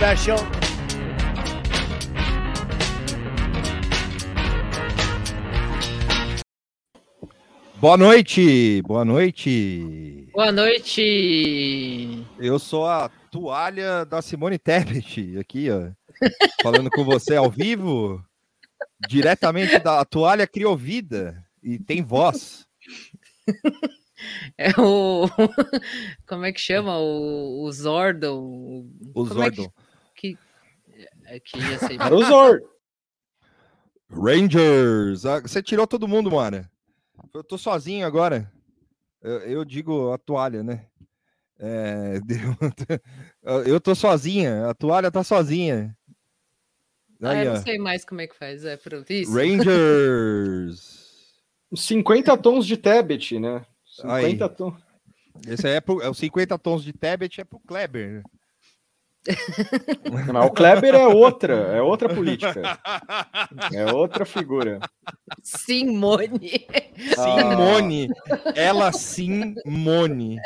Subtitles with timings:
[0.00, 0.38] special.
[7.76, 10.26] Boa noite, boa noite.
[10.32, 12.24] Boa noite.
[12.38, 15.90] Eu sou a toalha da Simone Tebet, aqui, ó,
[16.62, 18.24] falando com você ao vivo,
[19.06, 22.66] diretamente da toalha criou vida e tem voz.
[24.56, 25.26] É o.
[26.26, 26.98] Como é que chama?
[26.98, 28.86] O, o Zordon.
[29.14, 29.68] O Como é Zordon.
[29.68, 29.79] que,
[31.36, 31.58] é que.
[32.00, 32.62] Era o Zord.
[34.10, 36.68] Rangers, ah, você tirou todo mundo, mano.
[37.32, 38.50] Eu tô sozinho agora.
[39.22, 40.86] Eu, eu digo a toalha, né?
[41.58, 42.56] É, deu-
[43.66, 45.96] eu tô sozinha, a toalha tá sozinha.
[47.22, 47.54] Ah, Aí, eu ó.
[47.56, 48.64] não sei mais como é que faz.
[48.64, 49.10] É pronto.
[49.12, 49.32] Isso.
[49.32, 50.98] Rangers.
[51.76, 53.64] 50 tons de Tebet, né?
[54.04, 54.24] Aí.
[54.32, 54.74] 50 tons.
[55.46, 58.22] Esse aí é, pro, é os 50 tons de Tebet, é pro Kleber.
[60.10, 62.78] Mas o Kleber é outra, é outra política.
[63.72, 64.80] É outra figura.
[65.42, 66.66] Simone.
[67.14, 68.08] Simone.
[68.54, 70.38] Ela Simone.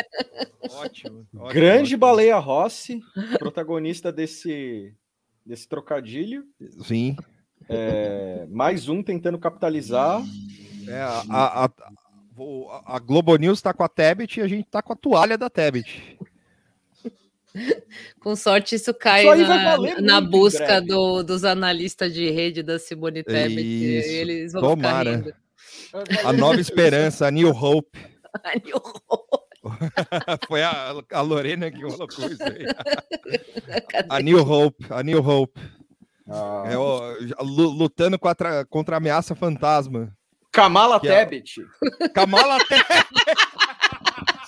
[0.63, 1.27] Ótimo.
[1.35, 1.99] ótimo, Grande ótimo.
[1.99, 3.01] Baleia Rossi,
[3.39, 4.95] protagonista desse,
[5.45, 6.45] desse trocadilho.
[6.83, 7.17] Sim.
[7.69, 10.23] É, mais um tentando capitalizar.
[10.89, 11.71] É, a, a, a,
[12.87, 15.49] a Globo News tá com a Tebet e a gente tá com a toalha da
[15.49, 16.19] Tebet.
[18.21, 23.23] Com sorte, isso cai Isso na, na busca do- dos analistas de rede da Simone
[23.23, 23.61] Tebet.
[23.99, 25.19] Isso, Eles vão tomara.
[25.19, 26.29] ficar rindo.
[26.29, 27.99] A nova esperança, a New Hope.
[28.43, 29.25] Ai, que horror.
[30.49, 32.65] Foi a, a Lorena que colocou isso aí.
[33.89, 34.07] Cadê?
[34.11, 35.59] A New Hope, a New Hope.
[36.29, 40.13] Ah, É, ó, lutando contra, contra a ameaça fantasma.
[40.53, 41.63] Kamala é- Tebet,
[42.15, 43.07] Kamala Tebet.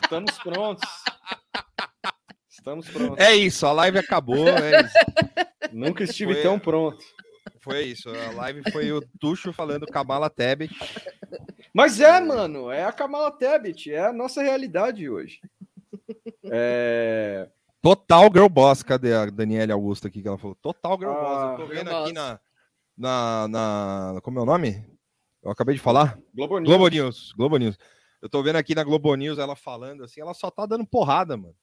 [0.02, 0.88] estamos prontos.
[2.66, 3.24] Estamos prontos.
[3.24, 4.48] É isso, a live acabou.
[4.48, 4.94] É isso.
[5.72, 6.98] Nunca estive Foi- tão pronto.
[7.60, 8.10] Foi isso.
[8.10, 10.74] A live foi o Tuxo falando Kamala Tebet.
[11.72, 15.40] Mas é, mano, é a Kamala Tebet, é a nossa realidade hoje.
[16.44, 17.48] É,
[17.80, 18.82] Total Girl Boss.
[18.82, 20.56] Cadê a Daniela Augusta aqui que ela falou?
[20.56, 21.60] Total Girl Ah, Boss.
[21.60, 22.40] Eu tô Girl vendo aqui na,
[22.98, 24.20] na, na.
[24.22, 24.84] Como é o nome?
[25.40, 26.18] Eu acabei de falar.
[26.34, 26.68] Globo News.
[26.68, 27.32] Globo News.
[27.36, 27.78] Globo News.
[28.20, 31.36] Eu tô vendo aqui na Globo News ela falando assim, ela só tá dando porrada,
[31.36, 31.54] mano.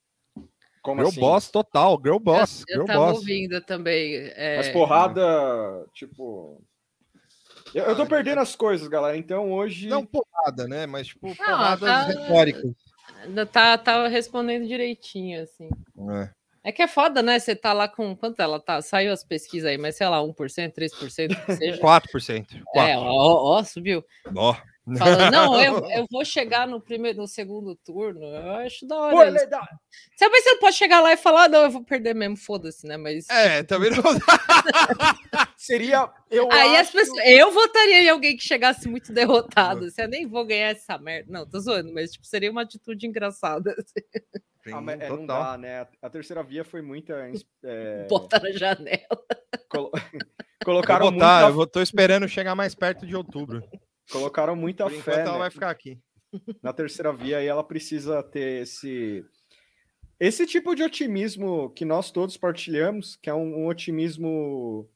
[0.84, 1.20] Como Girl assim?
[1.20, 2.64] Boss total, Girl Boss.
[2.68, 3.18] Eu Girl tava Boss.
[3.20, 4.16] ouvindo também.
[4.36, 5.24] é, Mas porrada,
[5.94, 6.62] tipo.
[7.74, 9.18] Eu, eu tô perdendo as coisas, galera.
[9.18, 9.88] Então hoje.
[9.88, 10.86] Não porrada, né?
[10.86, 12.72] Mas tipo, porradas tá- retóricas.
[13.24, 15.70] ainda Tá, tá respondendo direitinho, assim.
[16.22, 16.30] É.
[16.66, 17.40] É que é foda, né?
[17.40, 18.16] Você tá lá com.
[18.16, 18.82] Quanto ela tá?
[18.82, 20.34] Saiu as pesquisas aí, mas sei lá, 1%,
[20.74, 21.78] 3%, que seja.
[21.82, 21.82] 4%.
[22.14, 22.62] 4%.
[22.76, 24.04] É, ó, ó, subiu.
[24.36, 24.56] Ó.
[24.98, 28.22] Falando, não, eu, eu vou chegar no primeiro, no segundo turno.
[28.26, 29.16] Eu acho da hora.
[29.16, 29.48] Pô, isso.
[30.18, 32.98] Você, não pode chegar lá e falar, "Ah, não, eu vou perder mesmo, foda-se, né?
[32.98, 33.30] Mas.
[33.30, 33.98] É, também não.
[35.58, 36.10] Seria.
[36.30, 37.20] Eu Aí as acho- pessoas.
[37.26, 39.86] Eu votaria em alguém que chegasse muito derrotado.
[39.86, 41.32] Assim, eu nem vou ganhar essa merda.
[41.32, 43.74] Não, tô zoando, mas tipo, seria uma atitude engraçada.
[43.80, 45.88] assim, Ah, mas é, não dá, né?
[46.02, 47.14] A terceira via foi muita.
[47.64, 49.08] é, Botar na janela.
[49.70, 53.64] colo- Eu Colocaram, vou botar, muita, eu vou- tô esperando chegar mais perto de outubro.
[54.14, 56.00] Colocaram muita Por enquanto fé ela né, vai ficar aqui.
[56.62, 59.26] na terceira via e ela precisa ter esse.
[60.20, 64.88] Esse tipo de otimismo que nós todos partilhamos, que é um, um otimismo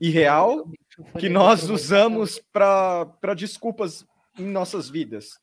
[0.00, 0.70] irreal,
[1.18, 4.06] que nós usamos para desculpas
[4.38, 5.40] em nossas vidas.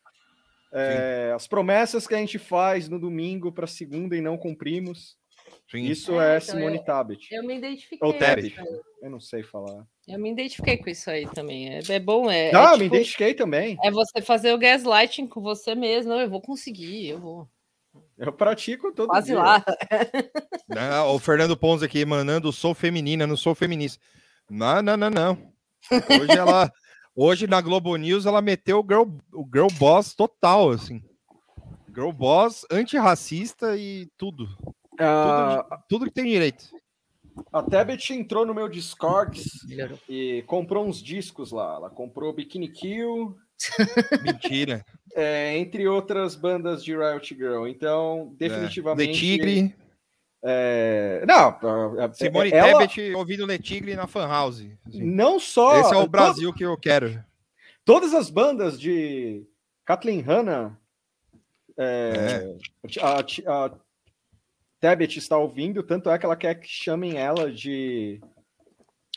[0.72, 5.17] É, as promessas que a gente faz no domingo para segunda e não cumprimos.
[5.70, 5.80] Sim.
[5.84, 7.28] Isso É, é, então Simone eu- Tabet.
[7.32, 8.00] Eu me identifiquei.
[8.02, 8.48] Ou com Tebet.
[8.48, 8.80] isso aí.
[9.04, 9.86] Eu não sei falar.
[10.08, 11.70] Eu me identifiquei com isso aí também.
[11.76, 12.52] É, é bom, é.
[12.52, 13.78] Não, é, me tipo, identifiquei também.
[13.84, 16.12] é você fazer o gaslighting com você mesmo.
[16.12, 17.50] Não, eu vou conseguir, eu vou.
[18.18, 19.40] Eu pratico todo Quase dia.
[19.40, 19.64] lá.
[20.70, 24.02] Não, o Fernando Pons aqui mandando sou feminina, não sou feminista.
[24.50, 25.54] Não, não, não, não.
[26.20, 26.72] Hoje ela,
[27.16, 29.04] hoje na Globo News ela meteu o girl,
[29.34, 31.02] o girl boss total, assim.
[31.94, 34.48] Girl boss antirracista e tudo,
[35.00, 36.66] Ah, tudo que tem direito.
[37.54, 39.42] a Tebet entrou no meu Discord
[40.10, 41.76] e comprou uns discos lá.
[41.76, 43.36] Ela comprou Bikini Kill,
[44.24, 44.84] Mentira.
[45.16, 47.68] é, entre outras bandas de Riot Girl.
[47.68, 48.38] Então, É.
[48.38, 49.12] definitivamente.
[49.12, 49.76] The Tigre,
[50.44, 54.64] É, não, é- Simone ela Tebet ouvindo Le Tigre na Fan House.
[54.88, 55.04] assim.
[55.04, 55.80] não só.
[55.80, 57.24] Esse é o todo- Brasil que eu quero.
[57.84, 59.44] todas as bandas de
[59.86, 60.80] Kathleen Hanna,
[61.78, 62.56] é,
[63.02, 63.20] a,
[63.66, 63.72] a
[64.80, 68.22] Tebet está ouvindo, tanto é que ela quer que chamem ela de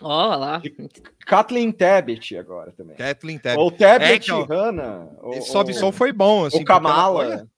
[0.02, 0.62] Ó lá.
[1.26, 2.96] Kathleen Tebet agora também.
[2.96, 3.58] Kathleen Tebet.
[3.58, 5.10] Ou Tebet É, então, Hanna.
[5.34, 6.46] Esse sobe som foi bom.
[6.46, 7.48] Assim, ou ela- Kamala.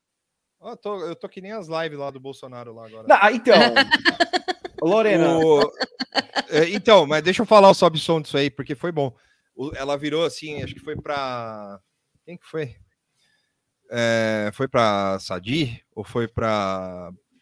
[0.61, 3.07] ó, eu, tô, eu tô que nem as lives lá do Bolsonaro lá agora.
[3.07, 3.55] Não, ah, então,
[4.83, 5.71] Lorena, O-
[6.49, 9.15] É, então, mas deixa eu falar o sobe som disso aí, porque foi bom.
[9.55, 11.79] O- ela virou assim, acho que foi pra.
[12.25, 12.75] Quem que foi?
[13.91, 16.27] É, foi pra Sadi ou foi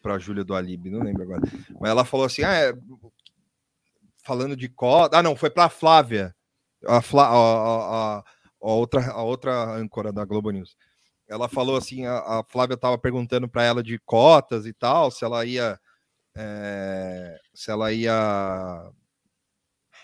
[0.02, 0.90] pra, pra Júlia do Alibi?
[0.90, 1.42] Não lembro agora.
[1.80, 2.72] Mas ela falou assim: ah, é,
[4.24, 5.18] falando de cota.
[5.18, 6.34] Ah, não, foi pra Flávia,
[6.86, 8.24] a, Flá- a- a- a-
[8.62, 10.76] a outra, a outra âncora da Globo News.
[11.28, 15.24] Ela falou assim: a, a Flávia tava perguntando para ela de cotas e tal, se
[15.24, 15.78] ela ia.
[16.36, 18.90] é, se ela ia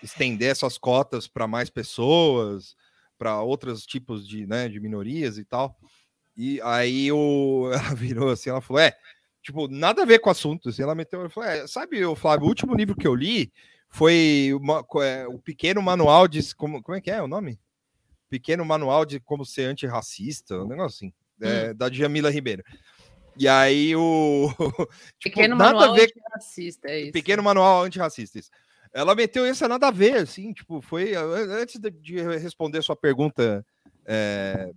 [0.03, 2.75] estender essas cotas para mais pessoas,
[3.17, 5.75] para outros tipos de, né, de minorias e tal.
[6.35, 8.95] E aí o, ela virou assim, ela falou, é,
[9.47, 10.67] tipo, nada a ver com o assunto.
[10.67, 13.49] Assim, ela meteu, ela falou, é, sabe, o Flávio, o último livro que eu li
[13.89, 17.57] foi uma- é, o pequeno manual de como, como é que é o nome?
[18.29, 22.61] Pequeno manual de como ser antirracista, um negócio assim, é, da Djamila Ribeiro.
[23.37, 24.49] E aí o
[25.17, 27.11] tipo, Pequeno manual ver racista, é isso.
[27.13, 28.37] Pequeno manual antirracista.
[28.37, 28.49] isso.
[28.93, 31.15] Ela meteu isso a nada a ver, assim, tipo, foi.
[31.15, 33.65] an- Antes de, de responder sua pergunta
[34.05, 34.71] é,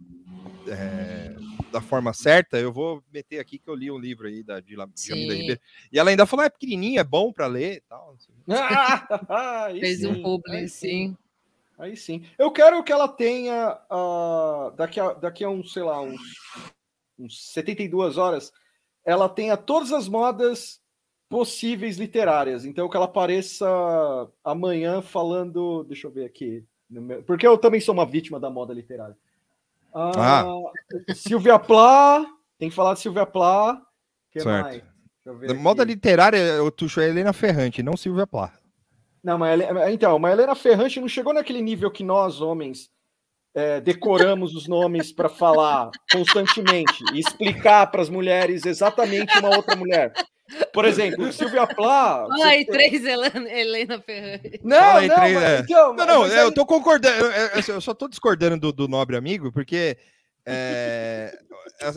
[0.69, 1.34] é,
[1.70, 4.75] da forma certa, eu vou meter aqui que eu li um livro aí da de
[4.75, 5.14] Jamila Sim.
[5.14, 5.61] Ribeiro.
[5.93, 8.14] E ela ainda falou: é pequenininho, é bom para ler e tal.
[8.17, 8.32] assim.
[9.28, 11.17] Aí Fez um sim, publi, aí sim.
[11.78, 12.25] Aí sim.
[12.38, 16.20] Eu quero que ela tenha ah, daqui, a, daqui a uns, sei lá, uns,
[17.19, 18.52] uns 72 horas,
[19.05, 20.81] ela tenha todas as modas
[21.28, 22.64] possíveis literárias.
[22.64, 23.66] Então que ela apareça
[24.44, 26.64] amanhã falando, deixa eu ver aqui,
[27.26, 29.16] porque eu também sou uma vítima da moda literária.
[29.94, 30.44] Ah,
[31.14, 32.25] Silvia Plá,
[32.59, 33.80] tem que falar de Silvia Plá.
[34.30, 34.62] Que Certo.
[34.62, 34.90] mais?
[35.40, 38.52] Deixa moda literária, eu tuxo a Helena Ferrante, não Silvia Plá.
[39.23, 39.61] Não, mas
[39.92, 42.88] então, mas Helena Ferrante não chegou naquele nível que nós, homens,
[43.54, 49.76] é, decoramos os nomes para falar constantemente e explicar para as mulheres exatamente uma outra
[49.76, 50.12] mulher.
[50.73, 52.26] Por exemplo, Silvia Plá.
[52.42, 54.61] Ai, tem- três Helena, Helena Ferrari.
[54.62, 55.59] Não, Fala aí, não, três, mas, é.
[55.61, 58.88] então, Não, não, mas eu tô concordando, eu, eu- eu só tô discordando do, do
[58.88, 59.97] nobre amigo, porque
[60.47, 61.38] é,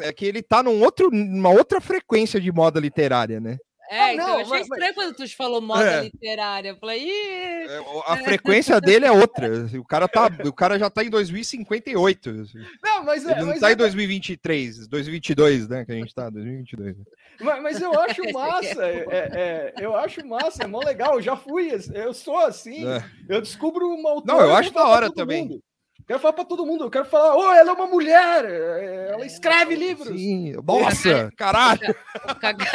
[0.01, 3.57] é que ele tá num outro, numa outra frequência de moda literária, né?
[3.93, 6.01] É, Ah, então não, eu achei mas- estranho quando tu falou moda É.
[6.03, 6.69] literária.
[6.69, 9.47] Eu falei, Ih, É, A frequência dele é outra.
[9.79, 12.29] O cara, tá, o cara já tá em 2058.
[12.41, 12.59] assim.
[12.83, 15.85] Não, mas, é- Ele não mas tá é- em 2023, 2022, né?
[15.85, 16.95] Que a gente tá, 2022.
[17.39, 21.15] Mas, mas eu acho massa, é, é- eu acho massa, é mó legal.
[21.15, 22.87] Eu já fui, eu sou assim.
[22.87, 23.03] É.
[23.29, 24.37] Eu descubro uma autora.
[24.39, 25.43] Não, eu acho da hora também.
[25.43, 25.63] mundo.
[26.05, 26.83] Quero falar para todo mundo.
[26.83, 28.45] Eu quero falar, oh, ela é uma mulher.
[28.45, 30.09] é, Ela escreve livros.
[30.19, 31.95] Sim, nossa, caralho.
[32.29, 32.65] o, Kaka...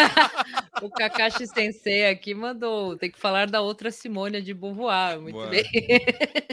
[0.83, 2.97] o Kakashi Sensei aqui mandou.
[2.97, 5.21] Tem que falar da outra Simônia de Beauvoir.
[5.21, 5.49] Muito Boa.
[5.49, 5.65] bem.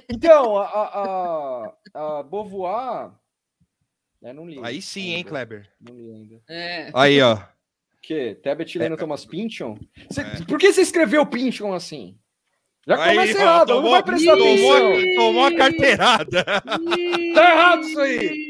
[0.08, 3.12] Então, a, a, a, a Beauvoir.
[4.22, 4.60] Eu não li.
[4.64, 5.24] Aí sim, hein.
[5.24, 5.70] Kleber.
[5.82, 6.42] Não li ainda.
[6.50, 6.90] É.
[6.94, 7.36] Aí, ó.
[7.36, 7.40] O
[8.02, 8.38] quê?
[8.42, 9.78] Tebet lendo Thomas Pynchon?
[10.10, 10.46] Cê- É.
[10.48, 12.18] Por que você escreveu Pynchon assim?
[12.88, 15.16] Já Aí, começa errado, ela não vai prestar tomou, atenção.
[15.16, 16.44] tomou a carteirada.
[17.34, 18.50] Tá errado isso aí.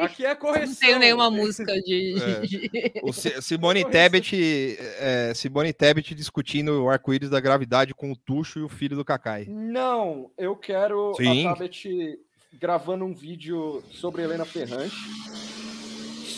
[0.00, 0.68] Aqui é correção.
[0.68, 2.14] Não tenho nenhuma música de.
[2.94, 3.00] É.
[3.02, 8.60] O Si- Simone Tebet, é, Simone Tebet discutindo o arco-íris da gravidade com o Tuxo
[8.60, 9.46] e o filho do Cacai.
[9.48, 11.46] Não, eu quero Sim.
[11.46, 12.18] a Tabet
[12.60, 14.94] gravando um vídeo sobre Helena Ferrante.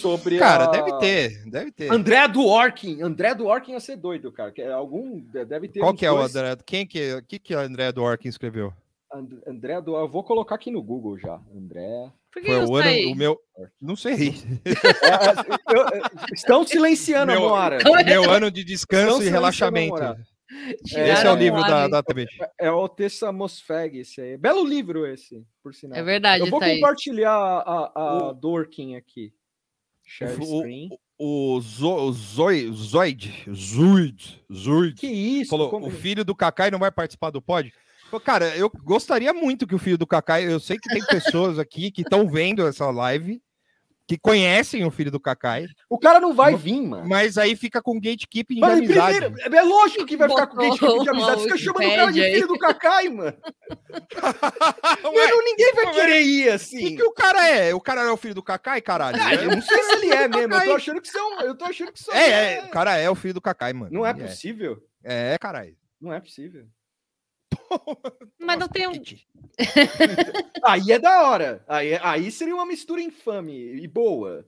[0.00, 0.66] Sobre Cara, a...
[0.69, 1.92] deve ter, deve ter.
[1.92, 3.02] André Dworkin.
[3.02, 4.50] André Dworkin ia ser doido, cara.
[4.52, 6.57] Que é algum deve ter Qual que é o André?
[6.64, 8.73] Quem que, é- que que o André Dworkin escreveu?
[9.12, 10.04] And- André Dworkin.
[10.04, 11.40] Eu vou colocar aqui no Google já.
[11.54, 12.11] André.
[12.33, 13.07] Por que o ano, aí?
[13.07, 13.37] o meu,
[13.83, 14.35] não sei.
[14.64, 17.78] É, eu- eu- estão silenciando meu, a Moara.
[18.04, 19.97] meu ano de descanso Não e relaxamento.
[19.97, 20.16] vou
[20.85, 22.30] Esse é o livro da, da Tebet.
[22.59, 24.37] É o Tessa Mosfeg, esse aí.
[24.37, 25.99] Belo livro esse, por sinal.
[25.99, 26.80] É verdade, Eu vou Thaís.
[26.80, 29.33] compartilhar a, a Dorkin aqui.
[30.12, 30.88] Share O- screen.
[31.23, 35.50] O, Zo, o Zoi- Zoid, Zuid, Zuid, Que isso?
[35.50, 37.73] falou, como- o filho do Cacai não vai participar do pod?
[38.25, 41.90] Cara, eu gostaria muito que o filho do Cacai, eu sei que tem pessoas aqui
[41.93, 43.40] que estão vendo essa live
[44.11, 47.09] que conhecem o filho do Kakai, O cara não vai vir, mano.
[47.09, 49.19] mas aí fica com gatekeeping de amizade.
[49.21, 51.43] primeiro, é lógico que vai ficar com gatekeeping de amizade.
[51.45, 53.37] Fica chamando o cara de filho do Kakai, mano.
[55.05, 56.97] Mano, ninguém vai Ué, querer ir O assim.
[56.97, 57.73] que o cara é?
[57.73, 59.17] O cara é o filho do Kakai, caralho?
[59.23, 60.55] Ah, eu não sei se ele é mesmo.
[60.55, 61.40] Eu tô achando que são.
[61.43, 62.12] Eu tô achando que são.
[62.12, 63.93] É, é, o cara é o filho do Kakai, mano.
[63.93, 64.14] Não é é.
[64.14, 64.76] possível.
[65.05, 65.76] É, caralho.
[66.00, 66.64] Não é possível.
[68.39, 68.93] Mas não tem um.
[70.65, 71.65] Aí é da hora.
[71.69, 74.47] Aí, é- aí seria uma mistura infame e boa.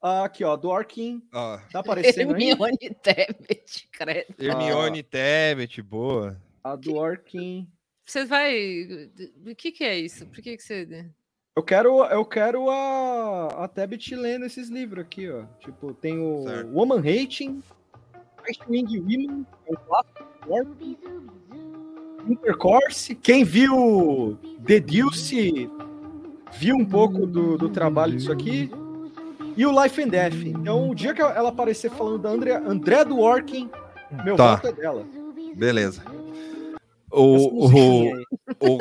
[0.00, 1.22] Ah, Aqui, ó, Dorkin.
[1.32, 2.50] Ó, Tá aparecendo aí?
[2.50, 4.34] Hermione Tebet, credo.
[4.38, 6.40] Hermione Tebet, boa.
[6.62, 7.66] A Dorkin.
[8.04, 9.10] Você vai.
[9.46, 10.26] O que, que é isso?
[10.26, 11.08] Por que, que você.
[11.56, 15.44] Eu quero, eu quero a, a Tebet lendo esses livros aqui, ó.
[15.60, 16.70] Tipo, tem o Certo.
[16.70, 17.62] Woman Hating,
[18.68, 20.24] Wing Women, é um clássico,
[22.28, 23.14] Intercourse.
[23.14, 25.68] Quem viu The Deuce
[26.58, 28.70] viu um pouco do, do trabalho disso aqui.
[29.56, 30.34] E o Life and Death.
[30.44, 33.70] Então, o dia que ela aparecer falando da André, André Dworkin,
[34.24, 34.56] meu Tá.
[34.56, 35.06] voto é dela.
[35.54, 36.02] Beleza.
[37.10, 38.16] O, musiquinha
[38.60, 38.78] o, o,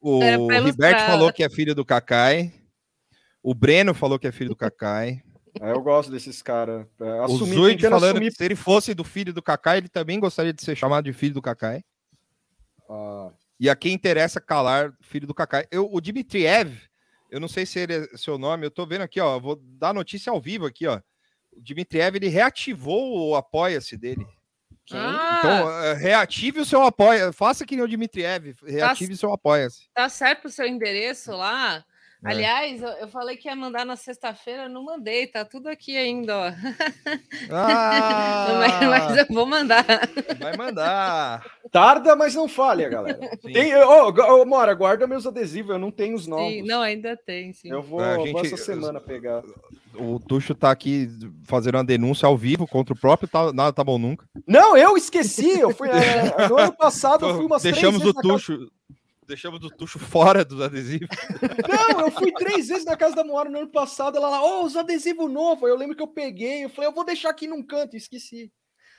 [0.00, 1.06] o, o pra Ribert ilustrar.
[1.06, 2.52] falou que é filho do Kakai.
[3.42, 5.20] O Breno falou que é filho do Kakai.
[5.60, 6.86] É, eu gosto desses caras.
[6.98, 10.18] É, O Zuid falando assumir- que se ele fosse do filho do Kakai, ele também
[10.18, 11.82] gostaria de ser chamado de filho do Kakai.
[12.88, 15.66] Ah, E a quem interessa calar, filho do Kakai.
[15.70, 16.76] Eu, o Dmitriev,
[17.30, 19.38] eu não sei se ele é seu nome, eu tô vendo aqui, ó.
[19.38, 21.00] Vou dar notícia ao vivo aqui, ó.
[21.52, 24.26] O Dmitriev, ele reativou o apoia-se dele.
[24.84, 24.98] quem?
[24.98, 27.32] Ah, Então, eh, reative o seu apoia.
[27.32, 29.88] Faça que nem o Dmitriev, reative o seu apoia-se.
[29.94, 31.84] tá certo o seu endereço lá?
[32.26, 32.28] É.
[32.30, 36.34] Aliás, eu, eu falei que ia mandar na sexta-feira, não mandei, tá tudo aqui ainda,
[36.34, 36.52] ó.
[37.50, 38.46] Ah,
[38.80, 39.84] Mas, mas eu vou mandar.
[40.40, 41.44] vai mandar.
[41.74, 43.18] Tarda, mas não falha, galera.
[43.42, 43.52] Sim.
[43.52, 46.46] Tem, ô, ô, Mora, guarda meus adesivos, eu não tenho os novos.
[46.52, 47.68] Sim, não, ainda tem, sim.
[47.68, 49.42] Eu vou, a vou gente- essa semana pegar.
[49.96, 51.08] O Tuxo tá aqui
[51.42, 54.24] fazendo uma denúncia ao vivo contra o próprio tá, Nada Tá Bom Nunca.
[54.46, 55.58] Não, eu esqueci.
[55.58, 55.90] Eu fui, é,
[56.48, 58.72] no ano passado eu fui umas Deixamos três o vezes na Tuxo.
[59.26, 61.08] Deixamos o Tuxo fora dos adesivos.
[61.68, 64.16] Não, eu fui três vezes na casa da Moara no ano passado.
[64.16, 65.68] Ela lá, ô, os adesivos novos.
[65.68, 66.64] Eu lembro que eu peguei.
[66.64, 67.94] Eu falei, eu vou deixar aqui num canto.
[67.94, 68.52] e Esqueci.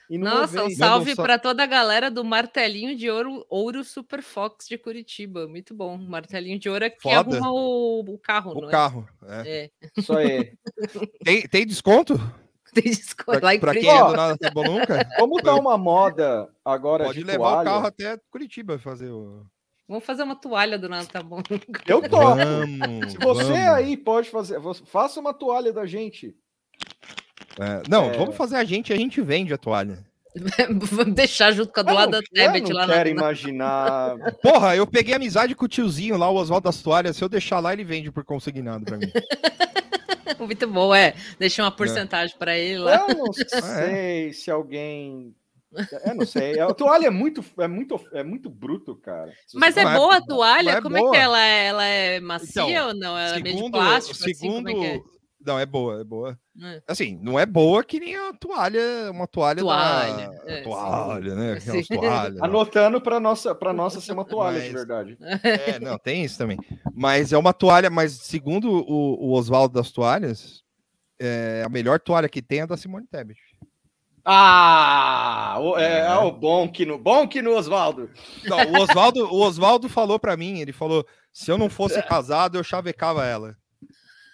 [0.10, 4.22] E Nossa, um salve sal- para toda a galera do Martelinho de Ouro, Ouro Super
[4.22, 5.48] Fox de Curitiba.
[5.48, 5.98] Muito bom.
[5.98, 9.08] Martelinho de Ouro é que arruma o, o carro, O não carro.
[9.28, 9.42] é.
[9.50, 9.64] é?
[9.82, 9.90] É.
[9.98, 10.54] Isso aí.
[11.24, 12.14] Tem, tem desconto?
[12.74, 15.08] Tem desconto Pra, lá em pra quem é do Nada Tá Bom Nunca?
[15.18, 17.62] Vamos dar uma moda agora Pode de levar toalha.
[17.62, 19.46] o carro até Curitiba fazer o.
[19.88, 21.42] Vamos fazer uma toalha do nada, tá bom?
[21.88, 22.18] Eu topo.
[22.36, 23.68] Vamos, Se você vamos.
[23.70, 26.36] aí pode fazer, faça uma toalha da gente.
[27.60, 28.18] É, não, É.
[28.18, 30.00] vamos fazer a gente, a gente vende a toalha.
[30.92, 33.10] Vamos deixar junto com a do Eu lado não, da eu Tebet não lá quero
[33.16, 34.16] na- imaginar.
[34.44, 37.16] Porra, eu peguei amizade com o tiozinho lá, o Oswaldo das Toalhas.
[37.16, 39.08] Se eu deixar lá, ele vende por consignado pra mim.
[40.40, 41.14] Muito bom, é.
[41.40, 43.06] Deixa uma porcentagem para ele lá.
[43.08, 45.34] Eu não sei se alguém.
[46.06, 46.60] Eu não sei.
[46.60, 49.32] A toalha é muito, é muito, é muito bruto, cara.
[49.54, 50.70] Mas é Não é- boa a não toalha?
[50.72, 51.12] é Como é boa.
[51.12, 51.66] que ela é?
[51.68, 53.18] Ela é macia Então, ou não?
[53.18, 54.18] Ela é meio de segundo, plástico?
[54.22, 55.15] assim, segundo, como é que é?
[55.46, 56.40] Não é boa, é boa.
[56.62, 56.82] É.
[56.88, 61.54] Assim, não é boa que nem a toalha, uma toalha, Toalha, da é, toalha, né?
[61.60, 61.96] Aquelas Sim.
[61.96, 62.36] toalhas.
[62.36, 62.46] não.
[62.46, 65.18] Anotando para nossa, para nossa ser uma toalha de Mas- verdade.
[65.44, 66.58] É, não, tem isso também.
[66.94, 70.64] Mas é uma toalha, mas segundo o, o Oswaldo das Toalhas,
[71.20, 73.40] é, a melhor toalha que tem é a da Simone Tebet.
[74.28, 76.08] Ah, o, é, É.
[76.08, 78.10] ah, o bom que no bom que no Oswaldo.
[78.44, 82.58] Não, o Oswaldo, o Oswaldo falou pra mim, ele falou, se eu não fosse casado,
[82.58, 83.56] eu chavecava ela.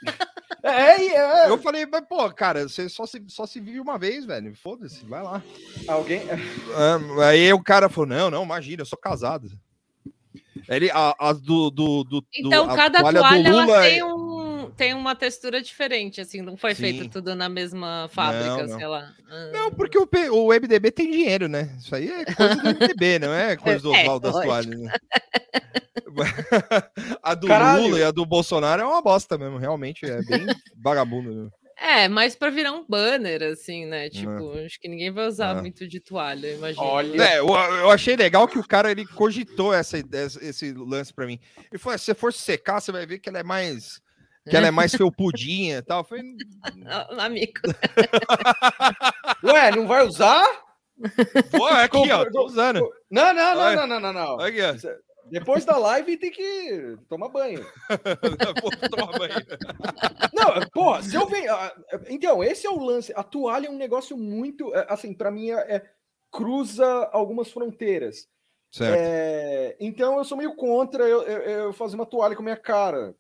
[0.64, 1.50] É, é, é.
[1.50, 4.56] Eu falei, mas pô, cara, você só se, só se vive uma vez, velho.
[4.56, 5.42] Foda-se, vai lá.
[5.88, 6.22] alguém.
[6.76, 9.50] Ah, aí o cara falou, não, não, imagina, eu sou casado.
[10.70, 14.04] Ele, a, a do, do, do, Então, a cada toalha toalha, do ela Lula tem,
[14.04, 16.82] um, tem uma textura diferente, assim, não foi Sim.
[16.82, 18.78] feito tudo na mesma fábrica, Não, não.
[18.78, 19.12] sei lá.
[19.30, 19.50] Ah.
[19.52, 21.76] Não, porque o, o MDB tem dinheiro, né?
[21.80, 24.48] Isso aí é coisa do MDB, não é coisa do É, Oswaldo das lógico.
[24.48, 24.80] Toalhas.
[24.80, 24.94] Né?
[27.24, 27.84] a do Caralho.
[27.84, 30.06] Lula e a do Bolsonaro é uma bosta mesmo, realmente.
[30.06, 30.46] É bem
[30.84, 31.34] vagabundo.
[31.46, 31.50] Né?
[31.78, 34.08] É, mas para virar um banner, assim, né?
[34.10, 35.62] Tipo, acho que ninguém vai usar É.
[35.62, 36.84] muito de toalha, imagina.
[36.86, 37.24] Olha.
[37.24, 41.26] É, eu, eu achei legal que o cara ele cogitou essa, ideia- esse lance pra
[41.26, 41.40] mim.
[41.72, 44.00] Ele falou: se você for secar, você vai ver que ela é mais.
[44.48, 46.04] Que ela é mais felpudinha e tal.
[46.04, 46.24] Falei,
[46.86, 47.54] Ah, Amigo.
[49.44, 50.46] Ué, não vai usar?
[51.52, 52.80] pô, aqui, ó, tô usando.
[53.10, 54.40] Não, não, não, não, não, não, não.
[54.40, 54.74] Aqui, ó.
[55.32, 57.66] Depois da live tem que tomar banho.
[58.92, 59.34] Tomar banho.
[60.34, 61.52] Não, pô, se eu venho.
[61.54, 61.74] ah,
[62.10, 63.14] Então, esse é o lance.
[63.16, 64.76] A toalha é um negócio muito.
[64.76, 65.86] é, Assim, pra mim, é, é-
[66.30, 68.28] cruza algumas fronteiras.
[68.72, 68.98] Certo.
[68.98, 72.58] É, então, eu sou meio contra eu, eu, eu fazer uma toalha com a minha
[72.58, 73.14] cara.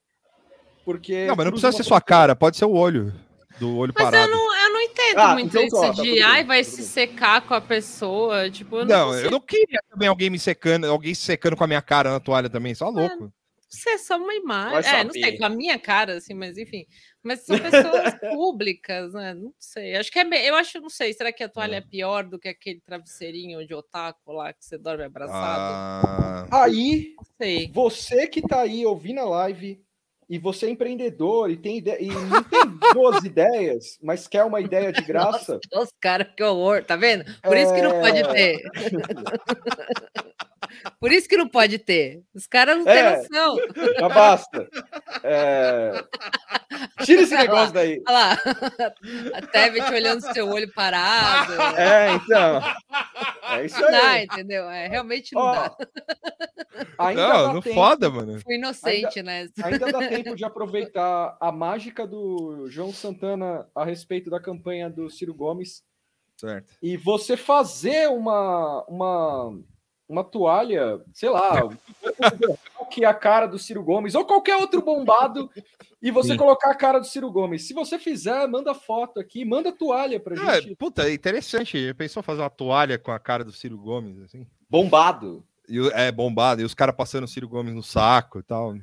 [0.85, 3.13] Porque Não, mas não precisa ser sua cara, pode ser o olho.
[3.59, 4.31] Do olho Mas parado.
[4.31, 6.63] eu não, eu não entendo Ah, muito então isso tá, tá de bem, ai, vai
[6.63, 6.85] tudo se bem.
[6.87, 8.49] secar com a pessoa.
[8.49, 11.63] Tipo, eu não, Não, eu não queria também alguém me secando, alguém se secando com
[11.63, 12.75] a minha cara na toalha também, É.
[12.75, 13.31] só louco.
[13.69, 14.81] ser só uma imagem.
[14.91, 16.85] Vai É, não sei, com a minha cara, assim, mas enfim.
[17.23, 19.33] Mas são pessoas públicas, né?
[19.33, 19.95] Não sei.
[19.95, 20.49] Acho que é.
[20.49, 21.13] Eu acho, não sei.
[21.13, 24.77] Será que a toalha é pior do que aquele travesseirinho de otaku lá que você
[24.77, 26.47] dorme abraçado?
[26.51, 27.13] Ah, Aí,
[27.73, 29.81] você que tá aí ouvindo a live
[30.31, 32.61] e você é empreendedor e tem ide- e não tem
[32.95, 37.25] boas ideias, mas quer uma ideia de graça, Os caras, que horror, tá vendo?
[37.43, 38.33] Por isso que não pode É.
[38.33, 38.59] ter.
[40.99, 42.21] Por isso que não pode ter.
[42.33, 43.17] Os caras não têm É.
[43.17, 43.57] noção.
[43.99, 44.69] já basta.
[45.23, 46.03] É,
[47.03, 48.01] Tira esse negócio daí.
[48.07, 48.37] Olha lá.
[49.33, 51.53] A Tebet olhando seu olho parado.
[51.77, 52.61] É, então.
[53.51, 54.23] É isso Não dá, aí.
[54.25, 54.69] entendeu?
[54.69, 55.77] É, realmente não Ó, dá.
[56.97, 58.39] ainda não, dá não tempo- foda, mano.
[58.41, 59.47] Fui inocente, né?
[59.63, 65.09] Ainda dá tempo de aproveitar a mágica do João Santana a respeito da campanha do
[65.09, 65.83] Ciro Gomes
[66.37, 66.73] Certo.
[66.81, 69.59] e você fazer uma uma
[70.11, 71.69] uma toalha, sei lá,
[72.91, 75.49] que é a cara do Ciro Gomes ou qualquer outro bombado
[76.01, 76.37] e você Sim.
[76.37, 77.67] colocar a cara do Ciro Gomes.
[77.67, 80.75] Se você fizer, manda foto aqui, manda toalha pra Ah, gente.
[80.75, 81.87] puta, é interessante.
[81.87, 84.45] Já Pensou fazer uma toalha com a cara do Ciro Gomes, assim?
[84.69, 85.43] Bombado.
[85.69, 86.61] E, é, bombado.
[86.61, 88.73] E os caras passando o Ciro Gomes no saco e tal.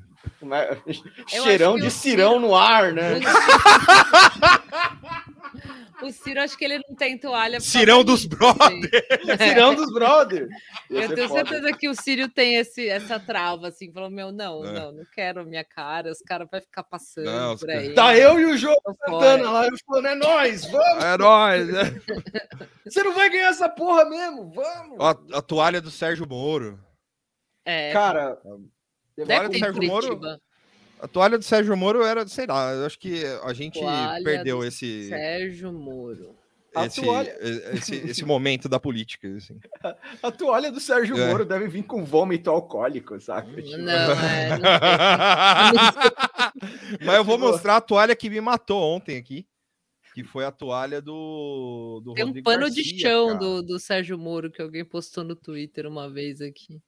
[0.41, 0.79] né?
[1.27, 3.21] Cheirão de cirão no ar, né?
[6.02, 7.61] O Ciro, acho que ele não tem toalha.
[7.61, 8.90] Cirão dos brothers!
[9.38, 10.48] Cirão dos brothers.
[10.88, 11.48] Eu tenho foda.
[11.48, 14.72] certeza que o Círio tem esse, essa trava, assim, falou, meu, não, É.
[14.72, 17.94] não, não quero a minha cara, os caras vão ficar passando Não, por aí.
[17.94, 19.42] Tá eu e o João fora.
[19.50, 21.04] lá, eu falando, é nóis, vamos!
[21.04, 21.68] É nóis!
[21.72, 21.82] né?
[22.87, 24.96] Você não vai ganhar essa porra mesmo, vamos!
[24.98, 26.78] Ó, a, toalha do Sérgio Moro.
[27.64, 28.38] É, Cara,
[29.16, 30.20] deve do ter em Sérgio Moro-.
[31.00, 34.58] A toalha do Sérgio Moro era, sei lá, eu acho que a gente Toalha perdeu
[34.58, 36.34] do esse, Sérgio Moro.
[36.84, 37.37] Esse, toalha-
[37.72, 39.26] esse, esse momento da política.
[39.37, 39.58] Assim.
[40.22, 41.28] a toalha do Sérgio É.
[41.30, 43.62] Moro deve vir com vômito alcoólico, sabe?
[43.62, 44.58] Tipo, Não, é, não
[47.04, 49.46] Mas eu vou mostrar a toalha que me matou ontem aqui.
[50.14, 53.38] Que foi a toalha do, do tem um Rodrigo pano de Garcia, chão cara.
[53.38, 56.80] do, do Sérgio Moro que alguém postou no Twitter uma vez aqui.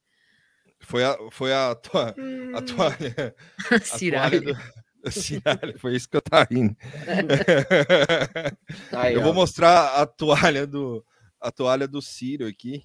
[0.81, 2.51] Foi a, foi a, toa- Hum.
[2.55, 3.35] a toalha.
[3.71, 4.43] A Ciralho.
[4.43, 4.59] toalha
[5.03, 5.11] do...
[5.11, 6.75] Ciralho, foi isso que eu tava rindo.
[8.91, 9.23] Aí, eu ó.
[9.23, 11.03] vou mostrar a toalha do
[11.39, 12.83] a toalha do Ciro aqui.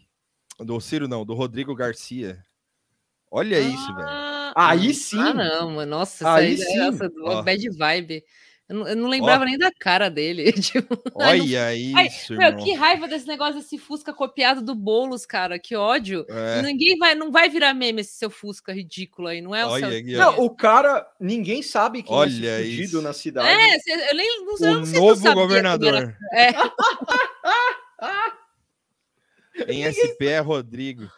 [0.59, 2.43] Do Ciro não, do Rodrigo Garcia.
[3.31, 4.09] Olha isso, velho.
[4.09, 5.19] Ah, Aí sim.
[5.21, 5.91] Ah, não, mano.
[5.91, 6.81] Nossa, Aí aí, sim.
[7.19, 8.25] uma bad vibe.
[8.69, 10.51] Eu não, eu não lembrava nem da cara dele.
[10.61, 12.65] tipo, ai, não- Olha ai, isso, meu, irmão.
[12.65, 15.57] que raiva desse negócio desse Fusca copiado do Boulos, cara.
[15.59, 16.27] Que ódio.
[16.29, 16.63] É.
[16.63, 19.89] Ninguém vai, não vai virar meme esse seu Fusca ridículo aí, não é o Olha
[19.89, 19.99] seu.
[20.01, 20.19] aqui, ó.
[20.19, 23.03] Não, o cara, ninguém sabe quem é Olha esse fudido isso.
[23.03, 23.49] na cidade.
[23.49, 25.95] É, cê- eu nem não sei, eu O não sei se tu novo governador.
[25.95, 26.53] era- É,
[29.73, 31.11] Em SP é Rodrigo.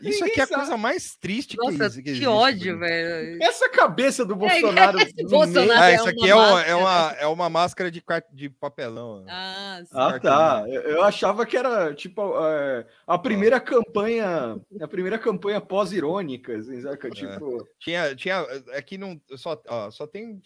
[0.00, 3.42] Isso aqui é a coisa mais triste que, nossa, existe, que, existe, ódio, velho.
[3.42, 4.98] Essa cabeça do Bolsonaro.
[5.00, 6.76] esse no Bolsonaro- meio- Ah, é isso uma aqui é uma, é, máscara.
[6.78, 9.24] uma, é uma máscara de, de papelão.
[9.28, 9.88] Ah, sim.
[9.92, 10.64] Ah, tá.
[10.68, 16.80] Eu eu achava que era tipo é, a primeira campanha, a primeira campanha pós-irônica, assim,
[16.80, 17.10] saca?
[17.10, 20.40] Tipo, Tinha, tinha, é que não, só, ó, só tem,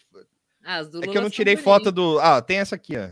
[0.63, 3.07] Ah, as do é que eu não tirei foto do, ah, tem essa aqui, ó.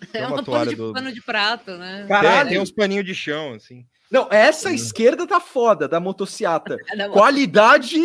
[0.12, 2.06] Tem É uma uma toalha pano de, do, pano de prato, né?
[2.08, 2.40] caralho.
[2.44, 3.84] tem, tem uns paninhos de chão, assim.
[4.10, 6.76] Não, essa esquerda tá foda da motociata.
[6.96, 8.00] Não, Qualidade.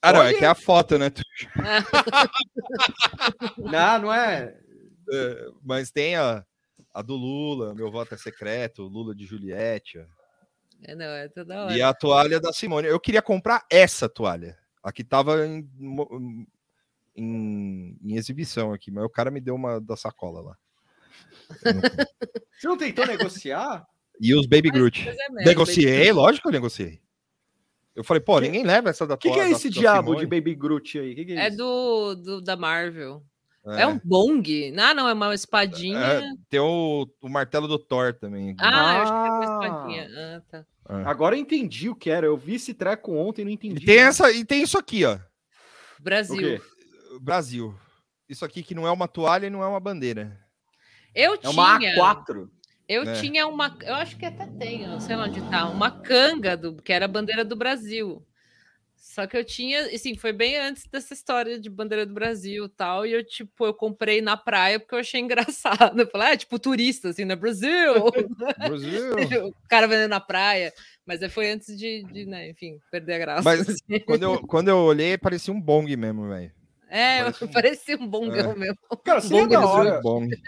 [0.00, 1.10] Ah, não, é que é a foto, né?
[3.58, 4.56] Não, não é.
[5.12, 6.46] É, Mas tem a,
[6.94, 10.06] a do Lula, meu voto é secreto, Lula de Juliette.
[10.82, 11.76] É, não, é toda hora.
[11.76, 12.86] E a toalha da Simone.
[12.86, 14.56] Eu queria comprar essa toalha.
[14.82, 15.68] A que tava em,
[17.16, 20.56] em, em exibição aqui, mas o cara me deu uma da sacola lá.
[22.56, 23.84] Você não tentou negociar?
[24.20, 25.08] E os Baby Groot.
[25.08, 27.00] É Negociei, lógico que eu negociei.
[27.94, 30.20] Eu falei, pô, ninguém leva essa da O que, que é esse da diabo Simone.
[30.20, 31.14] de Baby Groot aí?
[31.14, 33.22] Que que é, É do, do da Marvel.
[33.66, 33.82] É.
[33.82, 34.72] É, um bong?
[34.78, 35.98] Ah, não, é uma espadinha.
[35.98, 38.50] é, tem o, o martelo do Thor também.
[38.50, 38.58] aqui.
[38.62, 39.66] Ah, eu acho que é uma Ah.
[39.66, 40.08] espadinha.
[40.16, 40.66] Ah, tá.
[41.10, 42.24] Agora eu entendi o que era.
[42.26, 43.82] Eu vi esse treco ontem e não entendi.
[43.82, 45.16] E tem, essa, e tem isso aqui, ó.
[45.98, 46.38] O Brasil.
[46.38, 46.60] quê?
[47.20, 47.74] Brasil.
[48.28, 50.38] Isso aqui que não é uma toalha e não é uma bandeira.
[51.14, 51.94] Eu É uma tinha.
[51.96, 52.48] A4.
[52.88, 53.20] Eu né?
[53.20, 53.76] tinha uma.
[53.82, 55.68] Eu acho que até tenho, não sei lá onde tá.
[55.68, 58.24] Uma canga, do, que era a bandeira do Brasil.
[58.96, 62.68] Só que eu tinha, assim, foi bem antes dessa história de bandeira do Brasil e
[62.68, 63.04] tal.
[63.04, 66.00] E eu, tipo, eu comprei na praia porque eu achei engraçado.
[66.00, 67.94] Eu falei, ah, tipo, turista, assim, no Brasil.
[68.58, 69.48] Brasil.
[69.48, 70.72] o cara vendendo na praia.
[71.04, 73.42] Mas foi antes de, de, né, enfim, perder a graça.
[73.42, 74.00] Mas assim.
[74.06, 76.52] quando, eu, quando eu olhei, parecia um bong mesmo, velho.
[76.88, 78.56] É, Parece um- parecia um bongão É.
[78.56, 78.78] mesmo.
[79.04, 80.00] Cara, seria Bong da hora.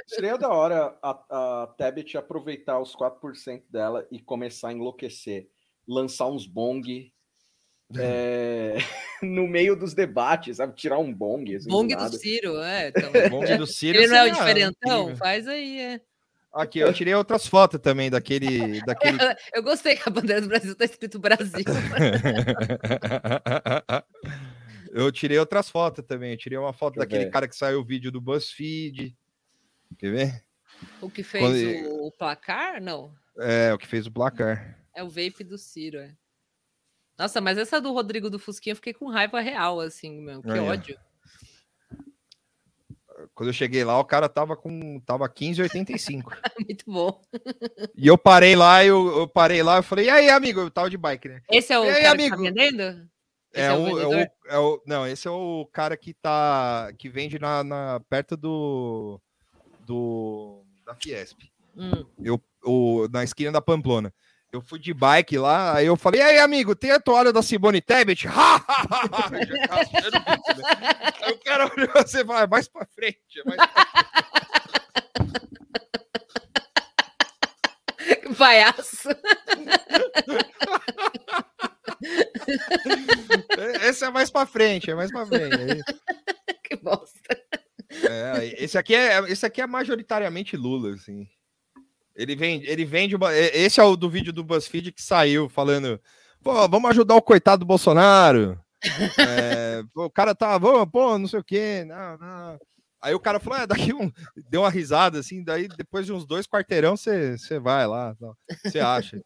[0.07, 5.49] Seria da hora a, a Tebet aproveitar os 4% dela e começar a enlouquecer.
[5.87, 7.13] Lançar uns bong
[7.99, 8.77] é,
[9.23, 10.75] no meio dos debates, sabe?
[10.75, 11.57] Tirar um bong.
[11.57, 12.13] assim, Bong do.
[12.17, 12.91] Ciro, é.
[12.93, 13.29] também.
[13.29, 15.01] Bom do Ciro Ele não é o seria diferentão?
[15.03, 15.17] incrível.
[15.17, 16.01] Faz aí, é.
[16.53, 18.81] Aqui, eu tirei outras fotos também daquele.
[18.85, 19.19] daquele...
[19.55, 21.65] Eu gostei que a bandeira do Brasil tá escrito Brasil.
[24.91, 26.33] Eu tirei outras fotos também.
[26.33, 27.31] Eu tirei uma foto Deixa daquele ver.
[27.31, 29.17] cara que saiu o vídeo do BuzzFeed.
[29.99, 30.45] Quer ver?
[31.01, 32.81] O que fez Quando- o, o placar?
[32.81, 33.13] Não.
[33.39, 34.79] É, o que fez o placar.
[34.95, 36.15] É o vape do Ciro, é.
[37.19, 40.41] Nossa, mas essa do Rodrigo do Fusquinha eu fiquei com raiva real, assim, meu.
[40.43, 40.99] Que ódio.
[43.35, 44.99] Quando eu cheguei lá, o cara tava com.
[45.01, 46.23] Tava 15,85.
[46.67, 47.21] Muito bom.
[47.95, 50.61] e eu parei lá, eu, eu parei lá, eu falei, e aí, amigo?
[50.61, 51.43] Eu tava de bike, né?
[51.51, 52.37] Esse é o E aí, cara que amigo?
[52.37, 53.11] tá vendendo?
[53.53, 54.13] Esse É, o é, o,
[54.49, 56.93] é o- Não, esse é o cara que tá.
[56.99, 59.21] que vende na, na- perto do.
[59.87, 60.63] do.
[60.87, 61.39] da Fiesp.
[61.77, 62.05] Hum.
[62.23, 64.13] Eu, o, na esquina da Pamplona.
[64.53, 67.41] Eu fui de bike lá, aí eu falei, e aí, amigo, tem a toalha da
[67.41, 68.27] Simone Tebet?
[69.31, 69.41] Né?
[71.23, 73.85] Aí o cara olhou você vai mais pra frente, é mais pra
[78.17, 79.09] Que palhaço.
[84.01, 85.55] Esse é mais pra frente, é mais pra frente.
[85.55, 85.83] Aí-
[86.65, 87.19] Que bosta.
[88.09, 91.27] é, aí- esse, aqui é, esse aqui é majoritariamente Lula, assim.
[92.17, 93.35] Ele vende, ele vende uma.
[93.37, 96.01] Esse é o do vídeo do BuzzFeed que saiu falando.
[96.43, 98.59] Pô, vamos ajudar o coitado do Bolsonaro.
[99.19, 101.85] É, pô, o cara tá, vamos, pô, não sei o quê.
[101.87, 102.59] Não, não.
[103.03, 104.11] Aí o cara falou, é, daqui um.
[104.49, 108.17] Deu uma risada, assim, daí depois de uns dois quarteirão, você você vai lá.
[108.65, 109.21] Você acha.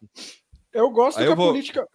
[0.73, 1.87] Eu gosto Aí que eu a vou- política.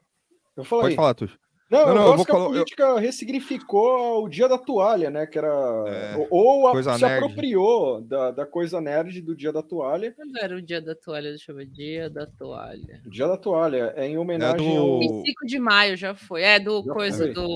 [0.57, 0.85] Eu falei.
[0.85, 1.39] Pode falar, Tuxo.
[1.71, 4.49] Não, Não, eu não, eu gosto vou que a colo- eu- política ressignificou o dia
[4.49, 5.25] da toalha, né?
[5.25, 5.47] Que era.
[5.87, 7.05] É, ou- a- se nerd.
[7.25, 10.13] apropriou da, da coisa nerd do dia da toalha.
[10.13, 11.31] Quando era o dia da toalha?
[11.31, 11.67] Deixa eu ver.
[11.67, 13.01] Dia da toalha.
[13.07, 16.43] Dia da toalha é em homenagem do- ao 25 de maio já foi.
[16.43, 17.33] É do Já coisa foi.
[17.35, 17.49] do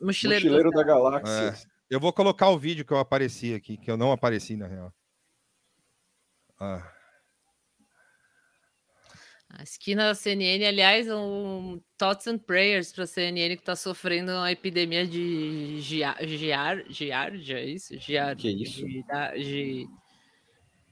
[0.00, 1.32] Mochileiro, Mochileiro das da Galáxia.
[1.66, 1.70] É.
[1.88, 4.92] Eu vou colocar o vídeo que eu apareci aqui, que eu não apareci, na real.
[6.58, 6.82] Ah.
[9.52, 14.30] A esquina da CNN, aliás, um Thoughts and Prayers para a CNN que está sofrendo
[14.32, 17.98] uma epidemia de gia- giar, giardia, é isso?
[17.98, 18.86] Giar, Que isso?
[18.88, 19.88] gira- gi-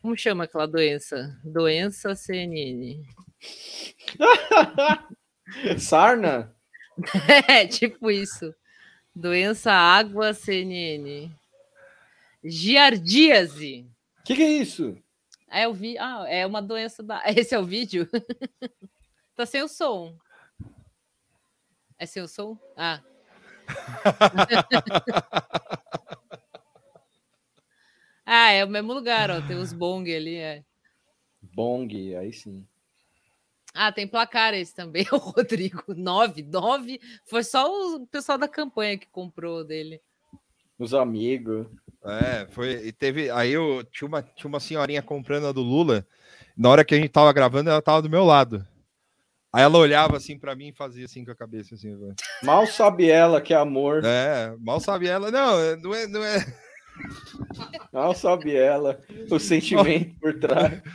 [0.03, 1.39] Como chama aquela doença?
[1.45, 3.01] Doença CNN.
[5.79, 6.53] Sarna?
[7.49, 8.53] É, tipo isso.
[9.15, 11.31] Doença água CNN.
[12.43, 13.87] Giardíase.
[14.21, 14.99] O que, que é isso?
[15.51, 15.97] É, eu vi.
[15.99, 17.23] Ah, é uma doença da.
[17.27, 18.07] Esse é o vídeo?
[19.35, 20.15] tá sem o som.
[21.99, 22.59] É sem o som?
[22.77, 23.01] Ah.
[28.25, 29.41] ah, é o mesmo lugar, ó.
[29.47, 30.63] Tem os bong ali, é.
[31.43, 32.67] Bong, aí sim.
[33.75, 35.95] Ah, tem placar esse também, o Rodrigo.
[35.95, 37.01] Nove, nove.
[37.25, 40.01] Foi só o pessoal da campanha que comprou dele.
[40.79, 41.67] Os amigos.
[42.05, 42.87] É, foi.
[42.87, 43.31] E teve.
[43.31, 46.07] Aí eu tinha uma, tinha uma senhorinha comprando a do Lula.
[46.57, 48.67] Na hora que a gente tava gravando, ela tava do meu lado.
[49.53, 51.97] Aí ela olhava assim pra mim e fazia assim com a cabeça, assim.
[52.43, 54.03] Mal sabe ela que é amor.
[54.05, 55.31] É, mal sabe ela.
[55.31, 56.07] Não, não é.
[56.07, 56.45] Não é...
[57.93, 60.83] Mal sabe ela o sentimento por trás.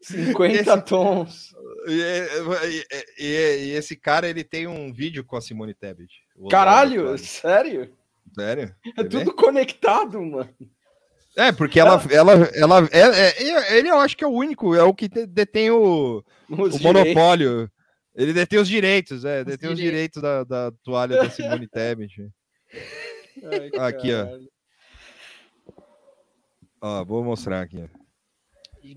[0.00, 1.54] 50 Esse- tons.
[1.86, 6.12] E, e- e- e esse cara, ele tem um vídeo com a Simone Tebet.
[6.50, 7.20] Caralho, Flores.
[7.22, 7.96] sério?
[8.34, 8.74] Sério?
[8.98, 10.54] É tudo conectado, mano.
[11.36, 13.00] É, porque ela, ela, ela é,
[13.48, 16.78] é- ele eu acho que é o único, é o que detém o, Os o
[16.78, 16.80] direitos.
[16.82, 17.70] monopólio.
[18.14, 20.20] Ele detém os direitos, é, detém os direitos.
[20.20, 22.28] direitos da, da toalha da Simone Tebet.
[23.44, 24.24] Ai, Aqui, ó.
[24.24, 24.50] caralho.
[26.82, 27.88] Ó, vou mostrar aqui.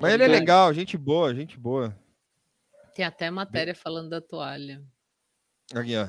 [0.02, 1.96] Mas ele é legal, gente boa, gente boa.
[2.93, 4.84] Tem até matéria falando da toalha.
[5.73, 6.08] Aqui, ó.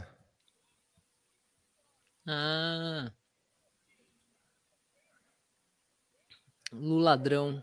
[2.27, 3.11] Ah.
[6.73, 7.63] Luladrão.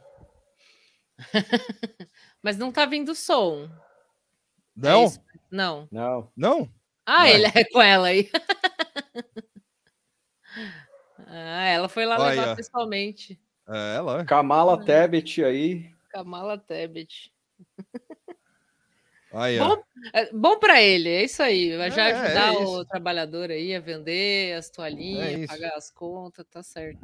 [2.41, 3.65] Mas não tá vindo som.
[3.65, 3.69] É
[4.75, 5.05] Não?
[5.05, 5.21] isso?
[5.51, 5.87] não.
[5.91, 6.31] Não.
[6.35, 6.73] Não?
[7.05, 7.33] Ah, Ué.
[7.33, 8.29] ele é com ela aí.
[11.27, 13.39] ah, ela foi lá Olha levar pessoalmente.
[13.67, 14.25] É ela.
[14.25, 15.93] Kamala Tebet aí.
[16.09, 17.31] Kamala Tebet.
[19.33, 19.57] Aí.
[19.59, 19.81] Bom,
[20.13, 21.77] é, bom para ele, é isso aí.
[21.77, 22.79] Vai já É, é ajudar isso.
[22.79, 25.47] o trabalhador aí a vender as É toalhinhas, isso.
[25.47, 26.99] pagar as contas, tá certo.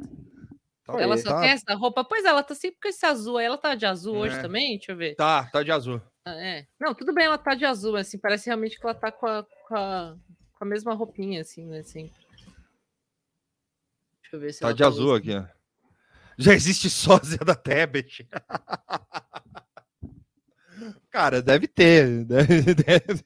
[0.84, 2.04] Tá, ela bom, só tá, quer essa roupa?
[2.04, 3.46] Pois ela tá sempre com esse azul aí.
[3.46, 4.42] Ela tá de azul hoje É.
[4.42, 4.76] também?
[4.76, 5.14] Deixa eu ver.
[5.14, 6.00] tá, tá de azul.
[6.24, 6.66] Ah, é.
[6.80, 9.26] Não, tudo bem, ela tá de azul, mas assim, parece realmente que ela tá com
[9.26, 10.16] a, com a,
[10.54, 11.82] com a mesma roupinha, assim, né?
[11.82, 12.10] Deixa
[14.32, 15.44] eu ver se Tá de azul aqui, ó.
[16.36, 18.28] Já existe sósia da Tebet.
[21.10, 22.24] Cara, deve ter.
[22.26, 23.22] Deve, deve-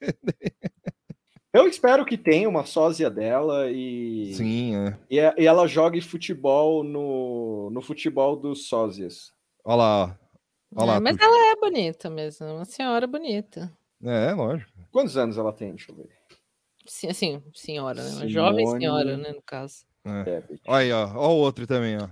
[1.53, 4.97] Eu espero que tenha uma sósia dela e, Sim, é.
[5.09, 9.31] e, a- e ela jogue futebol no, no futebol dos sósias.
[9.63, 10.11] Olha lá, ó.
[10.75, 10.95] Olha lá.
[10.95, 11.29] É, mas Tuxo.
[11.29, 13.71] ela é bonita mesmo, uma senhora bonita.
[14.03, 14.71] É, lógico.
[14.91, 15.69] Quantos anos ela tem?
[15.75, 16.09] Deixa eu ver.
[16.87, 18.09] Sim, assim, senhora, né?
[18.15, 18.81] Uma jovem Simone.
[18.81, 19.85] senhora, né, no caso.
[20.05, 20.43] É.
[20.67, 21.07] Olha aí, ó.
[21.11, 22.09] Olha o outro também, ó.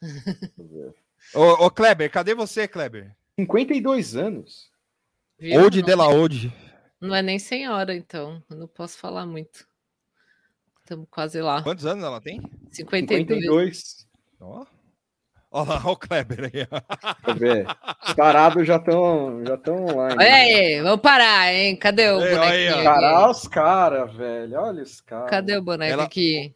[0.00, 0.94] deixa eu ver.
[1.34, 3.14] Ô, ô, Kleber, cadê você, Kleber?
[3.38, 4.70] 52 anos.
[5.38, 5.70] Viu?
[5.70, 6.52] De la Ode.
[7.00, 8.42] não é nem senhora, então.
[8.50, 9.66] Eu não posso falar muito.
[10.80, 11.62] Estamos quase lá.
[11.62, 12.40] Quantos anos ela tem?
[12.70, 13.26] 52.
[13.28, 14.06] 52.
[14.40, 14.64] Ó.
[15.50, 16.66] Olha lá, o Kleber aí.
[16.70, 16.80] ó.
[17.24, 17.66] Deixa eu ver.
[18.06, 20.14] Os tarados já estão já tão online.
[20.18, 21.76] Olha aí, vamos parar, hein?
[21.76, 22.88] Cadê o Ei, bonequinho?
[22.90, 23.30] aqui?
[23.30, 24.58] os caras, velho.
[24.60, 25.30] Olha os caras.
[25.30, 26.54] Cadê o boneco Ela- aqui?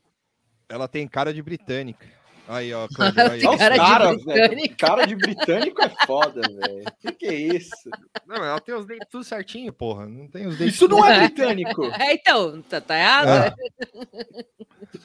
[0.69, 2.07] Ela tem cara de britânica.
[2.51, 3.31] Aí, ó, Kleber.
[3.31, 3.53] Aí, ó.
[3.53, 4.49] Os cara de caras, velho.
[4.49, 4.77] britânico.
[4.77, 6.83] Cara de britânico é foda, velho.
[6.83, 7.89] O que, que é isso?
[8.27, 10.07] Não, ela tem os dentes tudo certinho, porra.
[10.07, 10.75] Não tem os dentes.
[10.75, 11.83] Isso não é britânico.
[12.01, 13.29] É, então, tá, tá errado?
[13.29, 13.55] É.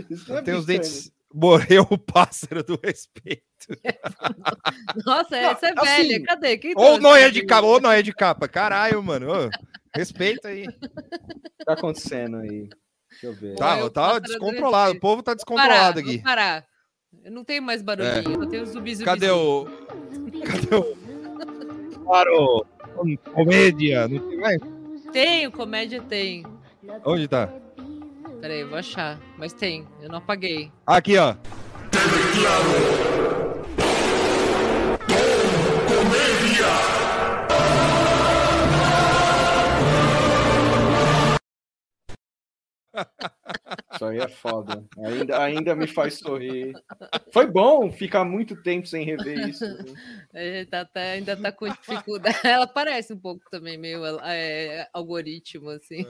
[0.10, 1.12] Isso não é tem os dentes.
[1.32, 3.44] Morreu o pássaro do respeito.
[5.06, 6.24] Nossa, essa é assim, velha.
[6.24, 6.58] Cadê?
[6.58, 8.48] Quem Ou noia essa de capa, ou noia de capa.
[8.48, 9.28] Caralho, mano.
[9.32, 9.50] Ô,
[9.94, 10.66] respeita aí.
[10.66, 12.70] O que tá acontecendo aí?
[13.12, 13.56] Deixa eu ver.
[13.56, 14.96] Tá, tá descontrolado.
[14.96, 16.16] O povo tá Vou descontrolado parar, aqui.
[16.16, 16.66] vou parar.
[17.24, 19.06] Eu não tenho mais barulhinho, eu tenho zumbi, zumbi.
[19.06, 20.38] Cadê zumbi.
[20.38, 20.42] o.
[20.42, 20.96] Cadê o.
[22.04, 22.66] Claro!
[23.34, 24.08] Comédia!
[24.08, 24.62] Não tem mais?
[25.12, 26.46] Tenho, comédia tem.
[27.04, 27.50] Onde tá?
[28.42, 29.20] Peraí, eu vou achar.
[29.38, 30.72] Mas tem, eu não apaguei.
[30.86, 31.36] Aqui, ó.
[43.96, 44.84] Isso aí é foda.
[44.98, 46.74] Ainda, ainda me faz sorrir.
[47.32, 49.66] Foi bom ficar muito tempo sem rever isso.
[50.34, 52.36] É, tá até- ainda tá com dificuldade.
[52.46, 56.06] Ela parece um pouco também, meio é, algoritmo, assim.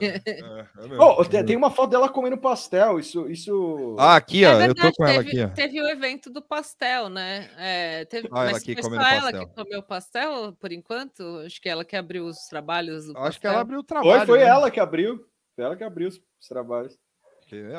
[0.98, 2.98] Oh, te- tem uma foto dela comendo pastel.
[2.98, 3.30] Isso.
[3.30, 3.96] isso...
[3.98, 4.52] Ah, aqui, É ó.
[4.52, 5.54] eu verdade, tô com ela teve, aqui, ó.
[5.54, 7.48] teve o evento do pastel, né?
[7.56, 9.48] É, teve, Olha ela mas aqui foi comendo só ela pastel.
[9.48, 11.22] que comeu pastel, por enquanto?
[11.46, 13.60] Acho que ela que abriu os trabalhos do Acho que ela pastel.
[13.60, 14.16] abriu o trabalho.
[14.18, 14.44] Foi, foi né?
[14.46, 15.24] ela que abriu.
[15.54, 16.48] Foi ela que abriu os, os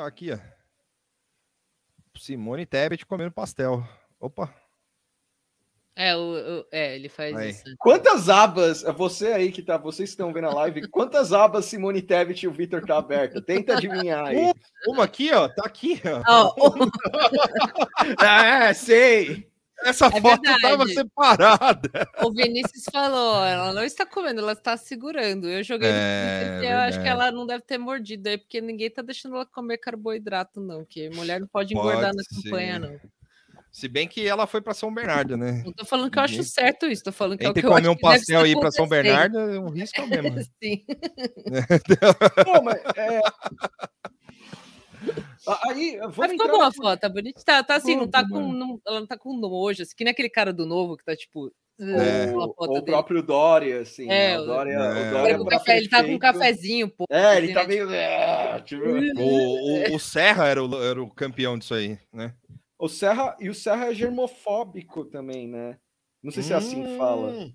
[0.06, 0.38] Aqui, ó.
[2.16, 3.86] Simone Tebet comendo pastel.
[4.18, 4.52] Opa.
[5.94, 6.20] É, o,
[6.60, 7.50] o- é, ele faz Aí.
[7.50, 7.64] isso.
[7.78, 12.00] Quantas abas, você aí que tá, vocês que estão vendo a live, quantas abas Simone
[12.00, 13.42] Tebet e o Vitor tá aberta?
[13.42, 14.52] Tenta adivinhar aí.
[14.86, 15.48] Uma aqui, ó.
[15.48, 16.22] Tá aqui, ó.
[16.56, 16.90] Ó, o-
[18.18, 19.50] Ah, sei.
[19.84, 20.60] Essa É foto verdade.
[20.62, 22.08] tava separada.
[22.22, 25.48] o Vinícius falou, ela não está comendo, ela está segurando.
[25.48, 28.90] Eu joguei no É, eu acho que ela não deve ter mordido aí, porque ninguém
[28.90, 30.84] tá deixando ela comer carboidrato, não.
[30.84, 33.00] Que mulher não pode engordar Pode na campanha, não.
[33.70, 35.62] Se bem que ela foi pra São Bernardo, né?
[35.64, 37.66] Não tô falando que eu acho certo isso, tô falando que é o Entre que
[37.66, 38.88] eu comer acho um pastel e ir pra São.
[38.88, 40.36] Bernardo, é um risco mesmo.
[40.60, 40.84] Sim.
[42.44, 43.20] Pô, mas, é...
[45.68, 47.40] Aí, vamos Mas ficou entrar boa a foto, tá bonita.
[47.44, 48.52] Tá, tá assim, não tá com.
[48.52, 51.14] não- ela não tá com nojo, assim, que nem aquele cara do novo que tá
[51.16, 51.52] tipo.
[51.80, 52.32] É.
[52.32, 52.86] uma o, foto o dele.
[52.86, 54.10] próprio Dória, assim.
[54.10, 54.40] É, né?
[54.40, 54.78] o Dória, É.
[54.78, 57.04] o Ele Dória com pra café, ele tá com um cafezinho, pô.
[57.08, 57.90] É, ele assim, tá né, meio.
[57.92, 58.82] é, tipo,
[59.22, 62.34] O, o, o Serra era o, era o campeão disso aí, né?
[62.76, 65.78] O Serra e o Serra é germofóbico também, né?
[66.20, 67.30] Não sei se é assim que fala.
[67.30, 67.52] Hum.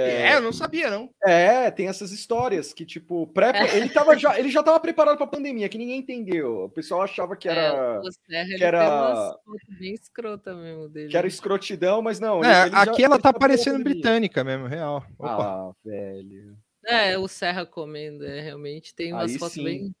[0.00, 1.08] É, eu não sabia, não.
[1.24, 5.26] É, tem essas histórias que, tipo, pré ele, tava já, ele já tava preparado pra
[5.26, 6.64] pandemia, que ninguém entendeu.
[6.64, 9.94] O pessoal achava que É, era, o Serra, ele que era- tem umas fotos bem
[9.94, 11.08] escrota mesmo dele.
[11.10, 12.44] que era escrotidão, mas não.
[12.44, 15.04] É, ele já- aqui ela tá já pegou a parecendo britânica mesmo, real.
[15.18, 15.70] Opa.
[15.70, 16.56] Ah, velho.
[16.86, 18.94] É, o Serra comendo, é, realmente.
[18.94, 19.64] Tem umas Aí fotos sim.
[19.64, 19.94] bem.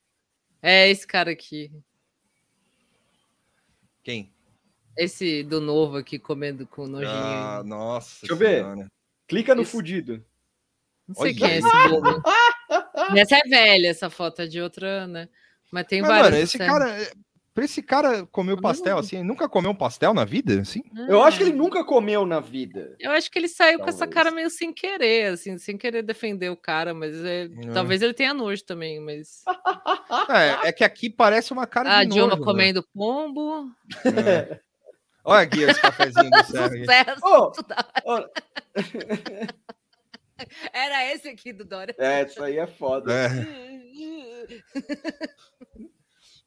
[0.62, 1.70] É esse cara aqui.
[4.02, 4.30] Quem?
[4.96, 7.10] Esse do novo aqui comendo com nojinho.
[7.10, 8.26] Ah, nossa.
[8.26, 8.88] Deixa eu ver.
[9.26, 9.72] Clica no Isso.
[9.72, 10.24] fudido.
[11.06, 12.22] Não sei olha quem é esse bobo.
[13.16, 15.28] essa é velha, essa foto é de outra, né?
[15.70, 16.30] Mas tem Mas, várias.
[16.30, 17.10] mano, esse cara.
[17.52, 20.82] Pra esse cara comer o pastel assim, ele nunca comeu um pastel na vida, assim?
[21.08, 21.46] Eu acho que Ah.
[21.46, 22.96] ele nunca comeu na vida.
[22.98, 24.14] Eu acho que ele saiu com essa Talvez.
[24.14, 27.70] cara meio sem querer, assim, sem querer defender o cara, mas é- É.
[27.72, 29.44] talvez ele tenha nojo também, mas.
[30.64, 32.44] É, é que aqui parece uma cara Ah, a de Dilma nojo, né?
[32.44, 33.70] comendo pombo.
[34.04, 34.58] É.
[35.24, 36.36] Olha aqui esse cafezinho do
[37.26, 38.28] Ô, da- ô,
[40.72, 41.94] Era esse aqui do Dória.
[41.98, 43.12] é, isso aí é foda.
[43.12, 43.28] É.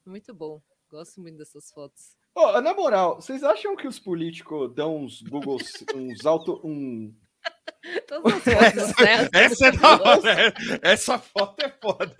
[0.05, 0.61] Muito bom.
[0.89, 2.15] Gosto muito dessas fotos.
[2.33, 5.57] Ô, na moral, vocês acham que os políticos dão uns Google,
[5.95, 7.13] uns auto, um,
[8.07, 10.53] Todas as fotos do Serra são Essa é da hora.
[10.81, 12.15] Essa foto é foda.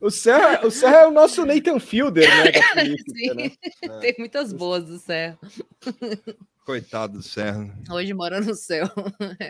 [0.00, 2.52] O, Ser- O Serra, o Serra é o nosso Nathan Fielder, né?
[2.74, 3.50] Política, né?
[4.00, 5.38] tem muitas boas do Serra.
[6.64, 7.72] Coitado do Serra.
[7.88, 8.88] Hoje mora no céu.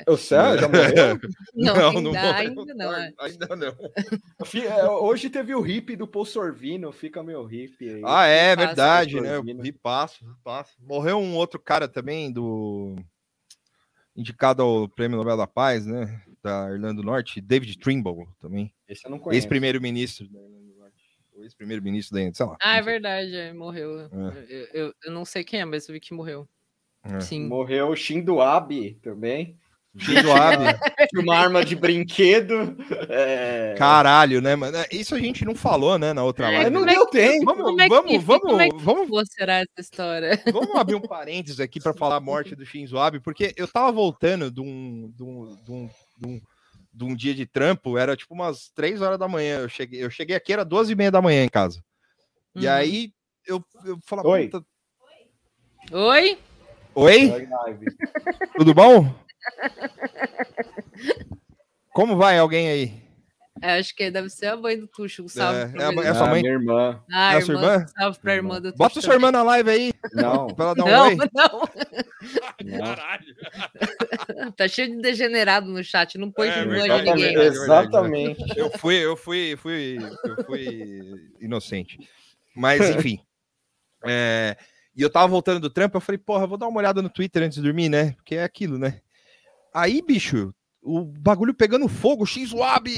[0.07, 1.19] O Serra já morreu?
[1.55, 2.33] Não, ainda, morreu.
[2.35, 2.93] ainda não.
[2.95, 3.13] é.
[3.19, 3.75] Ainda não.
[4.45, 8.03] Fi- é, Hoje teve o hip do Paul Sorvino, fica meu hip aí.
[8.05, 9.35] Ah, é Passa, verdade, né?
[9.37, 9.61] Sorvino.
[9.61, 10.73] Eu vi passo, passo.
[10.83, 12.95] Morreu um outro cara também do
[14.15, 16.21] indicado ao Prêmio Nobel da Paz, né?
[16.47, 18.73] Da Irlanda do Norte, David Trimble também.
[18.89, 19.39] Esse eu não conheço.
[19.45, 20.97] Ex-primeiro-ministro da Irlanda do Norte.
[21.35, 22.57] Ou ex-primeiro-ministro da sei lá.
[22.63, 23.91] Ah, é não verdade, é, morreu.
[24.49, 26.49] Eu, eu- eu não sei quem é, mas eu vi que morreu.
[27.05, 27.21] É.
[27.21, 27.47] Sim.
[27.47, 29.57] Morreu o Shinzo Abe também.
[29.99, 30.65] Shinzo Abe.
[31.17, 32.77] Uma arma de brinquedo.
[33.09, 33.75] É...
[33.79, 34.77] Caralho, né, mano?
[34.91, 36.71] Isso a gente não falou, né, na outra É, live.
[36.71, 37.45] não é deu tempo.
[37.47, 40.43] Vamos, Como é que vamos, vamos, Como é que vamos, Vou será essa história?
[40.53, 43.91] Vamos abrir um parênteses aqui para falar a morte do Shinzo Abe, porque eu tava
[43.93, 46.41] voltando de um, de um, de um, de um,
[46.93, 49.61] de um dia de trampo, era tipo umas 3 horas da manhã.
[49.61, 51.83] Eu cheguei, eu cheguei aqui, era 12 e meia da manhã em casa.
[52.55, 52.73] E Uhum.
[52.73, 53.13] aí
[53.47, 54.49] eu, eu falava, Oi.
[54.49, 54.67] "Puta,
[55.93, 56.39] Oi?
[56.95, 57.31] Oi,
[58.57, 59.15] tudo bom?
[61.93, 63.06] Como vai alguém aí?
[63.63, 65.25] É, acho que deve ser a mãe do Tuxo.
[65.25, 66.43] Um salve É, pra é a do é a sua Ah, mãe?
[66.43, 67.03] minha irmã.
[67.11, 67.87] Ah, é a sua irmã, irmã?
[67.99, 70.85] salve pra irmã do Bota Tuxo sua irmã na live aí, Não, pra ela dar
[70.85, 71.17] um Não, oi.
[71.33, 71.63] não.
[74.57, 77.35] tá cheio de degenerado no chat, não põe É, irmã de ninguém.
[77.35, 78.45] é verdade, Exatamente.
[78.57, 81.99] Eu fui, eu fui, fui, eu fui inocente.
[82.55, 83.21] Mas, enfim.
[84.05, 84.57] É,
[84.95, 87.43] e eu tava voltando do trampo, eu falei, porra, vou dar uma olhada no Twitter
[87.43, 88.13] antes de dormir, né?
[88.13, 89.01] Porque é aquilo, né?
[89.75, 90.55] Aí, bicho,
[90.87, 92.89] o bagulho pegando fogo, X-Wab,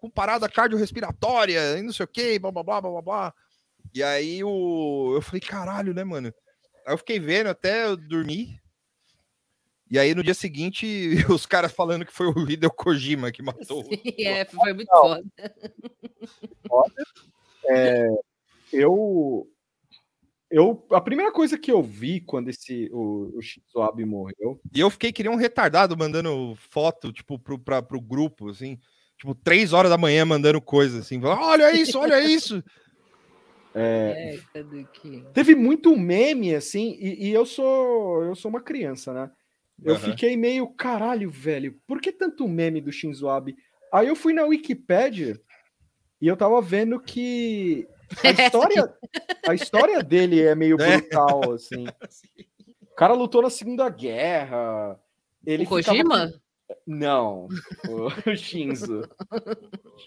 [0.00, 3.34] com parada cardiorrespiratória, e não sei o que, blá, blá, blá, blá, blá.
[3.92, 5.12] E aí o...
[5.16, 6.32] eu falei, caralho, né, mano?
[6.86, 8.60] Aí eu fiquei vendo até eu dormir.
[9.90, 10.86] E aí no dia seguinte,
[11.28, 13.84] os caras falando que foi o Hideo Kojima que matou.
[13.90, 15.24] Sim, é, foi muito foda.
[18.72, 19.48] Eu,
[20.52, 24.78] eu, a primeira coisa que eu vi quando esse o, o Shinzo Abe morreu, E
[24.80, 28.78] eu fiquei que nem um retardado mandando foto, tipo, pro, pra, pro grupo, assim.
[29.16, 31.20] Tipo, três horas da manhã mandando coisa, assim.
[31.20, 32.62] falando, Olha isso, olha isso.
[33.74, 34.38] É,
[35.32, 39.30] teve muito meme assim, e, e eu sou eu sou uma criança, né?
[39.82, 40.10] Eu Aham.
[40.10, 41.80] fiquei meio caralho, velho.
[41.86, 43.56] Por que tanto meme do Shinzo Abe?
[43.90, 45.40] Aí eu fui na Wikipédia
[46.20, 47.88] e eu tava vendo que
[48.22, 48.94] a história,
[49.48, 50.98] a história dele é meio É.
[50.98, 51.84] brutal, assim.
[52.92, 55.00] O cara lutou na Segunda Guerra.
[55.46, 56.30] Ele o ficava Kojima?
[56.30, 56.38] com-
[56.86, 57.48] Não,
[57.88, 59.08] o Shinzo.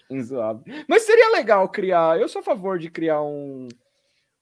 [0.08, 0.84] Shinzo Abe.
[0.88, 2.18] Mas seria legal criar.
[2.20, 3.66] Eu sou a favor de criar um,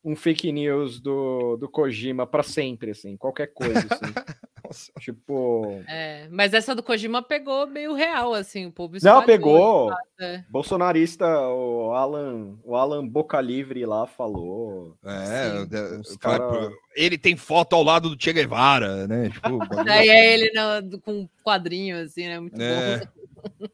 [0.04, 4.12] um fake news do, do Kojima pra sempre, assim, qualquer coisa, assim.
[4.74, 4.92] Nossa.
[5.00, 5.82] tipo.
[5.88, 9.92] É, mas essa do Kojima pegou meio real, assim, o povo Não, pegou.
[10.20, 10.44] é.
[10.50, 14.96] Bolsonarista, o Alan, o Alan Boca Livre lá falou.
[15.04, 15.66] É,
[16.02, 16.18] Sim.
[16.18, 19.30] cara- ele tem foto ao lado do Che Guevara, né?
[19.30, 22.40] Tipo, Daí é ele na- com um quadrinho, assim, né?
[22.40, 22.98] Muito É.
[22.98, 23.66] bom.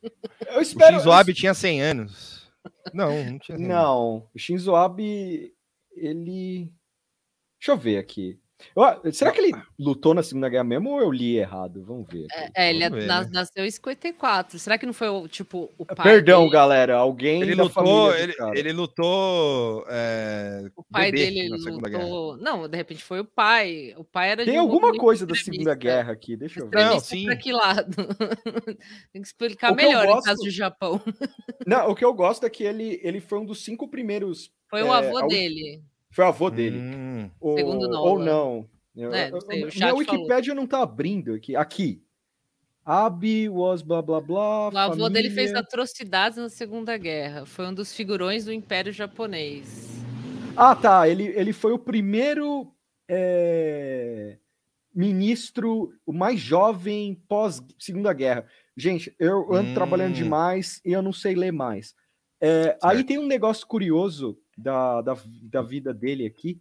[0.48, 0.96] Eu O espero.
[0.96, 2.51] Shinzo Abe tinha 100 anos.
[2.92, 3.76] Não, não tinha 100 anos.
[3.76, 5.55] Não, o Shinzo Abe,
[5.94, 6.72] ele.
[7.61, 8.39] Deixa eu ver aqui.
[9.12, 11.82] Será que ele lutou na Segunda Guerra mesmo ou eu li errado?
[11.84, 12.26] Vamos ver.
[12.30, 12.52] aqui.
[12.54, 13.30] É, ele ver, na- né?
[13.32, 14.58] nasceu em 54.
[14.58, 16.52] Será que não foi, o, tipo, o pai Perdão, dele?
[16.52, 16.96] galera.
[16.96, 19.84] Alguém Ele da lutou, ele, ele lutou.
[19.88, 22.02] é, O pai bebê dele na Segunda Guerra.
[22.04, 22.36] lutou...
[22.38, 23.94] Não, de repente foi o pai.
[23.96, 25.34] O pai era Tem de um alguma coisa da.
[25.34, 26.84] Segunda Guerra aqui, deixa eu ver.
[26.84, 27.24] Não, sim.
[27.24, 27.94] pra que lado?
[29.12, 31.00] Tem que explicar O que eu melhor em gosto- caso do Japão.
[31.66, 34.50] Não, o que eu gosto é que ele, ele foi um dos cinco primeiros.
[34.68, 35.82] Foi É, o avô a- dele.
[36.12, 36.78] Foi o avô dele.
[36.78, 38.24] Hum, Ou, Segundo ou Nolan.
[38.24, 38.68] não.
[39.12, 39.98] É, não eu- sei, minha chat falou.
[39.98, 41.54] Wikipédia não tá abrindo aqui.
[41.54, 42.02] Aqui.
[42.84, 44.68] Abi was blá blá blá.
[44.70, 45.61] O avô dele fez família.
[45.61, 47.46] atrocidades na Segunda Guerra.
[47.46, 50.02] Foi um dos figurões do Império Japonês.
[50.56, 51.08] Ah, tá.
[51.08, 52.72] Ele, ele foi o primeiro
[53.08, 54.38] é,
[54.94, 58.46] ministro, o mais jovem pós Segunda Guerra.
[58.76, 59.74] Gente, eu ando Hum.
[59.74, 61.94] trabalhando demais e eu não sei ler mais.
[62.40, 66.61] É, aí tem um negócio curioso da, da, da vida dele aqui,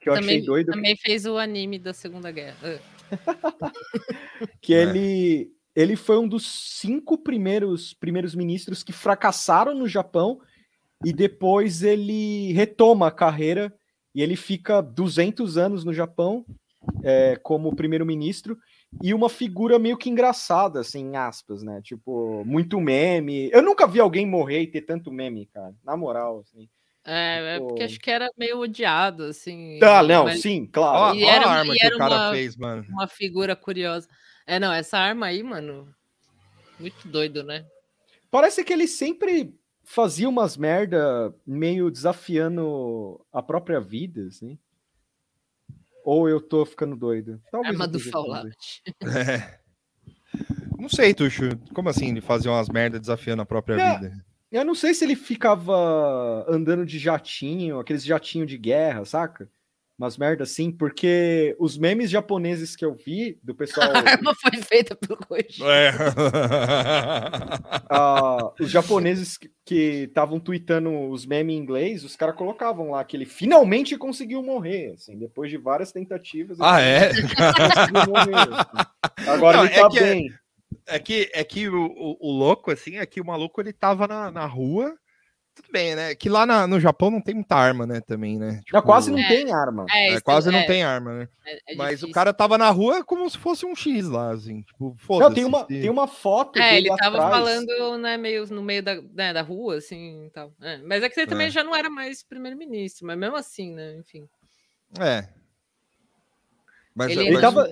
[0.00, 2.56] que eu achei Também, doido, também fez o anime da Segunda Guerra.
[2.62, 3.70] Ah.
[4.60, 10.40] que ele, ele foi um dos cinco primeiros, primeiros ministros que fracassaram no Japão
[11.04, 13.72] e depois ele retoma a carreira
[14.14, 16.44] e ele fica 200 anos no Japão
[17.02, 18.58] é, como primeiro-ministro
[19.02, 21.80] e uma figura meio que engraçada, assim, em aspas, né?
[21.82, 23.50] Tipo, muito meme.
[23.52, 25.74] Eu nunca vi alguém morrer e ter tanto meme, cara.
[25.82, 26.68] Na moral, assim.
[27.06, 27.84] É, é porque Pô.
[27.84, 29.78] acho que era meio odiado, assim.
[29.78, 31.14] Tá, não, mas sim, claro.
[31.16, 32.84] E ó era a arma e que era o cara uma- fez, mano.
[32.88, 34.08] Uma figura curiosa.
[34.46, 35.92] É, não, essa arma aí, mano.
[36.80, 37.66] Muito doido, né?
[38.30, 44.58] Parece que ele sempre fazia umas merda meio desafiando a própria vida, assim.
[46.04, 47.40] Ou eu tô ficando doido?
[47.50, 48.56] Talvez Arma do Fallout.
[49.04, 49.58] É.
[50.78, 51.48] Não sei, Tuxo.
[51.72, 53.94] Como assim ele fazia umas merdas desafiando a própria É.
[53.98, 54.24] vida?
[54.54, 59.48] Eu não sei se ele ficava andando de jatinho, aqueles jatinhos de guerra, saca?
[59.98, 64.60] Umas merdas assim, porque os memes japoneses que eu vi do pessoal, A arma foi
[64.62, 65.62] feita pelo Koji.
[65.64, 65.90] É.
[67.90, 73.16] ah, os japoneses que- estavam tweetando os memes em inglês, os caras colocavam lá que
[73.16, 76.58] ele finalmente conseguiu morrer, assim, depois de várias tentativas.
[76.60, 77.10] ah, é?
[77.10, 79.30] conseguiu morrer, assim.
[79.30, 80.26] Agora Não, ele é tá que- bem.
[80.28, 80.43] É
[80.98, 84.30] que, é que o, o, o louco, assim, é que o maluco ele tava na,
[84.30, 84.94] na rua.
[85.56, 86.16] Tudo bem, né?
[86.16, 88.00] Que lá na- no Japão não tem muita arma, né?
[88.00, 88.54] Também, né?
[88.66, 89.28] Já Tipo, quase não É.
[89.28, 89.86] tem arma.
[89.88, 91.28] É, é, quase não é- tem arma, né?
[91.46, 94.62] é- é Mas o cara tava na rua como se fosse um X lá, assim.
[94.62, 95.34] Tipo, Não, foda-se.
[95.36, 97.34] tem uma, tem uma foto É, dele ele tava atrás.
[97.36, 100.52] falando, né, meio no meio da, né, da rua, assim, e tal.
[100.60, 101.50] É, mas é que ele também É.
[101.50, 104.28] já não era mais primeiro-ministro, mas mesmo assim, né, enfim.
[104.98, 105.28] É.
[106.96, 107.70] Mas, Ele- Ele mas- tava,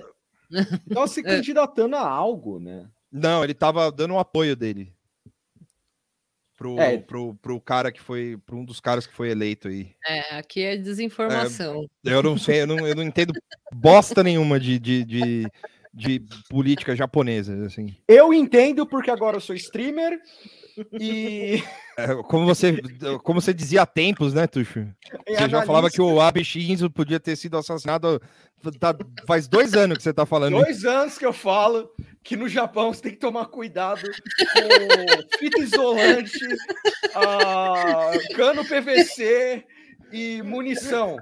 [0.93, 1.23] tava se É.
[1.23, 2.87] candidatando a algo, né?
[3.11, 4.91] Não, ele tava dando o apoio dele.
[6.57, 6.97] Pro, É.
[6.97, 8.37] pro, pro cara que foi.
[8.45, 9.91] Pro um dos caras que foi eleito aí.
[10.07, 11.87] É, aqui é desinformação.
[12.03, 13.33] Eu não sei, eu não, eu não entendo
[13.73, 15.47] bosta nenhuma de, de, de,
[15.93, 17.95] de política japonesa, assim.
[18.07, 20.19] Eu entendo porque agora eu sou streamer
[20.99, 21.61] e.
[21.95, 22.81] É, como você,
[23.21, 24.83] como você dizia há tempos, né, Tuxo?
[25.27, 28.19] Você já falava que o Abe Shinzo podia ter sido assassinado.
[28.79, 28.95] tá-
[29.27, 30.59] faz dois anos que você tá falando.
[30.59, 31.87] Dois anos que eu falo
[32.23, 36.39] que no Japão você tem que tomar cuidado com fita isolante,
[37.13, 39.63] ah, cano PVC
[40.11, 41.17] e munição.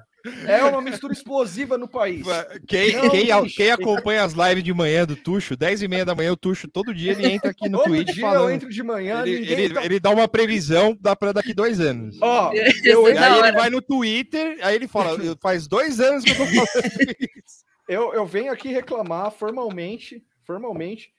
[0.47, 2.25] É uma mistura explosiva no país.
[2.67, 6.31] Quem, quem, quem acompanha as lives de manhã do Tuxo, 10 e meia da manhã,
[6.31, 8.51] o Tuxo, todo dia ele entra aqui no Todo Twitch dia eu falando.
[8.51, 11.79] entro de manhã, Ele, ninguém ele, tá- ele dá uma previsão da, pra daqui dois
[11.79, 12.17] anos.
[12.21, 15.99] Ó, Isso eu, é aí ele vai no Twitter, aí ele fala: "Eu- faz dois
[15.99, 16.65] anos que eu tô falando
[17.35, 17.65] isso.
[17.89, 21.09] eu, eu venho aqui reclamar formalmente, formalmente,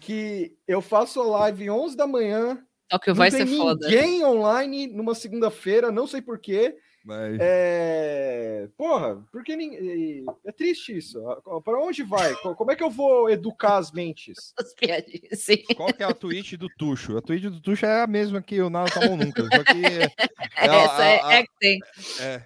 [0.00, 2.58] que eu faço a live 11 da manhã,
[2.90, 3.86] Só que não vai tem ser foda.
[3.88, 6.74] ninguém online numa segunda-feira, não sei porquê.
[7.08, 8.68] Mas- É...
[8.76, 10.26] Porra, porque ninguém...
[10.44, 11.18] é triste isso.
[11.64, 12.34] Para onde vai?
[12.34, 14.52] Co- Como é que eu vou educar as mentes?
[14.60, 15.64] As piadinhas, sim.
[15.74, 17.16] Qual que é a tweet do Tuxo?
[17.16, 19.42] A tweet do Tuxo é a mesma que o Nada Tá Bom Nunca.
[19.42, 19.72] Só que.
[19.88, 20.12] é-
[20.56, 21.80] é a- Essa é, a- é que tem.
[22.20, 22.42] é-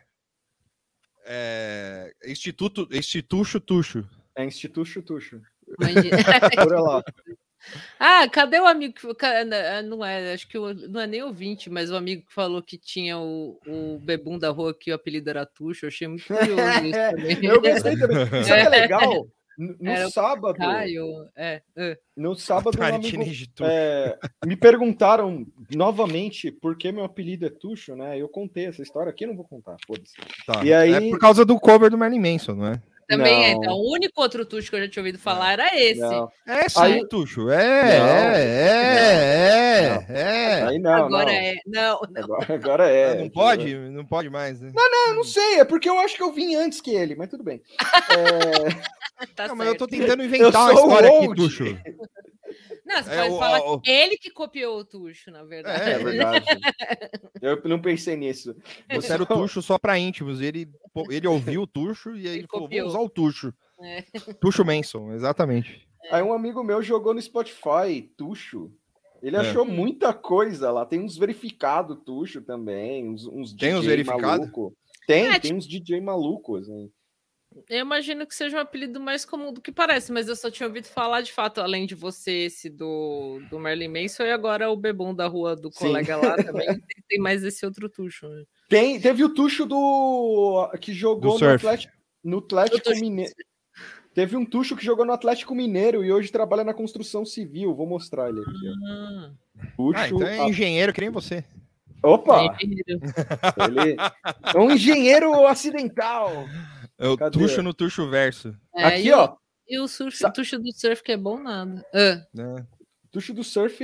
[1.24, 4.08] é, Instituto, Instituto Tuxo.
[4.36, 5.40] É Instituto Tuxo.
[5.76, 7.02] Por lá.
[7.98, 11.70] Ah, cadê o amigo que na- Não é, acho que o- não é nem ouvinte,
[11.70, 15.30] mas o amigo que falou que tinha o, o bebum da rua que o apelido
[15.30, 15.84] era Tuxo.
[15.84, 17.38] Eu achei muito curioso isso também.
[17.44, 18.26] Eu gostei também.
[18.26, 19.26] Sabe o que é legal?
[19.58, 21.98] No, Era sábado, Caio, é, é.
[22.16, 23.44] no sábado, um amigo, Tuxo.
[23.64, 28.18] é, me perguntaram novamente por que meu apelido é Tuxo, né?
[28.18, 30.14] Eu contei essa história aqui, eu não vou contar, foda-se.
[30.46, 30.64] Tá.
[30.64, 32.82] e aí- É por causa do cover do Merlin Manson, não é?
[33.16, 33.52] Também é.
[33.54, 33.58] Não.
[33.62, 36.00] Então, o único outro Tuxo que eu já tinha ouvido falar era esse.
[36.00, 37.50] Não, É sim, Aí- Tuxo.
[37.50, 38.06] É, Não.
[38.08, 40.62] é, é, é.
[40.64, 41.32] aí não, Agora não.
[41.32, 41.54] é.
[41.66, 42.22] Não, não.
[42.22, 43.14] Agora, agora é.
[43.16, 43.74] não pode?
[43.74, 44.72] Não pode mais, né?
[45.08, 47.42] Eu não sei, é porque eu acho que eu vim antes que ele, mas tudo
[47.44, 47.60] bem.
[49.22, 51.34] É, Tá Não, mas eu tô tentando inventar uma história aqui.
[51.36, 51.64] Tuxo.
[52.92, 55.90] Não, você É, pode o- falar o- que ele que copiou o Tuxo, na verdade.
[55.90, 55.98] é
[56.44, 56.46] verdade.
[57.40, 58.54] Eu não pensei nisso.
[58.92, 60.40] Você era o Tuxo só pra íntimos.
[60.40, 60.68] Ele,
[61.10, 63.52] ele ouviu o Tuxo e aí Ele falou: vou usar o Tuxo.
[63.80, 64.02] É.
[64.40, 65.86] Tuxo Manson, exatamente.
[66.10, 68.70] Aí um amigo meu jogou no Spotify, Tuxo.
[69.22, 69.40] Ele É.
[69.40, 70.84] achou muita coisa lá.
[70.84, 74.22] Tem uns verificado Tuxo também, uns, uns Tem uns DJ verificado?
[74.42, 74.76] maluco.
[75.06, 76.68] Tem, É, tem uns DJ malucos.
[76.68, 76.88] Né?
[77.68, 80.66] Eu imagino que seja um apelido mais comum do que parece, mas eu só tinha
[80.66, 84.76] ouvido falar de fato, além de você, esse do, do Merlin Manson, e agora o
[84.76, 85.86] bebum da rua do Sim.
[85.86, 86.66] colega lá também.
[86.66, 88.28] tem, tem mais esse outro Tuxo.
[88.28, 88.44] Né?
[88.68, 91.54] Tem, teve o Tuxo do que jogou Do no.
[91.54, 91.92] Atlético,
[92.24, 92.90] no Atlético.
[93.00, 93.32] Mineiro.
[94.14, 97.74] Teve um Tuxo que jogou no Atlético Mineiro e hoje trabalha na construção civil.
[97.74, 98.68] Vou mostrar ele aqui.
[98.68, 98.72] ó.
[98.86, 99.32] Ah,
[99.76, 99.98] Tuxo.
[99.98, 101.44] Ah, então é engenheiro que nem você.
[102.02, 102.56] Opa!
[102.60, 103.00] engenheiro.
[103.68, 103.96] Ele
[104.54, 106.30] é um engenheiro acidental.
[107.02, 107.38] É o Cadê?
[107.38, 108.56] Tuxo no Tuxo Verso.
[108.74, 109.36] É, Aqui, e o- ó.
[109.68, 111.84] E o, surf, Sa- o Tuxo do surf que é bom nada.
[111.94, 112.66] Ah, Né?
[113.10, 113.78] Tuxo do surf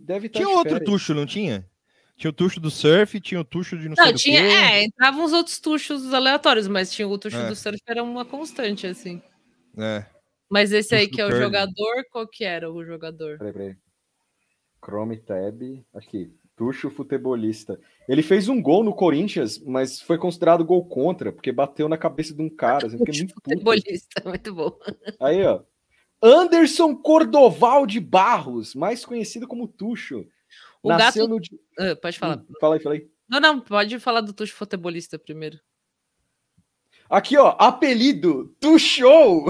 [0.00, 0.38] deve estar.
[0.40, 0.90] Tinha de outro férias.
[0.90, 1.68] Tuxo, não tinha?
[2.16, 4.40] Tinha o Tuxo do surf, tinha o Tuxo de não, sei Não, do tinha.
[4.40, 4.46] quê.
[4.48, 7.48] É, entravam uns outros tuchos aleatórios, mas tinha o tucho É.
[7.48, 9.20] do surf, era uma constante, assim.
[9.76, 10.04] É.
[10.50, 11.44] Mas esse aí Tuxo que é do o curling.
[11.44, 13.38] jogador, qual que era o jogador?
[13.38, 13.76] Peraí, peraí.
[14.84, 15.62] Chrome Tab.
[15.94, 16.32] Aqui.
[16.56, 17.80] Tuxo futebolista.
[18.08, 22.34] Ele fez um gol no Corinthians, mas foi considerado gol contra, porque bateu na cabeça
[22.34, 22.86] de um cara.
[22.86, 23.50] Assim, muito puto.
[23.50, 24.76] Futebolista, muito bom.
[25.20, 25.60] Aí, ó.
[26.22, 30.26] Anderson Cordoval de Barros, mais conhecido como Tuxo.
[30.82, 31.50] O Nasceu gato.
[31.78, 31.84] no.
[31.90, 32.38] Ah, pode falar.
[32.38, 33.08] Hum, Fala aí, fala aí.
[33.28, 35.58] Não, não, pode falar do Tuxo futebolista primeiro.
[37.08, 39.46] Aqui, ó, apelido do show.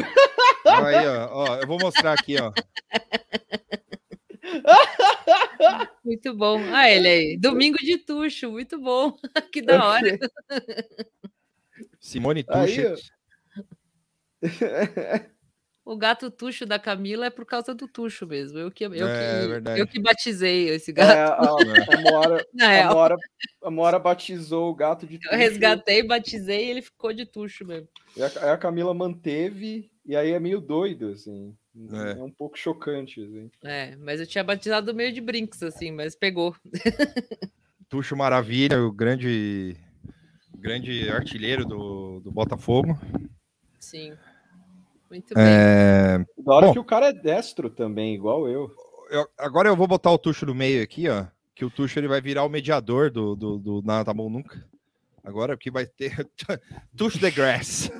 [0.66, 2.52] Aí, ó, ó, eu vou mostrar aqui, ó.
[6.04, 6.58] Muito bom.
[6.72, 7.38] Ah, ele aí.
[7.38, 9.16] Domingo de Tuxo, muito bom.
[9.52, 10.18] que da hora.
[12.00, 13.00] Simone Tuchet.
[15.84, 18.56] O gato Tuxo da Camila é por causa do Tuxo mesmo.
[18.58, 19.80] Eu que, eu É, que, verdade.
[19.80, 21.42] eu que batizei esse É, gato.
[21.42, 22.92] a, a, Moara, Na a.
[22.94, 23.16] Moara,
[23.64, 27.66] a Moara batizou o gato de Eu Tuxo, resgatei, batizei e ele ficou de Tuxo
[27.66, 27.88] mesmo.
[28.16, 31.56] E a, aí a Camila manteve, e aí é meio doido, assim.
[31.92, 32.12] É.
[32.18, 33.50] É, um pouco chocante, assim.
[33.64, 36.54] É, mas eu tinha batizado meio de brinks, assim, mas pegou.
[37.88, 39.76] Tuxo Maravilha, o grande,
[40.58, 42.98] grande artilheiro do, do Botafogo.
[43.78, 44.12] Sim.
[45.10, 45.44] Muito bem.
[45.44, 46.72] É, Da hora Bom.
[46.72, 48.70] que o cara é destro também, igual eu.
[49.10, 51.26] eu- agora eu vou botar o Tuxo no meio aqui, ó.
[51.54, 54.64] Que o Tuxo ele vai virar o mediador do, do, do Nada Tá Bom Nunca.
[55.22, 56.26] Agora que vai ter
[56.96, 57.90] Tuxo the Grass.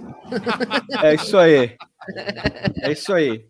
[1.03, 1.77] É isso aí.
[2.83, 3.47] É isso aí.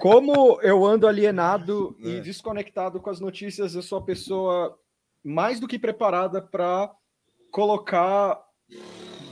[0.00, 2.08] Como eu ando alienado É.
[2.08, 4.78] e desconectado com as notícias, eu sou a pessoa
[5.22, 6.92] mais do que preparada para
[7.50, 8.40] colocar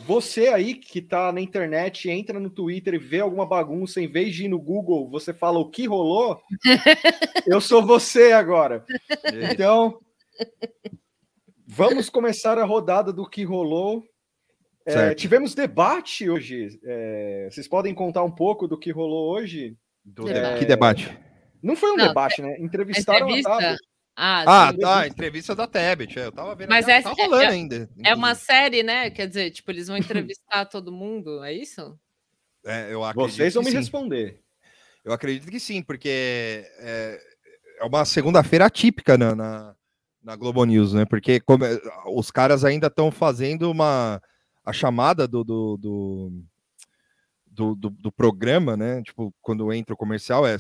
[0.07, 4.35] você aí que tá na internet, entra no Twitter e vê alguma bagunça, em vez
[4.35, 6.41] de ir no Google, você fala o que rolou.
[7.47, 8.85] eu sou você agora.
[9.51, 9.99] Então,
[11.67, 14.05] vamos começar a rodada do que rolou.
[14.87, 16.79] É, tivemos debate hoje.
[16.85, 19.75] é, vocês podem contar um pouco do que rolou hoje?
[20.05, 20.59] Do Debate.
[20.59, 21.19] Que debate?
[21.63, 22.55] Não foi um Não, debate, né?
[22.55, 23.51] A Entrevistaram a entrevista.
[23.51, 23.79] Tabet.
[24.17, 24.79] Ah, Ah, sim.
[24.79, 26.19] tá, entrevista da Tebet.
[26.19, 26.69] é, Eu tava vendo.
[26.69, 27.91] Mas essa- tá rolando é- ainda.
[28.05, 29.11] é uma série, né?
[29.11, 29.97] Quer dizer, tipo, eles vão
[30.29, 31.99] entrevistar todo mundo, é isso?
[32.65, 33.79] É, eu acredito Vocês vão que me sim.
[33.79, 34.41] responder.
[35.05, 37.19] Eu acredito que sim, porque é,
[37.81, 39.75] é uma segunda-feira atípica na, na,
[40.23, 41.05] na Globo News, né?
[41.05, 44.23] Porque como é- os caras ainda estão fazendo uma
[44.65, 46.33] a chamada do do, do,
[47.55, 49.03] do, do- do programa, né?
[49.03, 50.59] Tipo, quando entra o comercial é, é-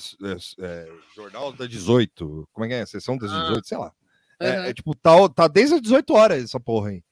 [0.60, 2.86] é Jornal da 18, como é que é?
[2.86, 3.40] Sessão das Ah.
[3.42, 3.92] 18, sei lá.
[4.40, 4.64] É, Aham.
[4.66, 7.02] é tipo, tá, tá desde as 18 horas essa porra aí.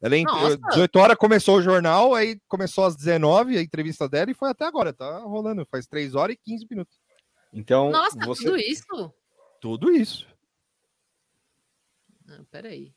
[0.00, 0.58] Ela entrou, Nossa.
[0.70, 4.64] 18 horas começou o jornal, aí começou às 19 a entrevista dela e foi até
[4.66, 4.92] agora.
[4.92, 6.98] Tá rolando, faz 3 horas e 15 minutos.
[7.52, 8.44] Então, Nossa, você...
[8.44, 9.12] tudo isso?
[9.60, 10.26] Tudo isso.
[12.28, 12.92] Ah, peraí.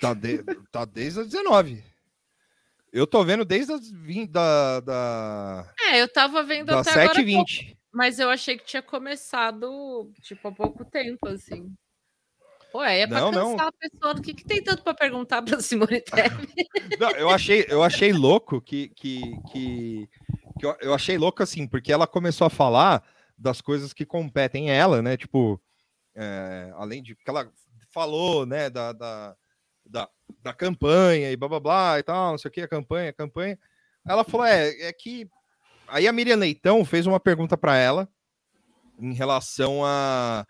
[0.00, 1.82] Tá, de- tá desde as 19.
[2.94, 7.18] Eu tô vendo desde as 20 da, da, É, eu tava vendo das até agora,
[7.20, 7.76] 7h20.
[7.92, 11.74] mas eu achei que tinha começado, tipo, há pouco tempo, assim.
[12.70, 13.50] Pô, aí é pra Não, não.
[13.56, 14.12] cansar a pessoa.
[14.14, 16.34] O que, que tem tanto pra perguntar pra Simone Tebet?
[17.00, 19.20] Não, eu achei, eu achei louco que, que,
[19.50, 20.08] que,
[20.60, 23.02] que eu, eu achei louco assim, porque ela começou a falar
[23.36, 25.16] das coisas que competem ela, né?
[25.16, 25.60] Tipo,
[26.14, 27.50] é, além de que ela
[27.90, 29.36] falou, né, da, da,
[29.84, 30.08] da,
[30.42, 33.14] da campanha e blá blá blá e tal, não sei o que, a campanha, a
[33.14, 33.58] campanha.
[34.06, 35.28] Ela falou: é, é que.
[35.86, 38.08] Aí a Miriam Leitão fez uma pergunta para ela
[38.98, 40.46] em relação a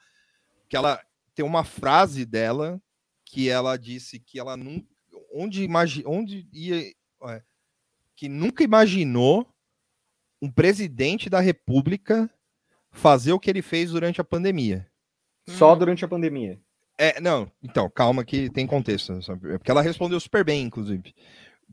[0.69, 1.03] que ela
[1.35, 2.81] tem uma frase dela
[3.25, 4.87] que ela disse que ela nunca
[5.33, 6.93] onde imagi onde ia
[7.29, 7.43] é,
[8.15, 9.49] que nunca imaginou
[10.41, 12.31] um presidente da República
[12.93, 14.89] fazer o que ele fez durante a pandemia.
[15.49, 16.61] Só durante a pandemia.
[16.99, 19.53] É, não, então, calma que tem contexto, sabe?
[19.55, 21.13] É porque ela respondeu super bem, inclusive.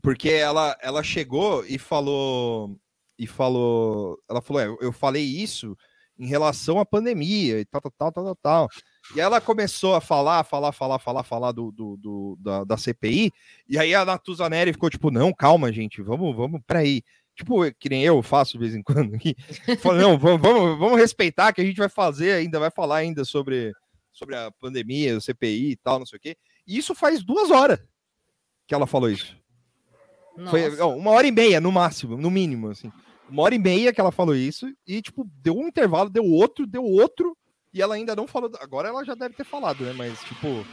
[0.02, 2.76] Porque ela, ela chegou e falou
[3.18, 5.76] e falou, ela falou, é, eu- falei isso
[6.18, 8.68] em relação à pandemia e tal, tal, tal, tal, tal, tal.
[9.14, 13.30] E ela começou a falar, falar, falar, falar, falar do, do, do- da, da CPI,
[13.68, 17.02] e aí a Natuza Neri ficou tipo, não, calma, gente, vamos, vamos, peraí.
[17.36, 19.34] Tipo, que nem eu faço de vez em quando aqui.
[19.80, 23.24] Falei, não, vamos, vamos, vamos respeitar que a gente vai fazer ainda, vai falar ainda
[23.24, 23.72] sobre,
[24.12, 26.36] sobre a pandemia, o CPI e tal, não sei o quê.
[26.66, 27.80] E isso faz duas horas
[28.66, 29.36] que ela falou isso.
[30.48, 30.76] Foi Nossa.
[30.76, 32.90] não, uma hora e meia, no máximo, no mínimo, assim.
[33.28, 36.66] Uma hora e meia que ela falou isso, e, tipo, deu um intervalo, deu outro,
[36.66, 37.36] deu outro,
[37.72, 38.50] e ela ainda não falou.
[38.60, 39.92] Agora ela já deve ter falado, né?
[39.92, 40.66] Mas, tipo.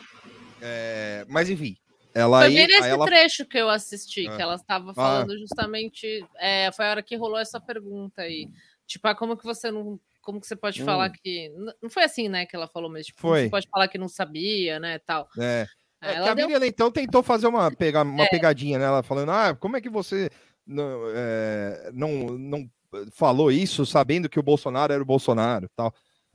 [0.61, 1.77] é, Mas, enfim.
[2.13, 4.35] Ela Foi aí, bem nesse aí ela trecho que eu assisti, É.
[4.35, 6.25] que ela estava falando justamente.
[6.37, 8.49] é, foi a hora que rolou essa pergunta aí.
[8.87, 9.99] Tipo, ah, como que você não.
[10.29, 10.85] Como que você pode Hum.
[10.85, 11.51] falar que.
[11.81, 13.45] Não foi assim, né, que ela falou, mas tipo, Foi.
[13.45, 14.99] você pode falar que não sabia, né?
[14.99, 15.27] Tal.
[15.39, 15.65] É.
[15.99, 18.29] Aí É, a deu Miriam Leitão tentou fazer uma, pega, uma É.
[18.29, 20.29] pegadinha nela, falando: ah, como é que você
[20.67, 22.69] não, é, não, não
[23.11, 25.91] falou isso sabendo que o Bolsonaro era o Bolsonaro tal?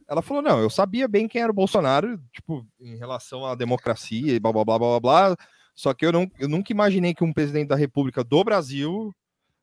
[0.08, 4.34] Ela falou: não, eu sabia bem quem era o Bolsonaro, tipo, em relação à democracia
[4.34, 5.36] e blá blá blá blá blá, blá
[5.74, 9.12] só que eu, não, eu nunca imaginei que um presidente da República do Brasil,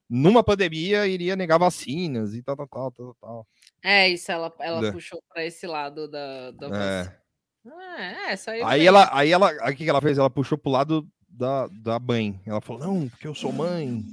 [0.10, 3.48] numa pandemia, iria negar vacinas e tal, tal, tal, tal, tal.
[3.84, 4.92] É, isso, ela, ela É.
[4.92, 6.70] puxou para esse lado da, da É.
[6.70, 7.22] vacina.
[7.98, 8.60] É, aí.
[8.60, 8.88] eu Aí sei.
[8.88, 10.18] ela, aí ela, aí o que ela fez?
[10.18, 12.40] Ela puxou pro lado da, da mãe.
[12.46, 14.04] Ela falou, não, porque eu sou mãe.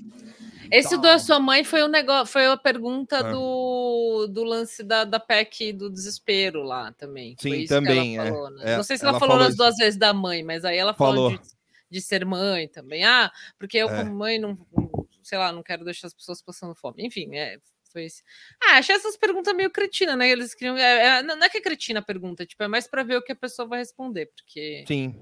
[0.70, 1.12] Esse do tal.
[1.12, 3.32] Eu Sou Mãe foi o negócio, foi a pergunta É.
[3.32, 7.34] do, do lance da, da PEC do desespero lá também.
[7.40, 8.26] Foi Sim, isso que ela também, é.
[8.26, 8.62] falou, né?
[8.72, 9.62] É, Não sei se ela ela, falou falou as isso.
[9.62, 11.42] duas vezes da mãe, mas aí ela falou, Falou.
[11.42, 11.48] de,
[11.90, 13.02] de ser mãe também.
[13.02, 13.96] Ah, porque eu, É.
[14.04, 14.58] como mãe, não-
[15.22, 17.02] sei lá, não quero deixar as pessoas passando fome.
[17.06, 17.56] Enfim, é.
[17.98, 18.22] Foi isso.
[18.62, 20.28] Ah, achei essas perguntas meio cretina, né?
[20.30, 20.76] Eles queriam.
[20.76, 23.22] é- é- não é que é cretina a pergunta, tipo, é mais para ver o
[23.22, 25.16] que a pessoa vai responder, porque Sim.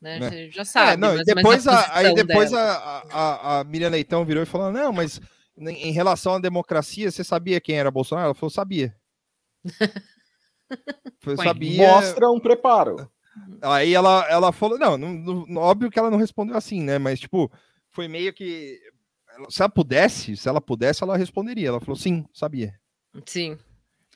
[0.00, 0.20] né, É.
[0.20, 0.92] você já sabe.
[0.92, 4.46] É, não, e menos depois, a, aí depois a, a, a Miriam Leitão virou e
[4.46, 5.20] falou: não, mas
[5.58, 8.28] em relação à democracia, você sabia quem era Bolsonaro?
[8.28, 8.96] Ela falou, sabia.
[11.26, 11.86] Eu sabia.
[11.86, 13.10] Mostra um preparo.
[13.60, 15.12] Aí ela, ela falou, não, não,
[15.46, 16.98] não- óbvio que ela não respondeu assim, né?
[16.98, 17.52] Mas, tipo,
[17.90, 18.80] foi meio que.
[19.50, 21.68] Se ela pudesse, se ela pudesse, ela responderia.
[21.68, 22.74] Ela falou, sim, sabia.
[23.26, 23.56] Sim.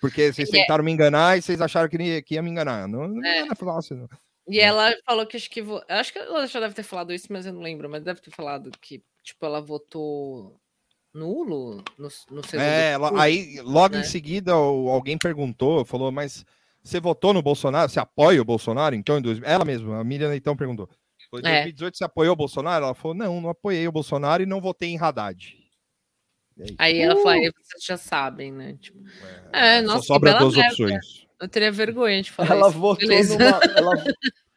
[0.01, 2.51] Porque vocês E é- tentaram me enganar e vocês acharam que ia, que ia me
[2.51, 2.87] enganar.
[2.87, 3.41] Não, não É.
[3.49, 3.97] é fácil.
[3.97, 4.09] Não.
[4.49, 5.61] E ela falou que acho que.
[5.63, 7.89] vo- Acho que ela já deve ter falado isso, mas eu não lembro.
[7.91, 10.61] Mas deve ter falado que, tipo, ela votou
[11.13, 13.23] nulo no, no É, ela, turno.
[13.23, 14.03] aí logo né?
[14.03, 16.45] em seguida alguém perguntou, falou, mas
[16.83, 17.89] você votou no Bolsonaro?
[17.91, 18.95] Você apoia o Bolsonaro?
[18.95, 20.89] Então, em dois, ela mesma, a Miriam então perguntou.
[21.31, 21.53] Foi em É.
[21.63, 22.85] 2018 você apoiou o Bolsonaro?
[22.87, 25.57] Ela falou, não, não apoiei o Bolsonaro e não votei em Haddad.
[26.57, 28.77] E aí, Aí ela falou, aí vocês já sabem, né?
[28.81, 28.99] Tipo,
[29.53, 30.71] é, só nossa, que sobra duas merda.
[30.73, 31.27] opções.
[31.39, 32.79] Eu teria vergonha de falar Ela isso.
[32.79, 33.37] votou Beleza.
[33.39, 33.61] numa.
[33.77, 34.05] Ela,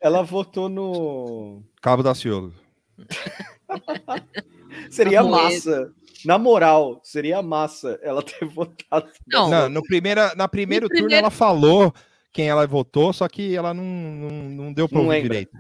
[0.02, 1.62] ela votou no.
[1.82, 2.54] Cabo da Ciolo.
[4.90, 5.44] Seria Amoedo.
[5.44, 5.94] massa.
[6.26, 9.10] Na moral, seria massa ela ter votado.
[9.28, 11.94] Não, Não, no primeira, na primeiro turno primeiro- ela falou
[12.32, 15.22] quem ela votou, só que ela não, não, não deu lembra.
[15.22, 15.52] direito.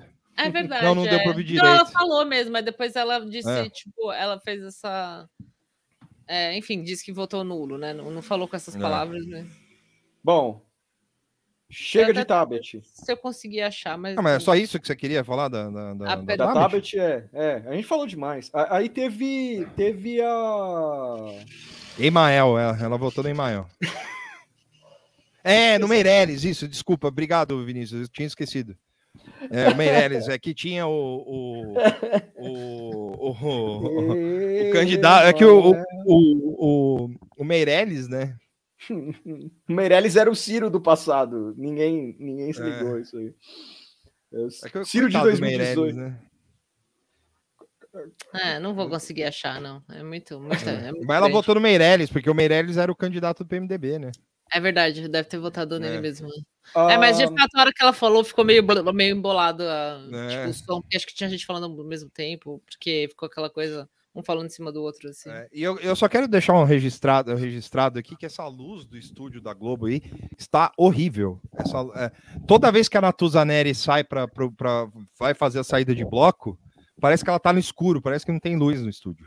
[0.45, 0.83] É verdade.
[0.85, 1.19] Não, não deu é.
[1.23, 1.91] pra ouvir Não, ela direito.
[1.91, 3.69] falou mesmo, mas depois ela disse, É.
[3.69, 5.27] tipo, ela fez essa.
[6.27, 7.93] é, enfim, disse que votou nulo, né?
[7.93, 8.79] Não, não falou com essas É.
[8.79, 9.45] palavras, né?
[10.23, 10.63] Bom,
[11.69, 12.81] chega de tablet.
[12.83, 14.17] Se eu conseguir achar, mas.
[14.17, 16.37] Ah, mas é só isso que você queria falar da, da, da, A da tablet?
[16.53, 17.63] tablet é, é.
[17.67, 18.49] A gente falou demais.
[18.53, 21.15] A- Aí teve, teve a.
[21.97, 23.67] Emael, ela, ela votou no Emael.
[25.41, 28.77] É, no Meirelles, isso, desculpa, obrigado, Vinícius, eu tinha esquecido.
[29.51, 30.93] É, o Meirelles, é que tinha o.
[30.95, 31.73] O,
[32.37, 35.25] o, o, o- o candidato.
[35.27, 35.75] É que o, o,
[36.05, 38.35] o, o, o Meirelles, né?
[39.67, 41.53] O Meirelles era o Ciro do passado.
[41.57, 42.65] Ninguém, ninguém se É.
[42.65, 43.33] ligou isso aí.
[44.31, 44.45] É
[44.79, 45.41] É Ciro de coitado do 2018.
[45.41, 46.19] Meirelles, né?
[48.33, 49.81] É, não vou conseguir achar, não.
[49.89, 50.39] É muito.
[50.39, 51.31] muito, é muito Mas ela grande.
[51.33, 54.11] votou no Meirelles, porque o Meirelles era o candidato do PMDB, né?
[54.53, 56.01] É verdade, deve ter votado nele É.
[56.01, 56.27] mesmo.
[56.75, 59.99] É, mas de Ah, fato, a hora que ela falou, ficou meio, meio embolado a
[60.11, 60.27] É.
[60.47, 64.21] discussão, porque acho que tinha gente falando ao mesmo tempo, porque ficou aquela coisa, um
[64.23, 65.29] falando em cima do outro, assim.
[65.31, 68.97] É, e eu, eu só quero deixar um registrado, registrado aqui que essa luz do
[68.97, 70.01] estúdio da Globo aí
[70.37, 71.39] está horrível.
[71.57, 72.11] Essa, é,
[72.47, 74.27] toda vez que a Natuzaneri sai para
[75.17, 76.57] vai fazer a saída de bloco,
[77.01, 79.25] parece que ela tá no escuro, parece que não tem luz no estúdio.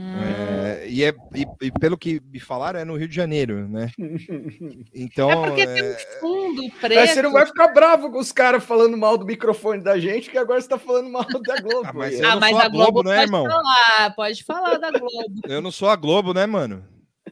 [0.00, 3.90] É, e, é, e, e pelo que me falaram, é no Rio de Janeiro, né?
[4.94, 5.30] Então.
[5.30, 7.08] É porque é, tem um fundo Mas preto.
[7.14, 10.38] você não vai ficar bravo com os caras falando mal do microfone da gente, que
[10.38, 11.86] agora você tá falando mal da Globo.
[11.86, 13.44] Ah, mas Ah, não mas sou a a Globo, Globo, né, pode irmão?
[13.46, 15.40] falar, pode falar da Globo.
[15.48, 16.84] eu não sou a Globo, né, mano?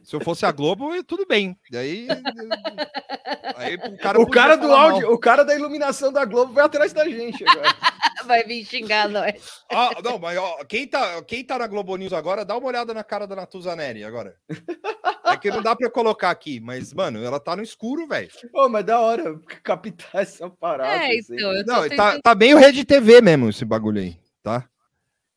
[0.07, 1.59] Se eu fosse a Globo, tudo bem.
[1.69, 2.07] Daí.
[3.57, 4.91] aí o cara, o cara do falar mal.
[4.91, 7.67] áudio, o cara da iluminação da Globo vai atrás da gente agora.
[8.25, 9.63] Vai vir xingar nós.
[9.71, 12.93] Ah, não, mas ó, quem tá, quem tá na Globo News agora, dá uma olhada
[12.93, 14.35] na cara da Natuzaneri agora.
[15.23, 18.29] É que não dá pra eu colocar aqui, mas, mano, ela tá no escuro, velho.
[18.51, 21.05] Pô, mas da hora captar essa parada.
[21.05, 21.35] É, assim.
[21.35, 21.95] então, Não, tentando...
[21.95, 24.67] tá, tá bem o Rede TV mesmo, esse bagulho aí, tá?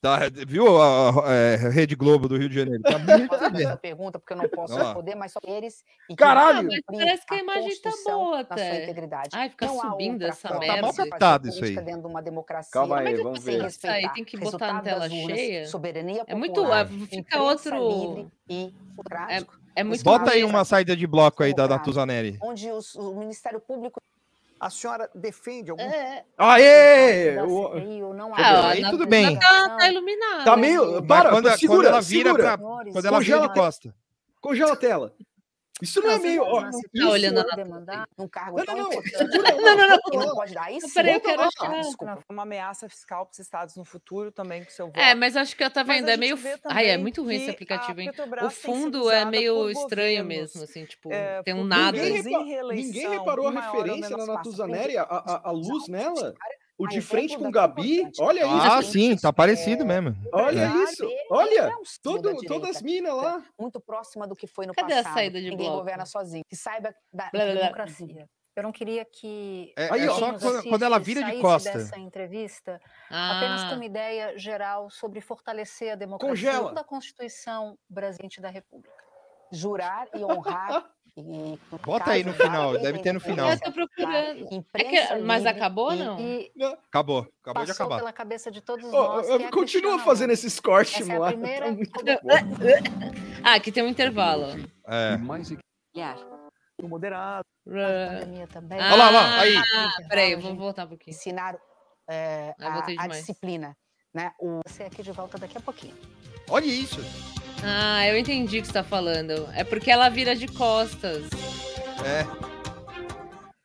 [0.02, 2.82] Tá, viu a, a- é, Rede Globo do Rio de Janeiro?
[2.82, 3.64] Tá Fazer TV.
[3.64, 5.84] essa pergunta, porque eu não posso responder, mas só eles.
[6.08, 6.60] e que Caralho!
[6.60, 8.82] Ah, mas cumprir parece que a imagem tá boa na sua até.
[8.84, 9.28] integridade.
[9.34, 10.82] Ai, fica Não subindo essa forma Tá merda.
[10.82, 11.76] mal apertado isso aí.
[11.76, 12.70] dentro de uma democracia.
[12.72, 13.66] Calma aí, Como é que vamos ver.
[13.66, 15.66] Isso aí, tem que botar a resultado tela urnas, cheia.
[15.66, 16.54] Soberania É muito.
[16.54, 17.88] popular, Fica outro.
[17.90, 20.02] livre e democrático, É muito.
[20.02, 21.68] Bota aí uma saída de bloco aí da.
[21.68, 22.38] Natuzaneri.
[22.42, 24.00] onde os- o Ministério Público
[24.60, 27.38] A senhora defende algum É, Aê!
[27.40, 29.38] O- ou não Ah, aí há tudo bem.
[29.38, 30.44] tá, tá iluminado.
[30.44, 30.92] Tá meio.
[30.96, 32.58] Mas Para, quando, segura, quando ela vira segura.
[32.58, 32.58] pra,
[32.92, 33.94] quando ela vira de costa.
[34.38, 35.14] Congela a tela.
[35.82, 36.42] Isso não é Não, meio.
[36.42, 38.92] ó, Você tá olhando na- demandar num cargo Não, tão não, não.
[38.92, 39.30] importante.
[39.60, 39.98] Não, não, não.
[40.12, 40.92] E não pode dar isso?
[40.94, 41.80] Peraí, eu quero achar.
[41.80, 42.18] Desculpa.
[42.28, 44.98] uma ameaça fiscal para os estados no futuro também com seu voto.
[44.98, 46.38] É, mas acho que ela tá Mas vendo, é meio.
[46.64, 48.10] Ai, é muito ruim esse aplicativo, hein?
[48.42, 51.96] O fundo é meio estranho governos, mesmo, assim, tipo, é, tem um nada.
[51.98, 54.26] Ninguém, repa- ninguém reparou a referência na.
[54.26, 56.34] Natuzaneri, a, a, a luz nela?
[56.82, 58.10] O de Mas frente com o Gabi?
[58.18, 58.72] Olha isso.
[58.72, 60.16] Ah, sim, tá parecido mesmo.
[60.32, 61.08] Olha Empresário, isso.
[61.30, 61.60] Olha.
[61.60, 63.42] é símbolo Todo, da todas as minas lá.
[63.58, 65.14] Muito próxima do que foi no Cadê a passado.
[65.14, 65.78] saída de Ninguém bloco?
[65.80, 66.42] governa sozinho.
[66.48, 68.28] Que saiba da Blá, blá, democracia.
[68.56, 71.70] Eu não queria que É, Aí, é só quando, quando ela vira de costa.
[71.72, 76.72] dessa entrevista apenas com Ah, uma ideia geral sobre fortalecer a democracia Congela.
[76.72, 78.94] da Constituição Brasileira da República.
[79.52, 80.90] Jurar e honrar.
[81.16, 83.50] E, Bota aí no final, deve ter no final.
[83.50, 84.64] eu tô procurando.
[84.74, 86.18] É que- mas acabou, não?
[86.20, 86.50] E
[86.88, 87.98] Acabou, acabou de passou acabar.
[87.98, 89.28] pela cabeça de todos nós.
[89.28, 91.32] eu- que é a continua fazendo esses cortes, Essa é a Moara.
[91.32, 92.20] primeira Tá.
[93.42, 94.46] Ah, aqui tem um intervalo.
[94.86, 95.16] É.
[96.82, 97.44] Moderado.
[97.66, 98.78] pandemia também.
[98.78, 99.56] Olha lá, olha lá, aí.
[99.56, 101.14] Ah, peraí, vamos voltar um pouquinho.
[101.14, 101.56] Ensinar
[102.08, 103.76] é, Ah, a, a disciplina.
[104.12, 104.32] Né?
[104.40, 105.94] O, Você aqui de volta daqui a pouquinho.
[106.48, 107.00] Olha isso.
[107.62, 109.48] Ah, eu entendi o que você tá falando.
[109.54, 111.24] É porque ela vira de costas.
[112.04, 112.49] É.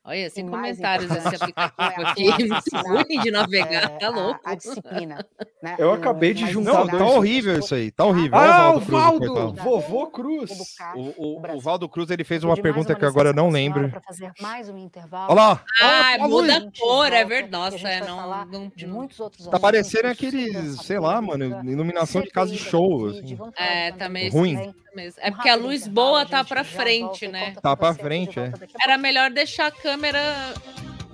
[0.07, 2.23] Olha, sem comentários esse aplicativo é a aqui.
[2.25, 4.39] forma de Muito ensinar, ruim de navegar, é, tá a- louco.
[4.45, 5.25] A, disciplina.
[5.63, 5.75] Né?
[5.79, 7.89] Eu acabei de juntar Não, ensinar tá horrível isso aí.
[7.89, 8.37] Tá horrível.
[8.37, 9.27] Olha Ah, o Cruz, Valdo!
[9.33, 9.53] coitado.
[9.63, 10.51] Vovô Cruz!
[10.95, 11.59] O, o, o.
[11.59, 13.89] Valdo Cruz ele fez uma pergunta uma que agora eu não a lembro.
[13.89, 15.31] pra fazer mais um intervalo.
[15.31, 15.63] Olha lá.
[15.81, 16.67] Ah, Ó, muda Luiz.
[16.67, 17.55] a cor, é verdade.
[17.55, 22.21] a Nossa, é, não, não, de muitos outros Tá parecendo aqueles, sei lá, mano, iluminação
[22.21, 23.07] de casa de show.
[23.07, 23.37] Assim.
[23.57, 24.55] É, tá Ruim.
[24.55, 24.75] também.
[24.95, 25.19] mesmo.
[25.21, 27.53] É porque a luz boa tá pra frente, né?
[27.61, 28.45] Tá pra frente, é.
[28.47, 29.94] a Era melhor deixar a câmera.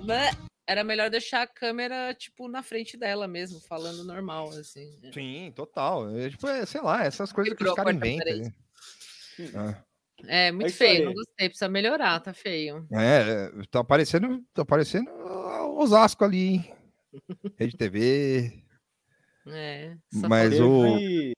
[0.04, 0.30] Blé.
[0.66, 4.96] Era melhor deixar a câmera, tipo, na frente dela mesmo, falando normal, assim.
[5.12, 6.08] Sim, total.
[6.16, 8.38] É, tipo, é, sei lá, essas coisas que os caras inventam.
[9.52, 9.82] né?
[10.28, 11.04] É, muito isso feio, aí.
[11.04, 12.86] não gostei, precisa melhorar, tá feio.
[12.92, 15.10] É, é, tá parecendo, tá parecendo
[15.78, 16.74] Osasco ali, hein?
[17.58, 18.62] Rede TV.
[19.48, 20.80] É, só Mas o.
[20.98, 21.32] Teve-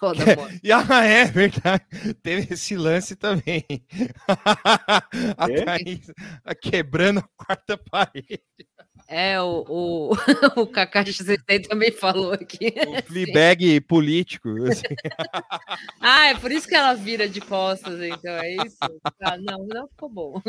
[0.00, 0.50] roda bola.
[0.62, 1.84] E, ah, é verdade.
[2.22, 3.64] Teve esse lance também.
[5.36, 5.64] a?
[5.64, 6.12] Thaís
[6.44, 8.42] a quebrando a quarta parede.
[9.14, 10.10] É, o, o,
[10.62, 11.36] o Kaká XT
[11.68, 12.72] também falou aqui.
[12.86, 14.48] O Fleabag político.
[14.64, 14.82] assim.
[16.00, 18.76] Ah, é por isso que ela vira de costas, então, é isso?
[19.22, 20.42] Ah, não, não ficou bom.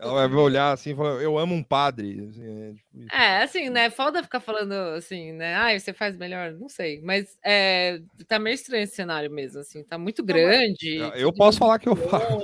[0.00, 2.26] Ela vai olhar assim e falar: Eu amo um padre.
[2.28, 3.14] assim, é, tipo.
[3.14, 3.90] É, assim, né?
[3.90, 5.54] Foda ficar falando assim, né?
[5.54, 7.00] Ah, você faz melhor, não sei.
[7.02, 9.84] Mas é, tá meio estranho esse cenário mesmo, assim.
[9.84, 10.96] Tá muito grande.
[10.96, 12.38] Eu tudo posso falar que eu faço.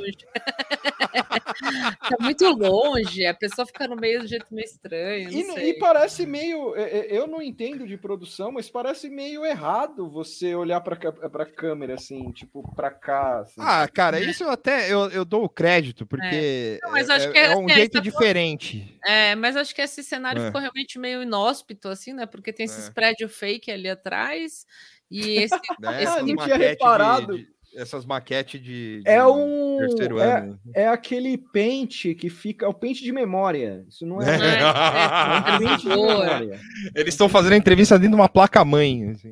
[1.12, 5.31] tá muito longe, a pessoa fica no meio do jeito meio estranho.
[5.33, 5.62] Não E, sei.
[5.69, 6.75] E parece meio.
[6.77, 11.13] é, é, Eu não entendo de produção, mas parece meio errado você olhar pra, ca-
[11.13, 13.41] pra câmera assim, tipo, pra cá.
[13.41, 13.61] assim.
[13.61, 17.33] Ah, cara, isso eu até eu, eu dou o crédito, porque Não, mas é, acho
[17.33, 18.99] que é é um assim, jeito diferente.
[19.05, 20.47] É, mas acho que esse cenário É.
[20.47, 22.27] ficou realmente meio inóspito, assim, né?
[22.27, 22.91] Porque tem esses É.
[22.93, 24.67] prédios fake ali atrás.
[25.11, 26.03] E esse, Né?
[26.03, 27.37] esse não tinha maquetes de- reparado.
[27.39, 29.79] de- essas maquetes de, de É um.
[29.79, 30.59] terceiro É, ano.
[30.75, 32.66] é aquele pente que fica.
[32.66, 33.85] É o pente de memória.
[33.89, 34.27] Isso não é.
[34.27, 34.62] É.
[35.53, 36.61] É um pente de memória.
[36.95, 39.11] Eles estão fazendo a entrevista dentro de uma placa-mãe.
[39.11, 39.29] assim,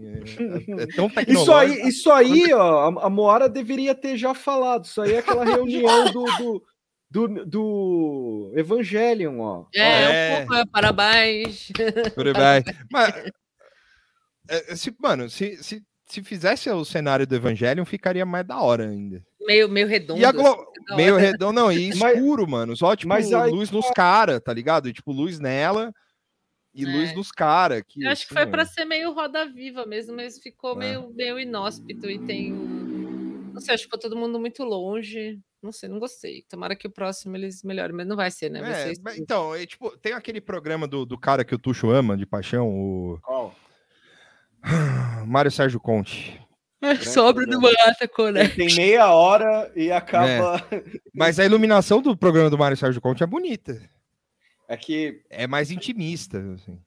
[0.79, 4.85] é, é tão Isso aí, isso aí, ó, a, a Moara deveria ter já falado.
[4.85, 6.63] Isso aí é aquela reunião do, do,
[7.11, 9.67] do, do Evangelion, ó.
[9.75, 10.33] é, É.
[10.35, 11.71] um pouco, é, parabéns.
[11.77, 12.75] Bem.
[12.91, 13.15] Mas,
[14.49, 18.89] é, se, mano, se, se, se fizesse o cenário do Evangelion, ficaria mais da hora
[18.89, 19.23] ainda.
[19.41, 20.21] Meio, meio redondo.
[20.21, 20.47] E a Glo-
[20.89, 22.77] assim, meio redondo, não, e Mas- escuro, mano.
[22.77, 24.89] Só, tipo, mas aí- luz nos caras, tá ligado?
[24.89, 25.93] E, tipo, luz nela
[26.75, 27.15] e luz É.
[27.15, 27.83] nos caras.
[27.97, 30.79] Eu acho que foi para ser meio roda viva mesmo, mas ficou É.
[30.79, 32.53] meio, meio inóspito e tem.
[32.53, 35.39] Não sei, acho que ficou todo mundo muito longe.
[35.63, 36.43] Não sei, não gostei.
[36.49, 38.61] Tomara que o próximo eles melhorem, mas não vai ser, né?
[38.61, 39.23] Vai É, ser mas isso.
[39.23, 42.69] então, é, tipo, tem aquele programa do, do cara que o Tuxo ama, de paixão,
[42.69, 43.55] o Qual?
[45.27, 46.41] Mário Sérgio Conte.
[47.03, 48.09] Sobre do Mata
[48.39, 50.63] Ele tem meia hora e acaba.
[51.15, 53.81] Mas a iluminação do programa do Mário Sérgio Conte é bonita.
[54.67, 56.79] É que É mais intimista, assim.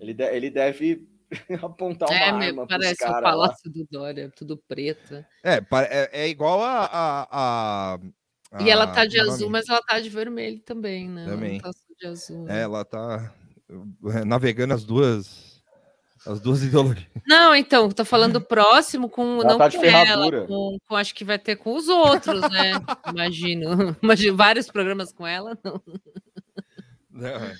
[0.00, 1.08] ele, de- ele deve
[1.62, 3.30] apontar uma É, arma meu, parece o caras lá.
[3.30, 5.14] Palácio do Dória, tudo preto.
[5.42, 5.56] É,
[5.90, 7.96] é, é igual a, a,
[8.52, 11.22] a- E ela a- tá de é azul, mas ela tá de vermelho também, né?
[11.24, 11.52] Ela Também.
[11.54, 12.48] não tá só de azul.
[12.48, 13.34] É, ela tá
[14.14, 15.51] é, navegando as duas
[16.26, 17.06] as duas ideologias.
[17.26, 21.14] Não, então, tô falando próximo com Ela não tá de com ela, com, com- acho
[21.14, 22.72] que vai ter com os outros, né?
[23.14, 23.96] Imagino.
[24.02, 25.80] Imagino vários programas com ela, não.
[27.10, 27.54] Não, é.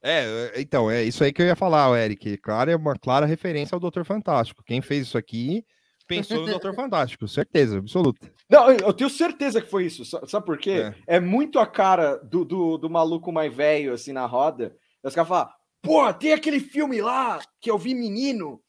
[0.00, 2.36] É, então, é isso aí que eu ia falar, o Eric.
[2.38, 4.62] Claro, é uma clara referência ao Doutor Fantástico.
[4.64, 5.64] Quem fez isso aqui
[6.06, 8.30] pensou no Doutor Fantástico, certeza, absoluta.
[8.48, 10.04] Não, eu tenho certeza que foi isso.
[10.04, 10.92] Sa- Sabe por quê?
[11.06, 11.16] É.
[11.16, 14.74] É, muito a cara do, do, do maluco mais velho, assim, na roda.
[15.02, 15.48] Os caras falam,
[15.82, 18.60] pô, tem aquele filme lá que eu vi menino,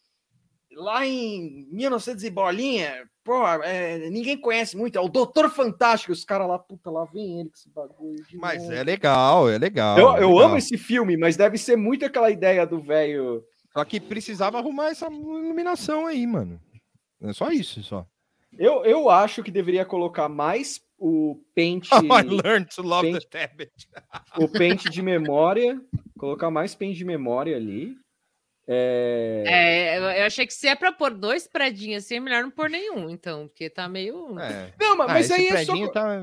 [0.74, 3.10] lá em 1900 e bolinha.
[3.24, 6.12] Pô, é, ninguém conhece muito, é o Doutor Fantástico.
[6.12, 8.26] Os caras lá, puta, lá vem ele com esse bagulho.
[8.34, 8.74] Mas novo.
[8.74, 9.98] é legal, é legal.
[10.00, 10.46] Eu, é eu legal.
[10.46, 13.44] amo esse filme, mas deve ser muito aquela ideia do velho.
[13.74, 16.60] Só que precisava arrumar essa iluminação aí, mano.
[17.22, 18.08] É só isso, só.
[18.58, 21.90] Eu, eu acho que deveria colocar mais o pente.
[21.94, 23.72] I learned to love pente- the tablet.
[24.38, 25.80] o pente de memória.
[26.18, 27.96] Colocar mais pente de memória ali.
[28.68, 32.52] É, É, eu, achei que se é pra pôr dois predinhos assim, é melhor não
[32.52, 34.38] pôr nenhum, então, porque tá meio.
[34.40, 34.74] É.
[34.80, 35.72] Não, mas, Ah, mas aí é só.
[35.72, 36.22] predinho tá-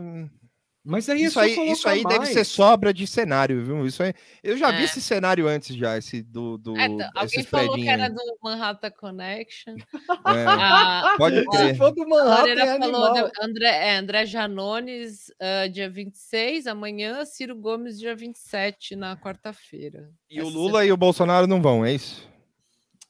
[0.88, 2.28] Mas aí é Isso só aí, isso aí deve mais.
[2.32, 3.84] ser sobra de cenário, viu?
[3.84, 4.84] Isso aí, eu já vi É.
[4.84, 8.90] esse cenário antes já, esse do, do É, tá, alguém falou que era do Manhattan
[8.92, 9.74] Connection.
[10.26, 11.72] É, Ah, pode crer.
[11.72, 17.24] Se for do Manhattan, é falou, de- André, é, André Janones, ah, dia 26, amanhã,
[17.24, 20.08] Ciro Gomes, dia 27, na quarta-feira.
[20.30, 22.28] E o Essa Lula e o Bolsonaro não vão, é isso?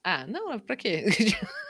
[0.02, 1.04] Ah, não, é pra quê?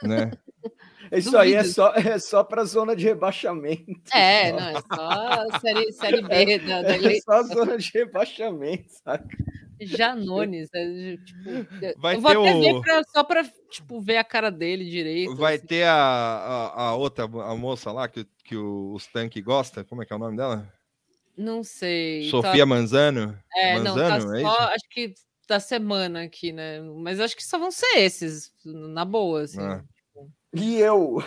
[0.04, 0.30] Né?
[1.12, 1.74] Isso aí é Duvido.
[1.74, 3.84] só, é só para zona de rebaixamento.
[4.12, 4.56] É, só.
[4.56, 4.80] não, é
[5.52, 9.28] só série, série B da, da É só zona de rebaixamento, saca?
[9.80, 10.68] Janones.
[10.74, 14.24] é, tipo, Vai eu vou ter até ver o- pra- só pra tipo, ver a
[14.24, 15.36] cara dele direito.
[15.36, 15.66] Vai assim.
[15.66, 20.02] ter a, a, a outra, a moça lá que, que o- os tanques gostam, como
[20.02, 20.66] é que é o nome dela?
[21.36, 22.30] Não sei.
[22.30, 23.38] Sofia tá- Manzano?
[23.54, 24.62] É, não, tá Manzano, é só, isso?
[24.62, 25.14] acho que
[25.46, 26.80] da semana aqui, né?
[26.80, 29.60] Mas acho que só vão ser esses, na boa, assim.
[29.60, 29.84] Ah.
[30.52, 31.22] E eu?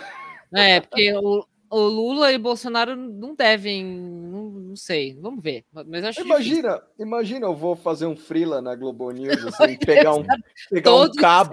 [0.54, 5.64] É, porque o, o Lula e o Bolsonaro não devem, não, não sei, vamos ver.
[5.72, 6.26] Mas acho difícil.
[6.26, 10.24] Imagina, imagina eu vou fazer um freela na Globo News, assim, pegar um,
[10.70, 11.18] pegar Todos.
[11.18, 11.52] um cabo,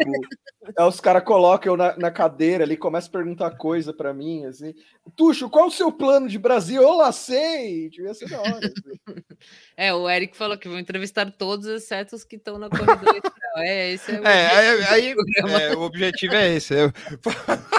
[0.78, 4.44] aí os caras colocam eu na, na cadeira ali, começam a perguntar coisa pra mim,
[4.46, 4.74] assim.
[5.16, 6.82] Tuxo, qual o seu plano de Brasil?
[6.82, 7.88] Eu lá sei!
[7.90, 8.58] Devia ser da hora.
[8.58, 8.96] assim.
[9.76, 13.58] É, o Eric falou que vão entrevistar todos, exceto os que estão na corrida eleitoral.
[13.58, 16.72] É, esse é o É, aí, objetivo aí- é, o objetivo é esse.
[16.74, 16.90] eu-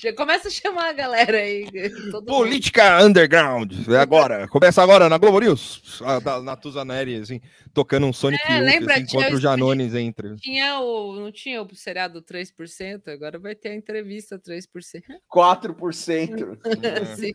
[0.00, 1.66] Já começa a chamar a galera aí.
[2.10, 2.24] todo mundo.
[2.24, 3.70] Política Underground.
[3.86, 4.48] É agora.
[4.48, 6.00] Começa agora na Globo News.
[6.02, 7.38] A, da Natuza Neri, assim,
[7.74, 10.34] tocando um Sonic É, lembra, assim, tinha enquanto o Janones entra.
[10.36, 15.02] Tinha o, não tinha o seriado 3%, agora vai ter a entrevista 3%.
[15.30, 16.58] 4%.
[17.16, 17.34] Sim.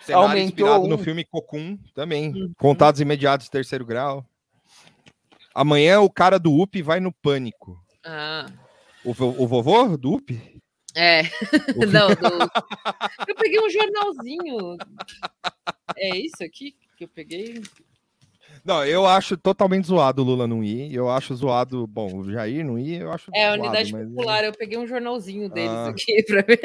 [0.00, 0.98] Cenário Aumentou inspirado no um.
[0.98, 2.30] filme Cocum também.
[2.32, 2.52] Uhum.
[2.56, 4.24] Contados imediatos, terceiro grau.
[5.54, 7.78] Amanhã o cara do UP vai no pânico.
[8.02, 8.46] Ah,
[9.04, 10.61] O, o vovô do UP?
[10.94, 11.22] É.
[11.92, 12.14] Não, do-
[13.28, 14.76] eu peguei um jornalzinho.
[15.96, 17.62] É isso aqui que eu peguei?
[18.64, 20.94] Não, eu acho totalmente zoado o Lula não ir.
[20.94, 21.86] Eu acho zoado.
[21.86, 23.30] Bom, o Jair não ir, eu acho.
[23.34, 24.44] É, a zoado, Unidade mas- Popular.
[24.44, 25.88] Eu peguei um jornalzinho deles Ah.
[25.88, 26.60] aqui pra ver.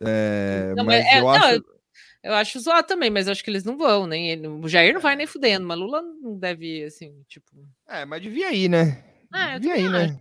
[0.00, 1.54] É, Não, mas é, eu não, acho.
[1.54, 1.76] eu-
[2.22, 4.48] Eu acho zoado também, mas eu acho que eles não vão, nem ele.
[4.48, 7.52] O Jair não vai nem fudendo, mas Lula não deve ir, assim, tipo.
[7.88, 9.04] É, mas devia ir, né?
[9.32, 10.20] Ah, devia ir, né?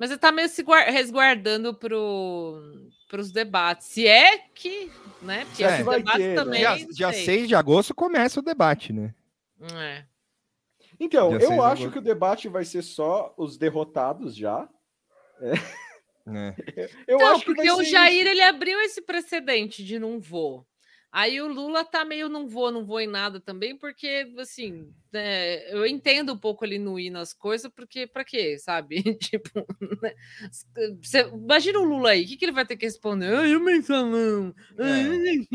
[0.00, 2.58] Mas ele tá meio se guar- resguardando pro,
[3.06, 3.86] pros debates.
[3.86, 4.90] Se é que,
[5.20, 5.44] né?
[5.44, 5.72] Porque É.
[5.72, 6.34] os debates ter, né?
[6.34, 6.60] também.
[6.76, 7.24] Dia, dia sei.
[7.26, 9.14] 6 de agosto começa o debate, né?
[9.74, 10.04] É.
[10.98, 11.90] Então, Dia eu acho agosto.
[11.92, 14.66] que o debate vai ser só os derrotados já.
[16.26, 16.54] É.
[17.06, 18.28] Eu Então, acho que porque o Jair isso.
[18.30, 20.66] ele abriu esse precedente de não vou.
[21.10, 25.72] Aí o Lula tá meio não vou, não vou em nada também, porque assim, né,
[25.72, 29.02] eu entendo um pouco ele não ir nas coisas, porque pra quê, sabe?
[29.18, 29.66] tipo,
[30.02, 30.14] né,
[31.02, 33.34] você- imagina o Lula aí, o que, que ele vai ter que responder?
[33.34, 34.54] Ai, o mensalão.
[34.78, 35.46] ai,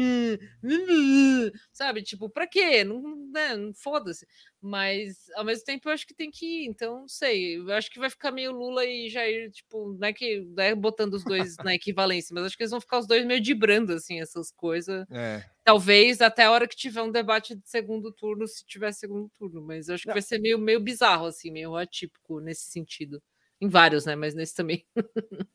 [1.72, 2.84] Sabe, tipo, pra quê?
[2.84, 3.01] Não,
[3.32, 4.26] né, não foda-se.
[4.62, 7.58] Mas ao mesmo tempo eu acho que tem que ir, então não sei.
[7.58, 10.74] Eu acho que vai ficar meio Lula e Jair, tipo, não é que não é
[10.74, 13.93] botando os dois na equivalência, mas acho que eles vão ficar os dois meio dibrando
[13.93, 15.06] assim essas coisas.
[15.12, 15.43] É.
[15.66, 19.63] Talvez até a hora que tiver um debate de segundo turno, se tiver segundo turno,
[19.63, 23.20] mas eu acho que vai ser meio, meio bizarro, assim, meio atípico nesse sentido.
[23.59, 24.16] Em vários, né?
[24.16, 24.86] Mas nesse também.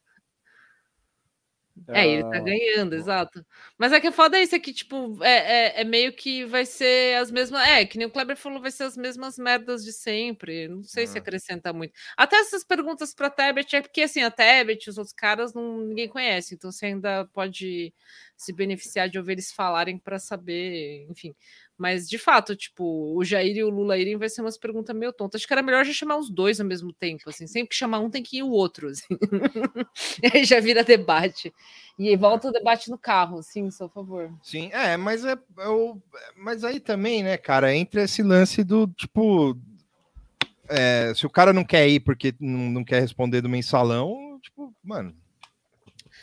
[1.93, 3.45] É, ele tá Ah, ganhando, exato.
[3.76, 6.45] Mas é que a foda é isso, é que, tipo, é, é, é meio que
[6.45, 7.61] vai ser as mesmas.
[7.66, 10.68] É, que nem o Kleber falou, vai ser as mesmas merdas de sempre.
[10.68, 11.20] Não sei se Ah.
[11.20, 11.93] acrescenta muito.
[12.16, 16.09] Até essas perguntas pra Tebet, é porque assim, a Tebet, os outros caras, não, ninguém
[16.09, 17.93] conhece, então você ainda pode
[18.37, 21.35] se beneficiar de ouvir eles falarem para saber, enfim.
[21.81, 22.85] Mas de fato, tipo,
[23.16, 25.41] o Jair e o Lula irem vai ser umas perguntas meio tontas.
[25.41, 27.47] Acho que era melhor já chamar os dois ao mesmo tempo, assim.
[27.47, 29.07] Sempre que chamar um tem que ir o outro, assim.
[30.35, 31.51] aí já vira debate.
[31.99, 34.31] E aí volta o debate no carro, sim, só favor.
[34.43, 35.97] Sim, é, mas é, é o-
[36.37, 39.57] mas aí também, né, cara, entra esse lance do tipo,
[40.68, 44.74] é, se o cara não quer ir porque não, não quer responder do mensalão, tipo,
[44.85, 45.14] mano,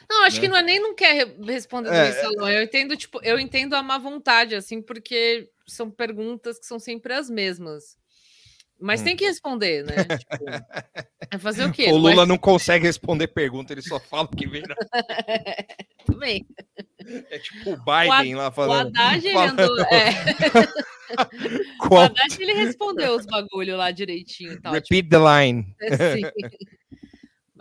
[0.10, 0.41] Não, acho Né?
[0.41, 2.49] que não é nem não quer re- responder É, do salão.
[2.49, 7.14] Eu entendo, tipo, eu entendo a má vontade, assim, porque são perguntas que são sempre
[7.14, 7.97] as mesmas.
[8.80, 9.05] Mas Hum.
[9.05, 9.95] tem que responder, né?
[10.03, 10.45] Tipo,
[11.32, 11.86] é fazer o quê?
[11.86, 14.76] o Não é- Lula não consegue responder pergunta, ele só fala o que vem na...
[16.05, 16.45] Também.
[17.32, 18.95] É tipo o Biden lá O falando.
[18.95, 19.80] Haddad, ele falando andou.
[19.86, 20.10] É,
[21.91, 24.74] o Haddad, ele respondeu os bagulho lá direitinho tal.
[24.80, 25.76] tipo, Repeat the line.
[25.82, 26.22] É, sim.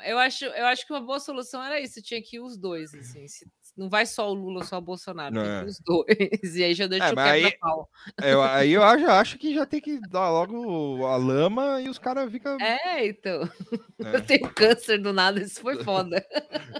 [0.05, 2.03] Eu acho, eu acho que uma boa solução era isso.
[2.03, 3.26] Tinha que ir os dois, assim.
[3.28, 5.61] se- não vai só o Lula, só o Bolsonaro, tem que É.
[5.62, 6.07] ir os dois.
[6.57, 7.90] E aí já deixa É, o mas aí- quebra-pau.
[8.22, 11.99] Eu, aí eu acho, acho que já tem que dar logo a lama e os
[11.99, 12.57] caras ficam.
[12.61, 13.40] É, então.
[14.05, 14.16] É.
[14.16, 16.22] Eu tenho câncer do nada, isso foi foda.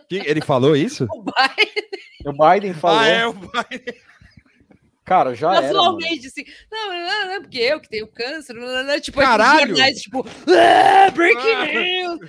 [0.09, 1.07] Que- Ele falou isso?
[1.17, 1.85] O Biden,
[2.27, 2.99] O Biden falou.
[2.99, 3.95] Ah, é, o Biden.
[5.07, 5.63] Cara, já era.
[5.63, 5.73] mano.
[5.75, 9.19] casualmente, assim, não, não, não, é porque eu que tenho câncer, não, não, não, tipo,
[9.21, 9.69] Caralho!
[9.69, 11.67] jornais, tipo, ah, breaking Ah.
[11.67, 12.21] news!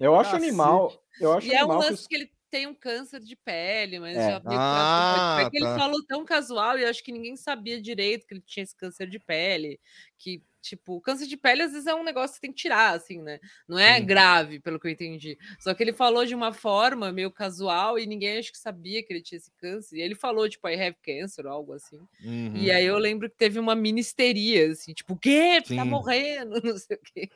[0.00, 0.48] Eu acho Cacete.
[0.48, 0.92] animal.
[1.20, 3.36] Eu acho E é um animal que lance os- que ele tem um câncer de
[3.36, 4.30] pele, mas É.
[4.30, 5.78] já Ah, é que ele tá.
[5.78, 9.08] falou tão casual e eu acho que ninguém sabia direito que ele tinha esse câncer
[9.08, 9.78] de pele,
[10.18, 12.94] que tipo, câncer de pele às vezes é um negócio que você tem que tirar
[12.94, 13.38] assim, né?
[13.68, 14.06] Não é Sim.
[14.06, 15.38] grave, pelo que eu entendi.
[15.60, 19.12] Só que ele falou de uma forma meio casual e ninguém acho que sabia que
[19.12, 19.96] ele tinha esse câncer.
[19.98, 22.00] E ele falou tipo, I have cancer ou algo assim.
[22.24, 22.56] Uhum.
[22.56, 25.60] E aí eu lembro que teve uma mini histeria, assim, tipo, o quê?
[25.64, 25.88] Você tá Sim.
[25.90, 27.30] morrendo, não sei o quê.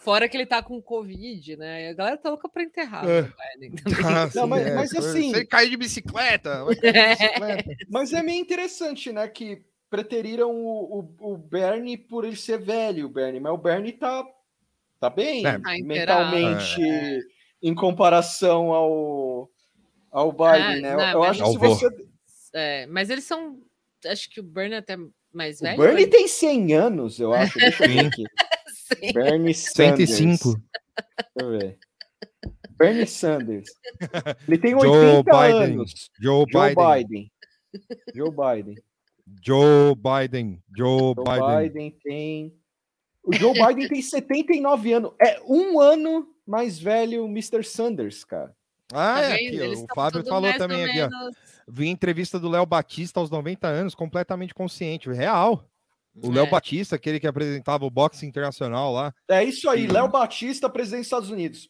[0.00, 1.84] Fora que ele tá com Covid, né?
[1.84, 3.22] E a galera tá louca pra enterrar É.
[3.22, 3.72] Biden.
[4.04, 4.74] Ah, Não, sim, mas- é.
[4.74, 6.92] mas assim- ele cair de bicicleta, vai cair de
[7.64, 7.76] bicicleta.
[7.90, 9.26] Mas é meio interessante, né?
[9.28, 13.92] Que preteriram o, o, o Bernie por ele ser velho, o Bernie, mas o Bernie
[13.92, 14.24] tá,
[15.00, 15.58] tá bem É.
[15.82, 16.80] Mentalmente
[17.62, 19.50] em comparação ao,
[20.10, 20.92] ao Biden, É, né?
[20.92, 21.88] Eu, não, eu mas- acho que se você.
[22.54, 23.58] É, mas eles são.
[24.06, 24.96] Acho que o Bernie é até
[25.32, 25.76] mais O velho.
[25.78, 27.58] Bernie ele- tem 100 anos, eu acho.
[27.58, 28.24] Deixa eu ver aqui.
[29.02, 29.12] Sim.
[29.12, 30.10] Bernie Sanders.
[30.16, 30.54] 105.
[30.54, 31.78] Deixa eu ver.
[32.78, 33.68] Bernie Sanders.
[34.46, 35.62] Ele tem Joe 80 Biden.
[35.74, 36.10] anos.
[36.20, 36.84] Joe Joe Biden.
[37.04, 37.32] Biden.
[38.14, 38.74] Joe Biden.
[39.44, 40.62] Joe Biden.
[40.76, 41.58] Joe Joe Biden.
[41.62, 42.54] Biden tem.
[43.22, 45.12] O Joe Biden tem 79 anos.
[45.20, 47.62] É um ano mais velho o Mr.
[47.62, 48.54] Sanders, cara.
[48.92, 51.08] Ah, Tá é aqui, Eles o Fábio falou também aqui, ó.
[51.68, 55.10] Vi entrevista do Léo Batista aos 90 anos, completamente consciente.
[55.10, 55.68] Real.
[56.22, 56.50] O Léo É.
[56.50, 59.14] Batista, aquele que apresentava o boxe internacional lá.
[59.28, 61.68] É isso aí, Léo Batista, presidente dos Estados Unidos.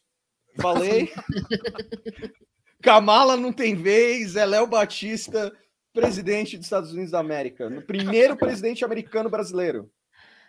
[0.61, 1.11] Falei.
[2.81, 5.51] Kamala não tem vez, é Léo Batista,
[5.93, 7.69] presidente dos Estados Unidos da América.
[7.69, 9.89] No primeiro presidente americano brasileiro.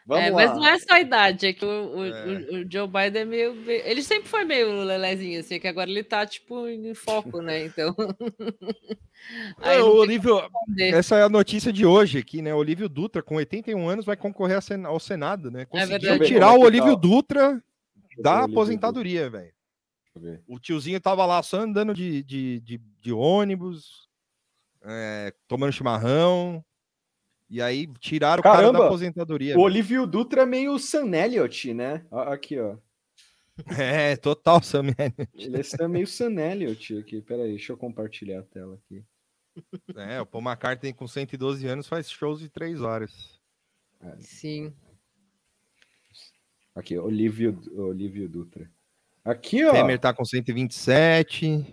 [0.06, 0.34] Vamos é, lá.
[0.34, 2.36] mas não é só a idade, é que o, o- É.
[2.62, 6.26] o- Joe Biden é meio, Ele sempre foi meio lelezinho, assim, que agora ele tá,
[6.26, 7.66] tipo, em foco, né?
[7.66, 7.94] Então.
[9.58, 10.40] Aí É, o Olívio,
[10.78, 12.54] essa é a notícia de hoje aqui, né?
[12.54, 15.66] Olívio Dutra, com 81 anos, vai concorrer ao Senado, né?
[15.66, 16.26] Conseguiu verdade.
[16.26, 16.66] tirar Como o é tá?
[16.66, 17.62] Olívio Dutra
[18.18, 19.52] da aposentadoria, velho.
[20.48, 24.08] O tiozinho tava lá só andando de, de, de, de ônibus,
[24.84, 26.64] é, tomando chimarrão.
[27.48, 29.58] E aí tiraram o cara da Caramba, aposentadoria.
[29.58, 32.06] O Olívio Dutra é meio Sam Elliott, né?
[32.10, 32.76] Aqui, ó.
[33.78, 34.86] É, total, Sam.
[35.34, 37.20] Ele é meio Sam Elliott aqui.
[37.20, 39.04] Peraí, deixa eu compartilhar a tela aqui.
[39.96, 43.38] É, o Paul McCartney com 112 anos faz shows de 3 horas.
[44.20, 44.72] Sim.
[46.74, 48.70] Aqui, Olívio, Olívio Dutra.
[49.24, 49.72] Aqui, ó.
[49.72, 51.66] Temer tá com 127.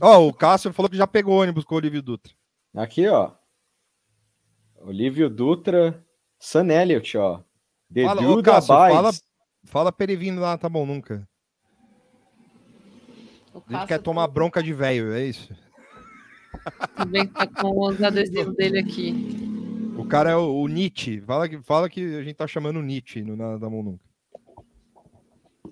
[0.00, 2.34] Ó, o Cássio falou que já pegou ônibus com o Olívio Dutra.
[2.74, 3.32] Aqui, ó.
[4.78, 6.04] Olívio Dutra,
[6.38, 7.42] Sam Elliott, ó.
[7.92, 8.94] The Fala, ô, Duda Cássio, Bites.
[8.96, 9.10] fala,
[9.64, 11.28] fala pra ele vindo lá, tá bom, nunca.
[13.52, 15.52] O A gente quer tomar bronca de velho, é isso.
[16.96, 19.12] também tá com os adesivos dele aqui.
[19.98, 21.20] O cara é o, o Nietzsche.
[21.20, 24.04] Fala que, fala que a gente tá chamando Nietzsche no, na, da mão nunca.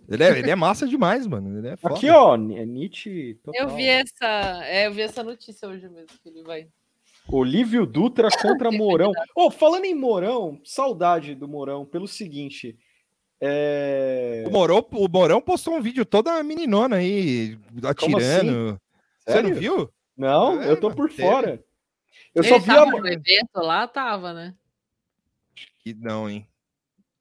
[0.09, 1.59] Ele é, ele é massa demais, mano.
[1.59, 1.95] Ele é foda.
[1.95, 2.37] Aqui, ó.
[2.37, 3.61] Ni- é Nietzsche total.
[3.63, 4.27] Eu vi essa.
[4.65, 6.69] É, eu vi essa notícia hoje mesmo, que ele vai.
[7.31, 9.13] Olívio Dutra contra Mourão.
[9.35, 12.77] Ô, falando em Mourão, saudade do Mourão, pelo seguinte.
[13.41, 14.45] É...
[14.47, 18.81] O Morão, o Morão postou um vídeo toda meninona aí, atirando.
[19.25, 19.51] Você Sério?
[19.51, 19.91] não viu?
[20.17, 21.23] Não, É, eu tô por teve.
[21.23, 21.63] fora.
[22.35, 22.75] Eu ele só vi a...
[22.75, 24.55] tava no evento lá, tava, né?
[25.81, 26.49] Que não, hein?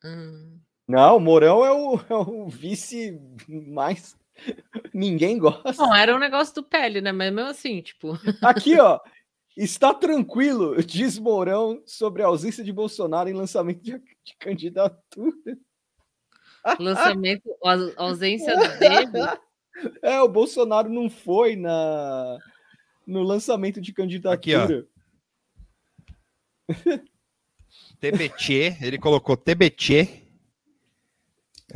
[0.03, 0.59] Hum.
[0.87, 4.15] Não, o Mourão é o, é o vice mais.
[4.93, 5.73] Ninguém gosta.
[5.73, 7.11] Não, era um negócio do pele, né?
[7.11, 8.17] Mas mesmo assim, tipo.
[8.41, 8.99] Aqui, ó.
[9.57, 15.57] Está tranquilo, diz Mourão sobre a ausência de Bolsonaro em lançamento de, de candidatura.
[16.79, 19.11] Lançamento, a ausência dele.
[20.01, 22.39] É, o Bolsonaro não foi na
[23.05, 24.87] no lançamento de candidatura.
[27.99, 30.23] TBT, ele colocou TBT.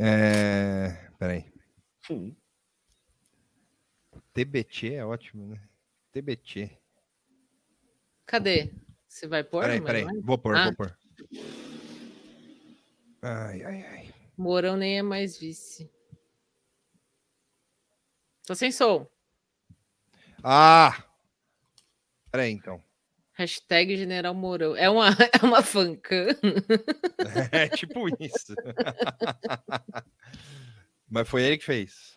[0.00, 1.08] É...
[1.16, 1.44] Peraí.
[2.10, 2.34] Hum.
[4.32, 5.62] TBT é ótimo, né?
[6.10, 6.81] TBT.
[8.26, 8.72] Cadê?
[9.08, 9.62] Você vai pôr?
[9.62, 10.04] Peraí, peraí.
[10.04, 10.20] vai?
[10.20, 10.64] Vou pôr, Ah.
[10.64, 10.96] vou pôr.
[13.22, 14.14] Ai, ai, ai.
[14.36, 15.90] Mourão nem é mais vice.
[18.46, 19.06] Tô sem som.
[20.42, 21.04] Ah!
[22.30, 22.82] Peraí, então.
[23.34, 24.76] Hashtag General Mourão.
[24.76, 25.08] É uma,
[25.42, 26.26] é uma fancam.
[27.52, 28.54] É tipo isso.
[31.08, 32.11] Mas foi ele que fez.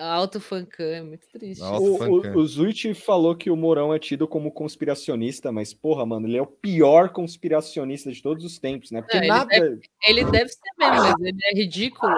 [0.00, 1.62] Alto fancam, é muito triste.
[1.62, 6.26] O, o, o Zuit falou que o Mourão é tido como conspiracionista, mas, porra, mano,
[6.28, 9.02] ele é o pior conspiracionista de todos os tempos, né?
[9.02, 9.46] Porque Não, ele nada.
[9.48, 12.12] deve- Ele deve ser mesmo, mas ele é ridículo.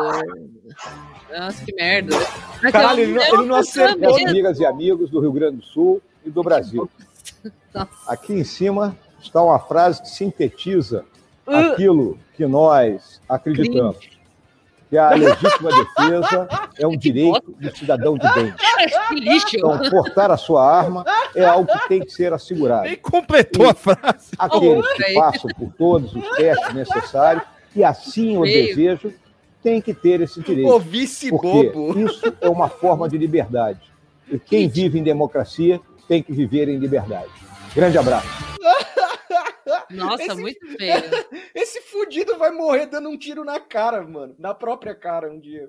[1.36, 2.16] Nossa, que merda.
[2.62, 4.16] Mas Caralho, ele não- ele não acertou.
[4.28, 6.88] Amigas e amigos do Rio Grande do Sul e do Brasil.
[7.74, 7.90] Nossa.
[8.06, 11.04] Aqui em cima está uma frase que sintetiza
[11.46, 11.50] Uh.
[11.72, 14.15] aquilo que nós acreditamos.
[14.88, 18.54] Que a legítima defesa é um direito do cidadão de bem.
[19.52, 22.84] Então, portar a sua arma é algo que tem que ser assegurado.
[22.84, 24.30] Nem completou a frase.
[24.38, 27.42] Aqueles que passam por todos os testes necessários
[27.74, 29.12] e assim o desejam,
[29.62, 30.78] têm que ter esse direito.
[30.78, 31.98] vice Porque bobo.
[31.98, 33.80] isso é uma forma de liberdade.
[34.30, 37.30] E quem vive em democracia tem que viver em liberdade.
[37.74, 38.28] Grande abraço.
[39.90, 40.94] Nossa, Esse- muito feio.
[41.54, 44.34] Esse fudido vai morrer dando um tiro na cara, mano.
[44.38, 45.68] Na própria cara um dia.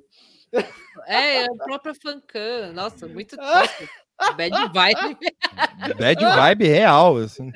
[1.05, 2.73] É, é a própria fancam.
[2.73, 3.83] Nossa, muito tosco.
[4.35, 5.17] Bad vibe.
[5.99, 7.51] Bad vibe real, assim.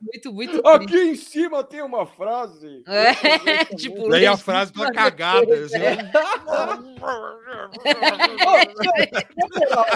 [0.00, 0.84] Muito, muito triste.
[0.84, 2.82] Aqui em cima tem uma frase.
[2.86, 5.52] É, tipo, Daí a frase toda cagada.
[5.52, 5.76] Assim.
[8.46, 8.56] Ô,
[9.36, 9.86] na moral,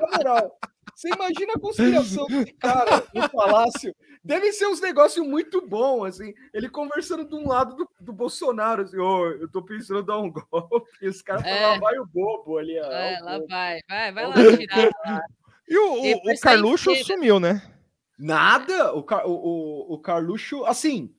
[0.00, 0.58] na moral,
[0.96, 3.94] você imagina a conspiração desse cara no palácio?
[4.24, 6.32] Deve ser uns negócios muito bons, assim.
[6.54, 10.18] Ele conversando de um lado do, do Bolsonaro, assim, ô, eu tô pensando em dar
[10.18, 10.88] um golpe.
[11.02, 11.54] E os caras É.
[11.54, 12.90] falam, lá vai o bobo ali, ó.
[12.90, 13.46] É, lá bobo.
[13.48, 14.90] vai, vai, vai lá tirar.
[15.04, 15.20] lá.
[15.68, 17.06] E o, o- o Carluxo inteira.
[17.06, 17.62] sumiu, né?
[18.18, 18.94] Nada!
[18.94, 21.14] O, Car- o, o, o Carluxo, assim,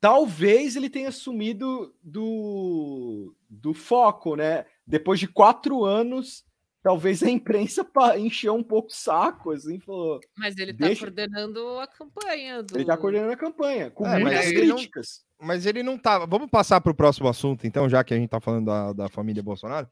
[0.00, 4.64] talvez ele tenha sumido do, do foco, né?
[4.86, 6.44] Depois de quatro anos,
[6.82, 7.86] talvez a imprensa
[8.18, 10.20] encheu um pouco o saco, assim, falou.
[10.36, 12.76] Mas ele tá Deixa- coordenando a campanha do.
[12.76, 15.24] Ele tá coordenando a campanha, com É, muitas ele não- críticas.
[15.40, 16.24] Mas ele não tá.
[16.24, 19.08] Vamos passar para o próximo assunto, então, já que a gente tá falando da, da
[19.08, 19.88] família Bolsonaro,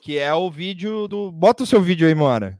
[0.00, 1.30] que é o vídeo do.
[1.30, 2.58] Bota o seu vídeo aí, Mora.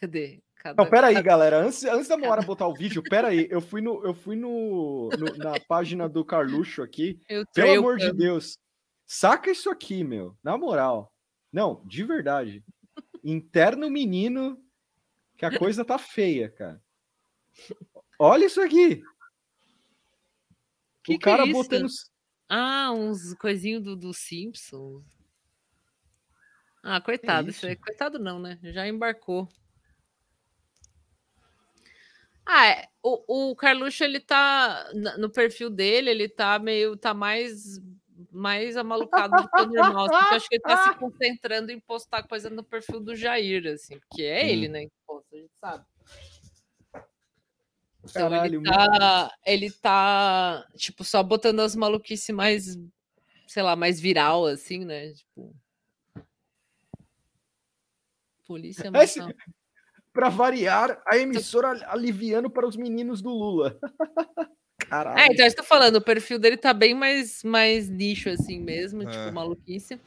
[0.00, 0.40] Cadê?
[0.56, 0.82] Cada...
[0.82, 1.58] Não, pera aí, galera.
[1.58, 3.46] Antes, antes da Moara botar o vídeo, pera aí.
[3.50, 7.18] Eu fui, no, eu fui no, no- na página do Carluxo aqui.
[7.28, 8.14] Eu Pelo eu amor de amo.
[8.14, 8.56] Deus.
[9.06, 10.34] Saca isso aqui, meu.
[10.42, 11.12] Na moral.
[11.54, 12.64] Não, de verdade.
[13.22, 14.60] Interno menino,
[15.36, 16.82] que a coisa tá feia, cara.
[18.18, 19.04] Olha isso aqui.
[21.04, 21.52] Que o que é cara isso?
[21.52, 21.86] botando.
[22.48, 25.04] Ah, uns coisinhos do, do Simpsons.
[26.82, 27.52] Ah, coitado.
[27.62, 28.58] aí, coitado não, né?
[28.60, 29.48] Já embarcou.
[32.44, 37.80] Ah, é, o, o Carluxo, ele tá no perfil dele, ele tá meio, tá mais
[38.34, 41.70] mais amalucado do que o normal, assim, porque eu acho que ele tá se concentrando
[41.70, 45.38] em postar coisa no perfil do Jair, assim, porque é ele, né, que posta, a
[45.38, 45.84] gente sabe.
[48.06, 52.78] Então Caralho, ele tá, ele tá, tipo, só botando as maluquices mais,
[53.46, 55.12] sei lá, mais viral, assim, né?
[55.12, 55.54] Tipo.
[58.46, 59.20] Polícia Esse-
[60.12, 63.76] Pra variar, a emissora aliviando para os meninos do Lula.
[64.88, 65.18] Caralho.
[65.18, 69.02] É, então eu tô falando, o perfil dele tá bem mais, mais nicho, assim mesmo,
[69.02, 69.06] É.
[69.06, 70.00] tipo, maluquice.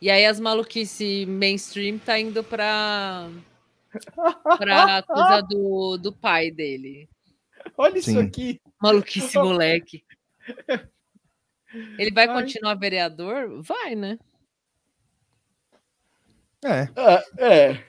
[0.00, 3.28] E aí as maluquice mainstream tá indo pra,
[4.58, 7.08] pra coisa do, do pai dele.
[7.78, 8.18] Olha isso Sim.
[8.20, 8.60] aqui.
[8.82, 10.04] Maluquice moleque.
[11.98, 12.42] Ele vai Ai.
[12.42, 13.62] continuar vereador?
[13.62, 14.18] Vai, né?
[16.64, 16.88] É.
[17.38, 17.70] É.
[17.70, 17.84] é.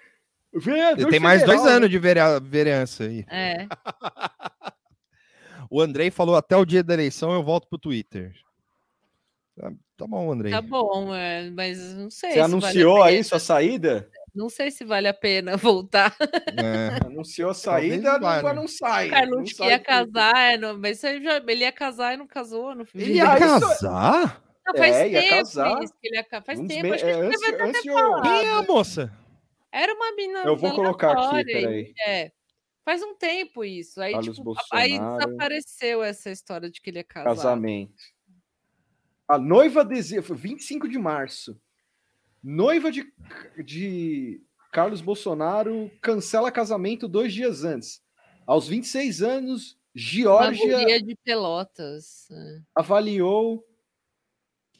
[0.53, 1.77] Vereador Ele tem mais dois federal, né?
[1.77, 3.25] anos de verea- vereança aí.
[3.29, 3.67] É.
[5.69, 8.33] O Andrei falou até o dia da eleição eu volto pro Twitter.
[9.57, 10.51] Tá, tá bom, Andrei.
[10.51, 12.31] Tá bom, é, mas não sei.
[12.31, 13.05] Você se vale a anunciou pena.
[13.05, 14.09] aí sua saída?
[14.33, 16.13] Não sei se vale a pena voltar.
[16.19, 17.05] É.
[17.05, 19.07] Anunciou a Talvez saída, vá, não, não sai.
[19.07, 22.17] O não Carluxo que sai ia casar, é, não, mas já, ele ia casar e
[22.17, 22.75] não casou.
[22.75, 22.99] No fim.
[22.99, 24.41] Ele Ia casar?
[24.67, 25.83] Não, faz É, ia tempo casar.
[25.83, 27.89] isso que ele ia Faz Uns tempo, acho que a é, gente antes- antes ter
[27.89, 28.21] eu- falado.
[28.23, 29.11] Quem é a moça?
[29.71, 31.93] Era uma mina Eu vou colocar aqui, peraí.
[32.05, 32.31] É.
[32.85, 33.99] Faz um tempo isso.
[33.99, 37.25] Aí, tipo, aí desapareceu essa história de que ele ia casar.
[37.25, 37.95] Casamento.
[39.27, 40.21] A noiva deseja.
[40.21, 41.59] Foi 25 de março.
[42.43, 43.11] Noiva de,
[43.65, 44.39] de
[44.71, 48.03] Carlos Bolsonaro cancela casamento dois dias antes.
[48.45, 52.29] Aos 26 anos, Geórgia de Pelotas.
[52.29, 52.61] é.
[52.75, 53.65] avaliou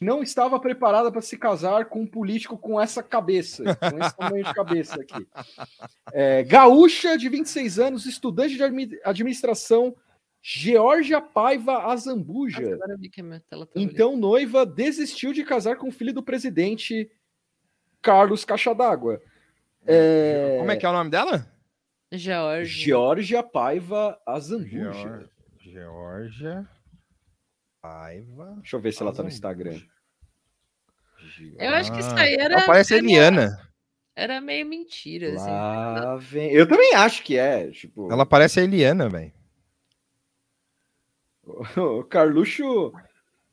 [0.00, 4.44] não estava preparada para se casar com um político com essa cabeça, com esse tamanho
[4.44, 5.26] de cabeça aqui.
[6.12, 9.94] É, gaúcha, de 26 anos, estudante de admi- administração,
[10.42, 12.78] Geórgia Paiva Azambuja.
[12.78, 13.72] tá.
[13.82, 17.10] Então, noiva desistiu de casar com o filho do presidente
[18.00, 19.20] Carlos Caixa d'Água.
[19.84, 21.50] É, Como é que é o nome dela?
[22.12, 22.64] Georgia.
[22.86, 24.92] Geórgia Paiva Azambuja.
[24.92, 25.28] Geor-
[25.58, 26.68] Georgia
[27.86, 28.54] Paiva.
[28.58, 29.28] Deixa eu ver se ela tá no.
[29.28, 29.80] Instagram.
[31.58, 32.54] Eu acho que isso Ah, aí era.
[32.54, 33.60] ela parece a Eliana.
[34.14, 35.50] Era meio mentira, assim.
[35.50, 36.50] Lá vem.
[36.50, 37.70] Eu também acho que é.
[37.70, 39.32] Tipo, Ela parece a Eliana, velho.
[41.76, 42.92] o Carluxo.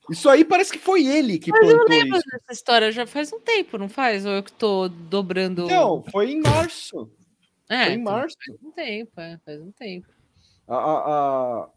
[0.09, 2.27] Isso aí parece que foi ele que Mas eu plantou lembro isso.
[2.29, 4.25] dessa história já faz um tempo, não faz?
[4.25, 5.65] Ou eu que tô dobrando.
[5.65, 7.09] Então, foi em março.
[7.69, 8.37] é, foi em então, março.
[8.45, 10.07] Faz um tempo, é, faz um tempo.
[10.67, 11.69] A, a- a-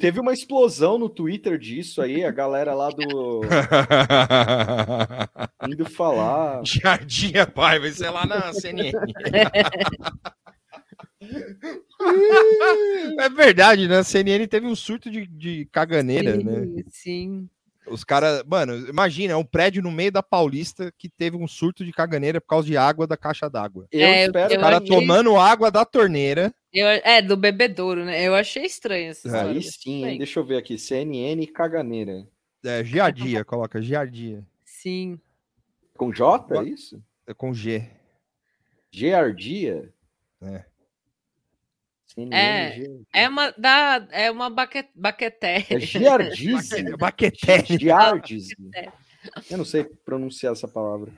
[0.00, 3.42] Teve uma explosão no Twitter disso aí, a galera lá do.
[5.68, 6.62] indo falar.
[6.64, 8.92] Jardinha Paiva, isso é lá na CNN.
[13.18, 13.98] é verdade, né?
[13.98, 16.64] A CNN teve um surto de, de caganeira, né?
[16.64, 17.48] Sim, Sim.
[17.86, 21.84] Os caras, mano, imagina, é um prédio no meio da Paulista que teve um surto
[21.84, 23.86] de caganeira por causa de água da caixa d'água.
[23.90, 24.54] Eu É, espero.
[24.54, 26.54] Os caras achei- tomando água da torneira.
[26.72, 28.22] Eu, é, do bebedouro, né?
[28.22, 29.50] Eu achei estranho essa história.
[29.50, 30.18] Aí sim, hein?
[30.18, 30.78] deixa eu ver aqui.
[30.78, 32.26] CNN caganeira.
[32.62, 34.44] É, giardia, coloca giardia.
[34.64, 35.18] Sim.
[35.96, 37.02] Com J, é isso?
[37.26, 37.88] É com G.
[38.92, 39.92] Giardia?
[40.42, 40.64] É.
[42.32, 42.86] É.
[43.12, 45.66] É uma, da, é uma baque, baqueté.
[45.70, 46.82] É Giardize.
[46.98, 47.64] Baqueté.
[47.64, 48.54] Giardize.
[49.50, 51.12] Eu não sei pronunciar essa palavra.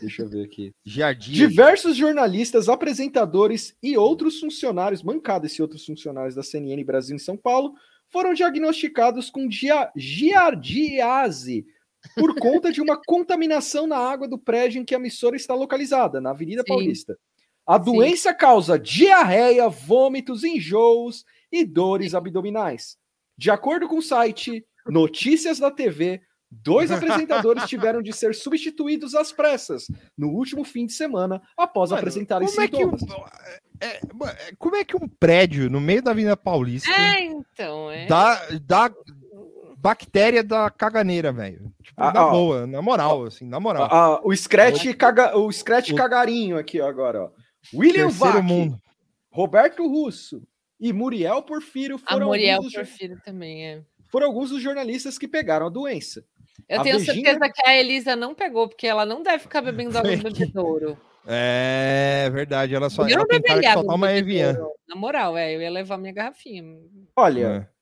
[0.00, 0.72] Deixa eu ver aqui.
[0.84, 1.34] Giardia.
[1.48, 7.36] Diversos jornalistas, apresentadores e outros funcionários, mancados e outros funcionários da CNN Brasil em São
[7.36, 7.74] Paulo,
[8.08, 11.66] foram diagnosticados com gia- giardiase
[12.16, 16.20] por conta de uma contaminação na água do prédio em que a emissora está localizada,
[16.20, 16.68] na Avenida Sim.
[16.68, 17.18] Paulista.
[17.68, 22.96] A doença causa diarreia, vômitos, enjoos e dores abdominais.
[23.36, 29.30] De acordo com o site Notícias da TV, dois apresentadores tiveram de ser substituídos às
[29.32, 29.86] pressas
[30.16, 33.30] no último fim de semana após Mano, apresentarem como é que um- sintomas.
[33.80, 37.90] é, mano, é, como é que um prédio no meio da Avenida Paulista É, então,
[37.90, 38.06] é.
[38.06, 38.90] dá, dá
[39.76, 41.70] bactéria da caganeira, velho?
[41.82, 42.30] Tipo, Ah, na ó.
[42.30, 43.88] boa, na moral, assim, na moral.
[43.90, 47.30] Ah, o Scratch, caga, o Scratch cagarinho aqui ó, agora, ó.
[47.74, 48.42] William Vac.
[49.30, 50.42] Roberto Russo
[50.80, 53.82] e Muriel Porfírio A foram, Muriel alguns dos, Porfírio também, é.
[54.10, 56.24] foram alguns dos jornalistas que pegaram a doença.
[56.68, 59.60] Eu A tenho Virgínia- certeza que a Elisa não pegou, porque ela não deve ficar
[59.62, 60.98] bebendo água do bebedouro.
[61.26, 64.56] É verdade, ela só eu ela não beberia só toma Evian.
[64.88, 66.64] Na moral, é, eu ia levar minha garrafinha.
[67.14, 67.77] Olha, É.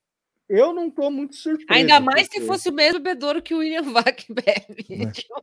[0.49, 1.67] eu não tô muito surpreso.
[1.69, 4.85] Ainda mais se porque- fosse o mesmo bebedouro que o William Vac bebe.
[4.89, 5.11] É.
[5.11, 5.41] Tipo,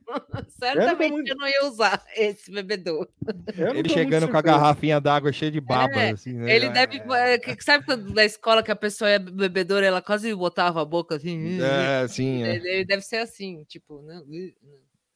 [0.49, 3.09] certamente muito- eu não ia usar esse bebedouro.
[3.57, 6.55] eu não Ele chegando com a garrafinha d'água cheia de baba, É, assim, né?
[6.55, 6.97] Ele deve.
[7.11, 10.85] é, que- Sabe quando na escola que a pessoa é bebedora, ela quase botava a
[10.85, 11.59] boca assim.
[11.61, 12.55] É, sim, é.
[12.55, 14.23] Ele, ele deve ser assim, tipo, não,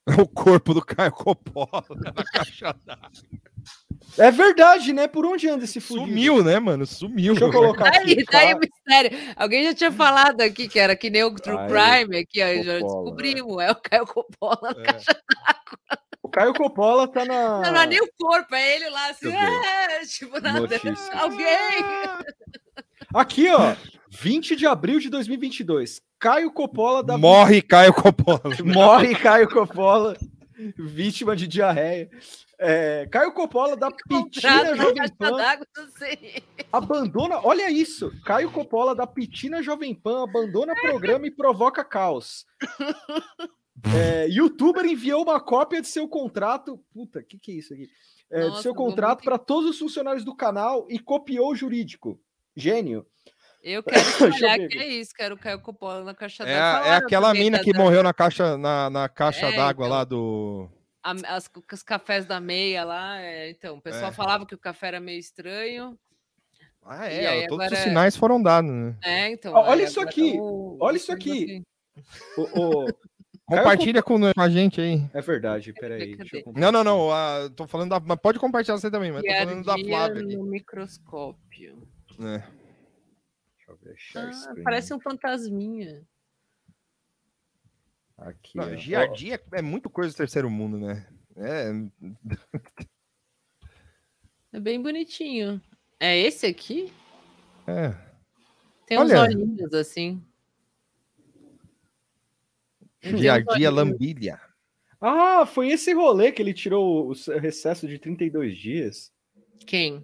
[0.19, 3.11] O corpo do Caio Coppola na caixa d'água.
[4.17, 5.07] É verdade, né?
[5.07, 6.07] Por onde anda esse fudido?
[6.07, 6.85] Sumiu, né, mano?
[6.85, 7.33] Sumiu.
[7.33, 8.25] Deixa eu colocar Daí, aqui.
[8.31, 9.33] daí o Ca- mistério.
[9.35, 12.79] Alguém já tinha falado aqui que era que nem o True Crime aqui, ó, já
[12.79, 13.61] descobrimos.
[13.61, 15.21] É o Caio Coppola na caixa.
[16.23, 17.61] O Caio Coppola tá na.
[17.61, 20.67] Não, não é nem o corpo, é ele lá assim, é, tipo, nada.
[21.13, 21.47] Alguém.
[23.13, 23.75] Aqui, ó.
[24.11, 26.01] 20 de abril de 2022.
[26.19, 28.41] Caio Coppola da Morre Caio Coppola.
[28.65, 30.17] Morre Caio Coppola,
[30.77, 32.09] vítima de diarreia.
[32.57, 35.37] É, Caio Coppola da Pitina Jovem Pan
[36.73, 37.39] abandona.
[37.41, 38.11] Olha isso!
[38.25, 42.45] Caio Coppola da Pitina Jovem Pan abandona programa e provoca caos.
[43.95, 46.83] É, Youtuber enviou uma cópia de seu contrato.
[46.93, 47.89] Puta, que que é isso aqui?
[48.29, 51.55] É, de Nossa, seu vou contrato para todos os funcionários do canal e copiou o
[51.55, 52.19] jurídico.
[52.57, 53.07] Gênio.
[53.61, 53.99] Eu quero
[54.65, 56.59] ver que é isso, quero o Caio Coppola na caixa É, d'água.
[56.59, 59.97] a- é Falaram aquela mina que morreu na caixa, na, na caixa É, d'água então.
[59.97, 60.69] lá do.
[61.03, 63.19] a- as, os cafés da meia lá.
[63.21, 64.13] é, então, o pessoal É.
[64.13, 65.97] falava que o café era meio estranho.
[66.85, 68.95] Ah, é, aí todos os agora- sinais foram dados, né?
[69.03, 69.53] É, então.
[69.53, 71.63] Olha aí isso aqui, o- olha o isso aqui.
[72.35, 72.85] coisa O- o-
[73.45, 75.03] Compartilha com a gente aí.
[75.13, 76.15] É verdade, peraí.
[76.15, 77.11] deixa eu Não, não, não.
[77.11, 77.99] ah, tô falando da.
[77.99, 80.35] Mas pode compartilhar você também, mas tô falando da Flávia aqui.
[80.37, 81.87] no microscópio.
[82.21, 82.58] É.
[84.15, 86.05] Ah, parece um fantasminha.
[88.17, 88.75] Aqui, Não.
[88.75, 91.07] Giardia é muito coisa do terceiro mundo, né?
[91.35, 91.71] É.
[94.51, 95.61] É bem bonitinho.
[95.99, 96.91] É esse aqui?
[97.67, 97.95] é.
[98.87, 99.21] Tem uns Olha.
[99.21, 100.25] olhinhos assim.
[103.05, 104.41] Uns Giardia lambilha.
[104.99, 109.13] Ah, foi esse rolê que ele tirou o recesso de 32 dias.
[109.67, 110.03] Quem?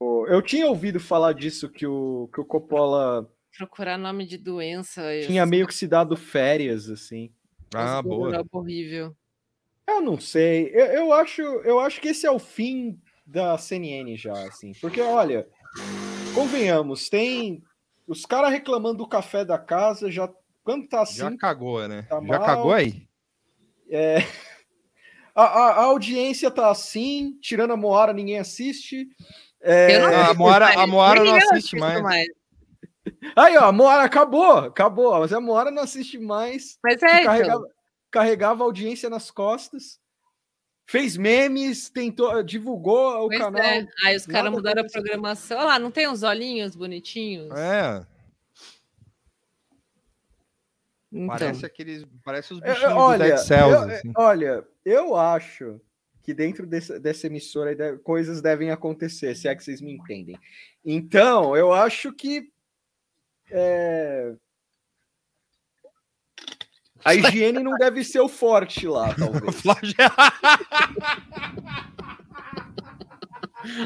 [0.00, 5.02] Eu tinha ouvido falar disso, que o, que o Coppola Procurar nome de doença.
[5.26, 7.32] tinha meio que se dado férias, assim.
[7.74, 8.44] Ah, boa.
[8.52, 9.16] horrível.
[9.86, 10.70] Eu não sei.
[10.72, 14.72] Eu, eu acho, eu acho que esse é o fim da CNN já, assim.
[14.80, 15.48] Porque, olha,
[16.34, 17.62] convenhamos, tem
[18.06, 20.30] os caras reclamando do café da casa, já
[20.62, 22.02] quando tá assim, Já cagou, né?
[22.02, 22.40] Tá Já mal.
[22.44, 23.08] cagou aí?
[23.90, 24.18] É,
[25.34, 29.08] a, a- a audiência tá assim, tirando a Moara, ninguém assiste.
[29.60, 30.78] É, Eu não A Moara, mais.
[30.78, 32.26] a Moara não eu assiste assisto mais.
[33.36, 35.18] Aí, ó, a Moara acabou, acabou.
[35.20, 36.78] Mas a Moara não assiste mais.
[36.84, 37.74] Mas é, carregava, então.
[38.10, 39.98] carregava a audiência nas costas.
[40.86, 43.60] Fez memes, tentou, divulgou o Pois canal.
[43.62, 43.86] é.
[44.06, 45.58] Aí os caras mudaram a programação.
[45.58, 47.50] Olha lá, não tem uns olhinhos bonitinhos?
[47.58, 48.06] É,
[51.12, 51.26] Então.
[51.26, 52.04] parece aqueles.
[52.24, 53.72] Parece os É, bichinhos olha, do Dead Cells.
[53.72, 54.12] eu, assim.
[54.16, 55.80] olha, eu acho
[56.28, 60.38] que dentro desse- dessa emissora coisas devem acontecer, se é que vocês me entendem.
[60.84, 62.52] Então, eu acho que
[63.50, 64.34] é,
[67.02, 69.62] a higiene não deve ser o forte lá, talvez.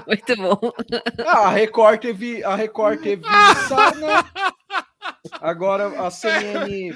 [0.04, 0.72] Muito bom.
[1.24, 3.22] Ah, a Record teve, a Record teve
[3.68, 4.24] sauna,
[5.40, 6.92] agora a CNN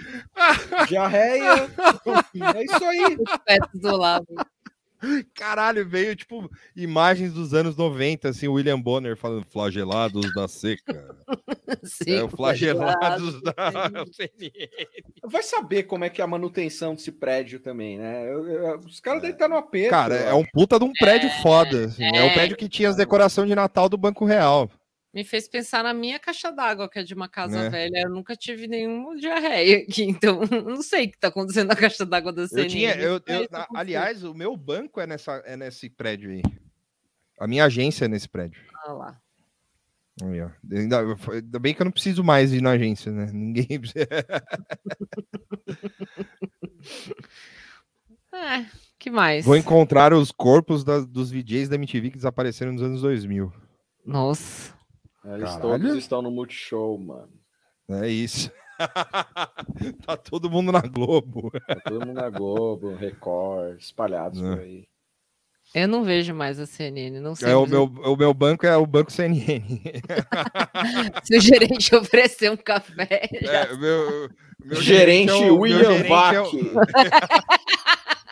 [0.88, 1.70] diarreia.
[2.56, 3.16] É isso aí.
[3.44, 4.26] Petos do lado.
[5.34, 11.16] Caralho, veio tipo imagens dos anos 90, assim, o William Bonner falando flagelados da seca.
[11.84, 13.54] Sim, é, o flagelados da
[15.24, 18.24] Vai saber como é que é a manutenção desse prédio também, né?
[18.32, 19.90] Eu- eu- os caras devem estar no aperto.
[19.90, 21.86] Cara, é um puta de um prédio foda.
[21.86, 22.22] assim, é.
[22.22, 22.34] o é.
[22.34, 24.70] prédio que tinha as decorações de Natal do Banco Real.
[25.16, 27.70] Me fez pensar na minha caixa d'água, que é de uma casa Né?
[27.70, 28.02] velha.
[28.02, 32.04] Eu nunca tive nenhuma diarreia aqui, então não sei o que tá acontecendo na caixa
[32.04, 32.68] d'água da Eu CNN.
[32.68, 36.42] tinha, eu, eu- isso na- aliás, o meu banco é, nessa, é nesse prédio aí.
[37.40, 38.60] A minha agência é nesse prédio.
[38.84, 39.18] Ah lá.
[40.22, 40.38] Aí.
[40.78, 41.00] Ainda,
[41.32, 43.30] ainda bem que eu não preciso mais ir na agência, né?
[43.32, 43.66] Ninguém.
[48.32, 48.66] É,
[48.98, 49.44] que mais?
[49.46, 53.50] Vou encontrar os corpos das- dos VJs da MTV que desapareceram nos anos 2000.
[54.04, 54.75] Nossa.
[55.34, 57.32] Eles todos estão no Multishow, mano.
[57.88, 58.50] É isso.
[60.06, 61.50] tá todo mundo na Globo.
[61.66, 64.86] Tá todo mundo na Globo, Record, espalhados por aí.
[65.74, 67.50] Eu não vejo mais a CNN, não sei.
[67.50, 69.62] É, o, meu, o meu banco é o Banco CNN.
[71.24, 73.28] Se o gerente oferecer um café.
[73.32, 74.30] É, meu,
[74.66, 76.46] meu Gerente é o- William gerente é o- Vac.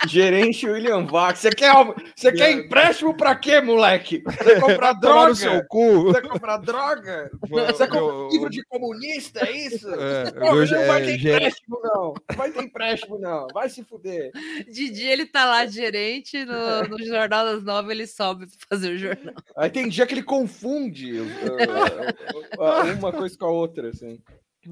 [0.06, 1.34] Gerente William Vac.
[1.38, 1.72] Você quer,
[2.14, 4.22] você quer empréstimo pra quê, moleque?
[4.26, 5.28] Você comprar droga?
[5.30, 6.02] no seu cu.
[6.02, 7.30] Você comprar droga?
[7.48, 9.88] Você compra livro de comunista, é isso?
[9.94, 12.14] É, Pô, meu não vai ter é, ge- empréstimo, não.
[12.28, 13.46] Não vai ter empréstimo, não.
[13.54, 14.30] Vai se fuder.
[14.70, 18.90] De dia ele tá lá gerente, no, no Jornal das Nove ele sobe pra fazer
[18.92, 19.34] o jornal.
[19.56, 24.18] Aí tem dia que ele confunde uh, uh, uh, uma coisa com a outra, assim.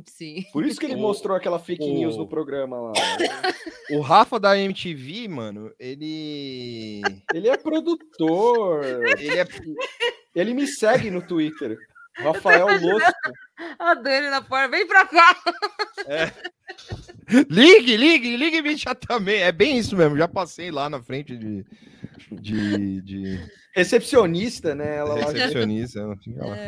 [0.07, 0.45] Sim.
[0.53, 2.93] Por isso que ele O- mostrou aquela fake news o- no programa lá.
[3.91, 7.03] O Rafa da MTV, mano, ele.
[7.35, 8.85] Ele é produtor.
[9.19, 9.47] Ele é.
[10.35, 11.77] Ele me segue no Twitter.
[12.17, 13.13] Rafael Losco.
[13.79, 15.37] A Dani na porta, vem pra cá.
[17.49, 19.41] Ligue, ligue, ligue me já também.
[19.43, 20.17] É bem isso mesmo.
[20.17, 21.65] Já passei lá na frente de.
[22.31, 23.01] De.
[23.03, 23.41] de
[23.75, 24.97] Recepcionista, né?
[24.97, 26.05] Ela recepcionista.
[26.05, 26.17] lá.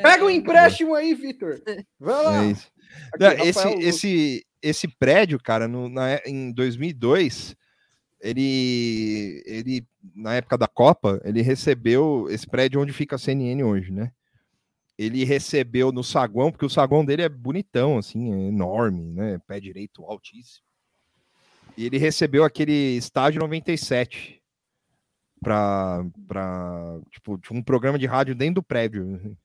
[0.03, 1.61] Pega um empréstimo aí, Vitor.
[2.01, 2.45] Vai lá.
[2.45, 2.67] É isso.
[3.13, 7.57] Aqui, esse, esse, esse prédio, cara, no, na, em 2002,
[8.21, 13.93] ele, ele, na época da Copa, ele recebeu esse prédio onde fica a CNN hoje,
[13.93, 14.11] né?
[14.97, 19.39] Ele recebeu no saguão, porque o saguão dele é bonitão, assim, é enorme, né?
[19.47, 20.65] Pé direito altíssimo.
[21.77, 24.41] E ele recebeu aquele estádio 97
[25.43, 29.37] para, para tipo, um programa de rádio dentro do prédio.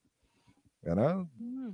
[0.83, 1.73] Era Hum,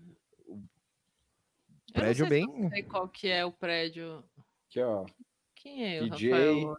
[2.02, 2.84] prédio eu não sei, bem.
[2.84, 4.24] qual que é o prédio.
[4.70, 5.06] Aqui, ó.
[5.56, 6.32] Quem é o DJ.
[6.32, 6.76] Rafael?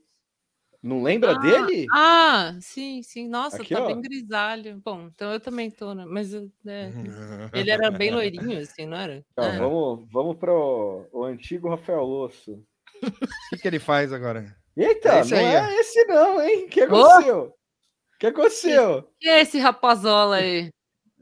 [0.82, 1.86] Não lembra Ah, dele?
[1.93, 3.26] Ah, sim, sim.
[3.26, 3.86] Nossa, Aqui, tá ó.
[3.86, 4.80] bem grisalho.
[4.84, 6.05] Bom, então eu também tô, né?
[6.06, 6.43] Mas é,
[7.52, 9.24] ele era bem loirinho, assim, não era?
[9.36, 9.59] Ó, É.
[9.59, 12.62] vamos, vamos pro o antigo Rafael Losso.
[13.02, 13.10] O
[13.51, 14.56] que, que ele faz agora?
[14.76, 15.66] Eita, Esse não aí, é ó.
[15.80, 16.64] esse não, hein?
[16.66, 17.43] O que aconteceu?
[17.47, 19.10] O que aconteceu?
[19.18, 20.70] Quem é esse rapazola aí?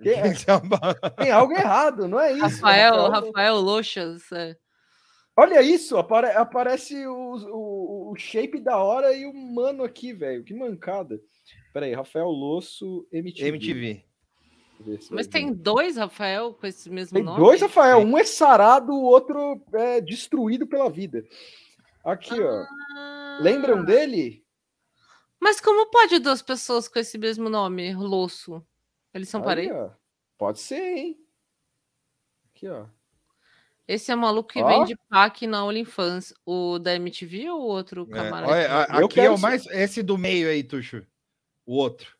[0.05, 2.43] Que- Tem algo errado, não é isso?
[2.43, 3.11] Rafael, Losso.
[3.27, 4.33] Rafael Lochas.
[4.33, 4.57] é.
[5.37, 10.45] Olha isso, apare- aparece o, o, o shape da hora e o mano aqui, velho.
[10.45, 11.21] Que mancada.
[11.73, 13.49] Peraí, Rafael Losso, MTV.
[13.49, 14.05] MTV.
[15.11, 17.39] Mas tem dois Rafael com esse mesmo Tem nome?
[17.39, 21.25] dois Rafael, um é sarado, o outro é destruído pela vida.
[22.05, 22.65] Aqui, ó.
[22.97, 23.39] Ah.
[23.41, 24.45] Lembram dele?
[25.41, 28.65] Mas como pode duas pessoas com esse mesmo nome, Losso?
[29.15, 29.77] Eles são Aí, parentes?
[29.77, 29.91] ó.
[30.37, 31.19] Pode ser, hein?
[32.55, 32.87] Aqui, ó.
[33.87, 34.67] Esse é o maluco que Ó.
[34.67, 36.33] vende pack na OnlyFans.
[36.45, 38.53] O da MTV ou o outro É, camarada?
[38.53, 39.67] olha, a- Eu aqui é o mais.
[39.67, 41.07] Esse do meio aí, Tuxo.
[41.67, 42.15] O outro.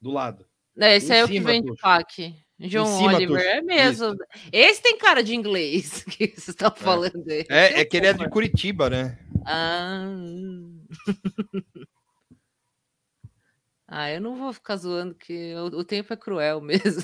[0.00, 0.44] Do lado.
[0.78, 1.80] É, esse Em é o que vende Tuxo.
[1.82, 2.34] pack.
[2.58, 3.40] John cima, Oliver.
[3.40, 4.14] É mesmo.
[4.52, 7.24] Esse tem cara de inglês que vocês estão falando.
[7.30, 7.46] aí.
[7.48, 9.18] É, é que ele é de Curitiba, né?
[9.46, 10.04] Ah.
[13.92, 17.02] Ah, eu não vou ficar zoando, que o, o tempo é cruel mesmo.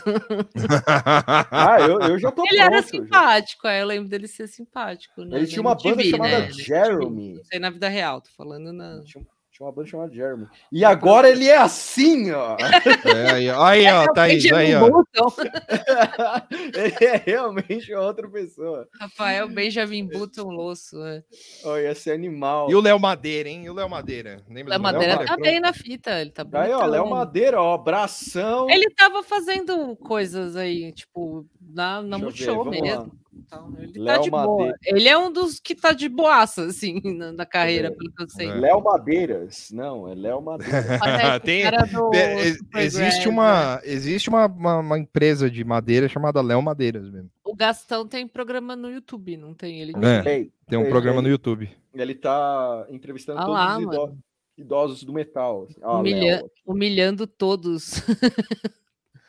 [1.50, 2.84] Ah, eu, eu já tô Ele era pronto.
[2.84, 2.88] já.
[2.88, 5.24] simpático, aí eu lembro dele ser simpático.
[5.24, 7.34] né, Ele tinha uma banda chamada né, na Jeremy.
[7.34, 9.02] Não sei na vida real, tô falando na.
[9.02, 9.24] Tinha
[9.64, 10.46] uma banda chamada Jeremy.
[10.70, 12.56] E agora ele é assim, ó.
[13.04, 13.62] É, aí, ó.
[13.64, 14.86] aí, ó, Thaís, aí, ó.
[16.50, 18.88] ele é realmente outra pessoa.
[19.00, 21.02] Rafael Benjamin Button Losso.
[21.04, 21.22] É.
[21.64, 22.70] Olha, esse animal.
[22.70, 23.64] E o Léo Madeira, hein?
[23.64, 24.42] E o Léo Madeira?
[24.48, 25.36] Lembra Léo do Madeira Madeira?
[25.36, 27.08] tá bem na fita, ele tá Aí, ó, Léo.
[27.08, 28.68] Madeira, ó, bração.
[28.68, 32.86] Ele tava fazendo coisas aí, tipo, na, na Multishow mesmo.
[32.86, 33.06] lá.
[33.46, 34.46] Então, ele tá Léo de boa.
[34.56, 34.78] Madeira.
[34.84, 37.96] Ele é um dos que tá de boaça, assim, na, na carreira, ver.
[37.96, 38.50] pelo que eu sei.
[38.52, 39.70] Léo Madeiras.
[39.72, 40.72] Não, é Léo Madeira.
[40.98, 42.48] Parece o Tem- cara do é,
[42.82, 43.32] existe né?
[43.32, 47.30] uma, existe uma, uma, uma empresa de madeira chamada Léo Madeiras mesmo.
[47.44, 49.92] O Gastão tem programa no YouTube, não tem ele?
[50.02, 51.70] É, Tem, tem um programa no YouTube.
[51.94, 54.18] Ele tá entrevistando Ah todos lá, os ido- mano.
[54.58, 55.66] idosos do metal.
[55.70, 55.80] assim.
[55.82, 58.02] Ah, Humilha- Léo, humilhando todos.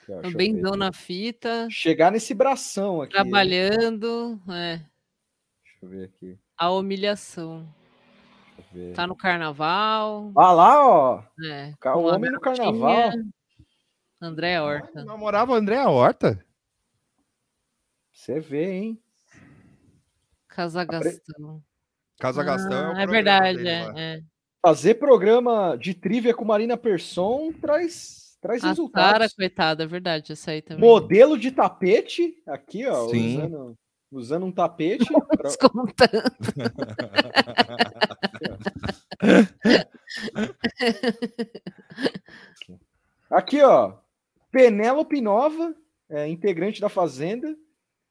[0.07, 3.13] ver Benzão na fita, Chegar nesse bração aqui.
[3.13, 4.39] trabalhando.
[4.49, 4.87] É, Deixa
[5.83, 6.39] eu ver aqui.
[6.57, 7.67] a humilhação.
[8.57, 8.93] Deixa eu ver.
[8.95, 10.31] Tá no carnaval.
[10.37, 11.23] Ah lá, ó.
[11.45, 13.11] É, O homem no carnaval.
[14.21, 15.05] André Horta.
[15.05, 16.43] Namorava o André Horta?
[18.11, 19.01] Você vê, hein?
[20.47, 21.61] Casagastão.
[22.19, 24.21] Casa Gastão é o Ah, é programa verdade, dele é, é.
[24.65, 29.33] Fazer programa de trivia com Marina Persson traz, traz A Sara, resultados.
[29.33, 30.87] coitada, é verdade, essa aí também.
[30.87, 33.37] Modelo de tapete, aqui, ó, Sim.
[33.37, 33.75] usando,
[34.11, 35.05] usando um tapete.
[35.27, 36.23] pra- Descontando.
[43.29, 43.93] Aqui, ó.
[44.51, 45.75] Penélope Nova,
[46.09, 47.55] é, integrante da Fazenda.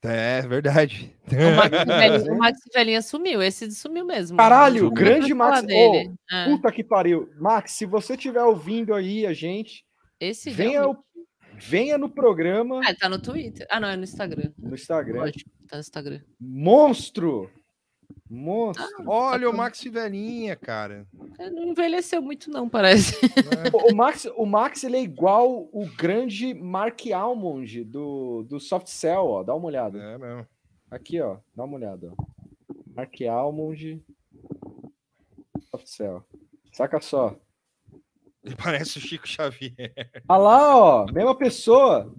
[0.04, 1.12] É, verdade.
[1.32, 4.36] O Max Velhinha- o Max Velhinha sumiu, esse sumiu mesmo.
[4.36, 5.62] Caralho, grande Max.
[5.64, 6.44] Ô, É.
[6.44, 7.28] Puta que pariu.
[7.40, 9.84] Max, se você estiver ouvindo aí a gente,
[10.20, 11.26] Esse venha, realmente- o-
[11.58, 13.66] venha no programa Ah, ele tá no Twitter.
[13.70, 14.52] Ah, não, é no Instagram.
[14.58, 15.20] no Instagram.
[15.20, 16.20] Lógico, tá no Instagram.
[16.40, 17.50] Monstro!
[18.28, 18.84] Monstro.
[19.06, 21.06] Olha o Maxi Velhinha, cara.
[21.38, 23.14] É, Não envelheceu muito, não, parece.
[23.74, 28.86] O, o Max, o Max ele é igual o grande Mark Almond do, do Soft
[28.88, 29.42] Cell, ó.
[29.42, 29.98] Dá uma olhada.
[29.98, 30.46] É mesmo.
[30.90, 31.38] Aqui, ó.
[31.54, 32.12] Dá uma olhada.
[32.16, 32.24] Ó.
[32.94, 34.02] Mark Almond.
[35.70, 36.24] Soft Cell.
[36.72, 37.36] Saca só.
[38.46, 39.92] Ele parece o Chico Xavier.
[40.28, 41.06] Ah lá, ó.
[41.12, 42.14] Mesma pessoa.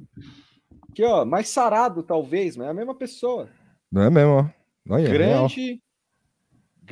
[0.91, 1.24] Aqui, ó.
[1.24, 3.49] Mais sarado, talvez, mas é a mesma pessoa.
[3.90, 4.94] Não é mesmo, ó.
[4.94, 5.48] Olha, real.
[5.48, 5.82] Grande.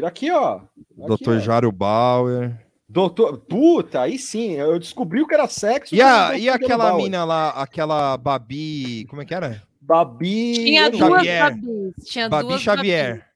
[0.03, 0.55] Aqui, ó.
[0.55, 1.29] Aqui, Dr.
[1.31, 1.39] ó.
[1.39, 2.65] Jário Bauer.
[2.87, 3.39] Doutor.
[3.39, 4.53] Puta, aí sim.
[4.53, 5.93] Eu descobri o que era sexo.
[5.93, 7.03] E, a, e aquela Bauer.
[7.03, 9.05] mina lá, aquela Babi.
[9.09, 9.61] Como é que era?
[9.81, 10.53] Babi.
[10.53, 11.51] Tinha duas Xavier.
[11.51, 12.05] Babis.
[12.05, 13.27] Tinha Babi duas Xavier.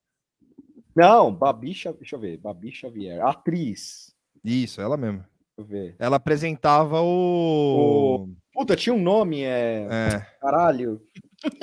[0.96, 2.00] Não, Babi Xavier.
[2.00, 2.38] Deixa eu ver.
[2.38, 3.26] Babi Xavier.
[3.26, 4.16] Atriz.
[4.44, 5.24] Isso, ela mesmo.
[5.64, 5.96] Ver.
[6.00, 8.30] Ela apresentava o.
[8.54, 9.88] Puta, tinha um nome, é.
[9.90, 10.26] É.
[10.42, 11.02] Caralho.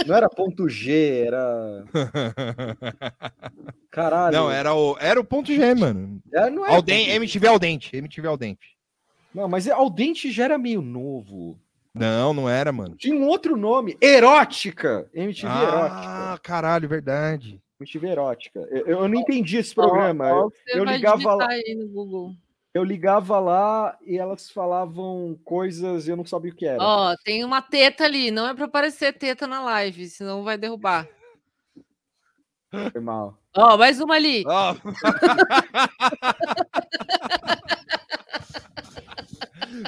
[0.07, 1.85] Não era ponto G, era.
[3.91, 4.37] Caralho.
[4.37, 6.21] Não, era o, era o ponto G, mano.
[6.33, 7.11] É, não é Alden.
[7.11, 7.97] MTV Aldente.
[7.97, 8.77] MTV Aldente.
[9.35, 11.59] Não, mas ao dente já era meio novo.
[11.95, 12.95] Não, não era, mano.
[12.97, 13.97] Tinha um outro nome.
[14.01, 15.09] Erótica.
[15.15, 16.09] MTV Erótica.
[16.09, 17.61] Ah, caralho, verdade.
[17.81, 18.61] MTV Erótica.
[18.71, 20.33] Eu, eu não entendi esse programa.
[20.33, 22.35] Ó, ó, eu, ligava lá, aí no Google.
[22.77, 26.83] Eu ligava lá e elas falavam coisas e eu não sabia o que era.
[26.83, 28.31] Ó, tem uma teta ali.
[28.31, 31.09] Não é pra aparecer teta na live, senão vai derrubar.
[32.93, 33.39] Foi mal.
[33.57, 34.45] Ó, mais uma ali.
[34.47, 34.75] Ó.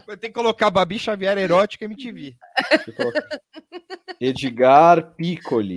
[0.07, 2.35] Vai ter que colocar Babi Xavier Erótica MTV.
[4.21, 5.77] Edgar Piccoli.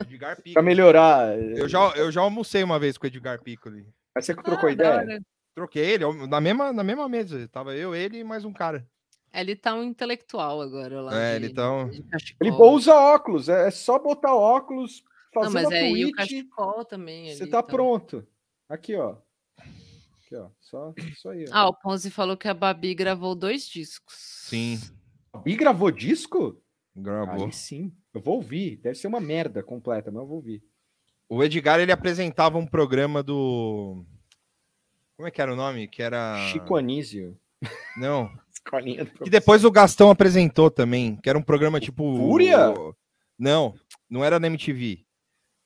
[0.00, 0.64] Edgar Pra Piccoli.
[0.66, 1.38] melhorar.
[1.38, 3.86] Eu já, eu já almocei uma vez com o Edgar Piccoli.
[4.14, 4.90] Mas você que trocou Ah, ideia?
[4.90, 5.20] da hora.
[5.54, 7.46] Troquei ele, na mesma, na mesma mesa.
[7.48, 8.86] Tava eu, ele e mais um cara.
[9.32, 11.16] Ele tá um intelectual agora lá.
[11.16, 11.90] É, de- ele tá um-.
[12.40, 15.02] Ele usa óculos, é é só botar óculos,
[15.32, 17.34] fazer Não, mas uma é e o tweet, cachecol também.
[17.34, 17.68] você ali, tá então.
[17.70, 18.26] pronto.
[18.68, 19.16] Aqui, ó.
[19.58, 20.48] Aqui, ó.
[20.60, 21.44] Só isso aí.
[21.48, 21.50] Ó.
[21.52, 24.14] Ah, o Ponzi falou que a Babi gravou dois discos.
[24.16, 24.78] Sim,
[25.44, 26.60] E gravou disco?
[26.96, 27.46] gravou.
[27.46, 27.92] Aí sim.
[28.12, 28.76] Eu vou ouvir.
[28.76, 30.62] Deve ser uma merda completa, mas eu vou ouvir.
[31.28, 34.04] O Edgar, ele apresentava um programa do...
[35.16, 35.86] Como é que era o nome?
[35.88, 36.48] Que era...
[36.50, 37.38] Chico Anísio.
[37.96, 38.30] Não.
[38.52, 42.16] Escolinha do Que depois o Gastão apresentou também, que era um programa tipo...
[42.16, 42.70] Fúria?
[42.70, 42.94] o-
[43.38, 43.74] Não,
[44.08, 45.04] não era na MTV.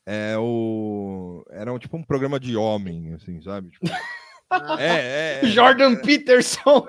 [0.07, 1.45] É o...
[1.51, 3.71] Era um, tipo um programa de homem, assim, sabe?
[3.71, 3.87] Tipo...
[4.79, 5.47] É, é, é.
[5.49, 6.87] Jordan Peterson.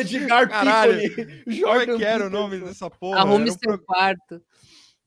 [0.00, 1.44] Edgar Caralho, Piccoli.
[1.44, 2.30] Como é Jordan que era o Peterson.
[2.30, 3.18] nome dessa porra?
[3.18, 4.42] Arrume um seu pro- quarto.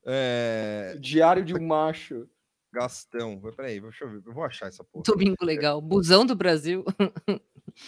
[0.06, 2.28] É, Diário de um macho.
[2.76, 3.40] Gastão.
[3.56, 4.22] Peraí, deixa eu ver.
[4.26, 5.02] Eu vou achar essa porra.
[5.06, 5.80] Domingo legal.
[5.80, 6.84] Busão do Brasil.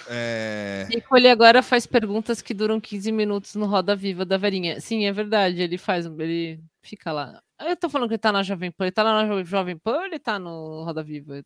[0.09, 0.87] É...
[0.91, 4.81] Nico, ele agora faz perguntas que duram 15 minutos no Roda Viva da Verinha.
[4.81, 5.61] Sim, é verdade.
[5.61, 7.43] Ele faz, ele fica lá.
[7.61, 8.85] Eu tô falando que ele tá na Jovem Pan.
[8.85, 11.45] Ele tá lá na Jo- Jovem Pan ou ele tá no Roda Viva?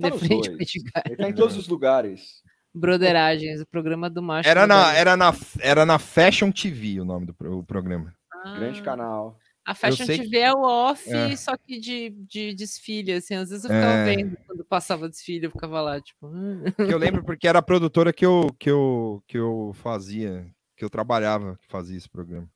[0.00, 0.70] Tá De frente dois.
[1.06, 2.42] Ele tá em todos os lugares.
[2.72, 4.48] Brotheragens, o programa do macho.
[4.48, 8.14] Era, na, era, na, era na Fashion TV o nome do pro- o programa.
[8.56, 9.36] Grande canal.
[9.70, 11.36] A Fashion sei TV que- é o off, É.
[11.36, 13.34] só que de, de desfile, assim.
[13.34, 14.04] Às vezes eu ficava É.
[14.16, 16.26] vendo quando passava desfile, eu ficava lá, tipo.
[16.26, 16.64] "Hum".
[16.76, 20.84] Que eu lembro porque era a produtora que eu, que eu, que eu fazia, que
[20.84, 22.48] eu trabalhava, que fazia esse programa.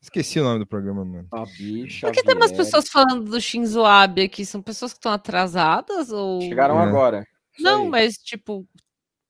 [0.00, 1.28] Esqueci o nome do programa, mano.
[1.32, 2.06] A bicha.
[2.08, 4.44] Por que tem umas pessoas falando do Shinzo Abe aqui?
[4.44, 6.40] São pessoas que estão atrasadas ou.
[6.42, 6.84] Chegaram É.
[6.84, 7.26] agora.
[7.54, 7.88] Isso Não, aí.
[7.88, 8.66] mas tipo,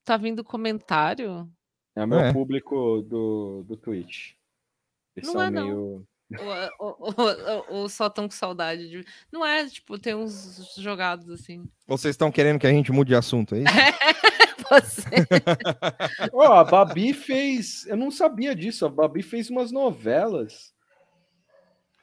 [0.03, 1.47] tá vindo comentário?
[1.95, 2.33] É o meu É.
[2.33, 4.31] público do, do Twitch.
[5.15, 6.03] Eles Não são é, não.
[6.79, 9.05] Ou, ou- ou- ou só tão com saudade de.
[9.31, 11.65] Não é, tipo, tem uns jogados assim.
[11.87, 13.63] Vocês estão querendo que a gente mude de assunto aí?
[14.69, 15.03] Você.
[16.33, 17.85] Ó, a Babi fez.
[17.85, 18.85] Eu não sabia disso.
[18.85, 20.73] A Babi fez umas novelas.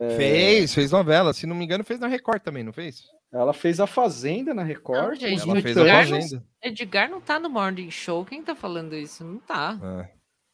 [0.00, 1.32] É, Fez, fez novela.
[1.32, 3.02] Se não me engano, fez na Record também, não fez?
[3.32, 5.08] Ela fez a Fazenda na Record.
[5.08, 6.30] Não, gente, Ela fez a Edgar, Mutantes.
[6.30, 6.46] Fazenda.
[6.62, 8.24] Edgar não tá no Morning Show.
[8.24, 9.22] Quem tá falando isso?
[9.24, 9.78] Não tá.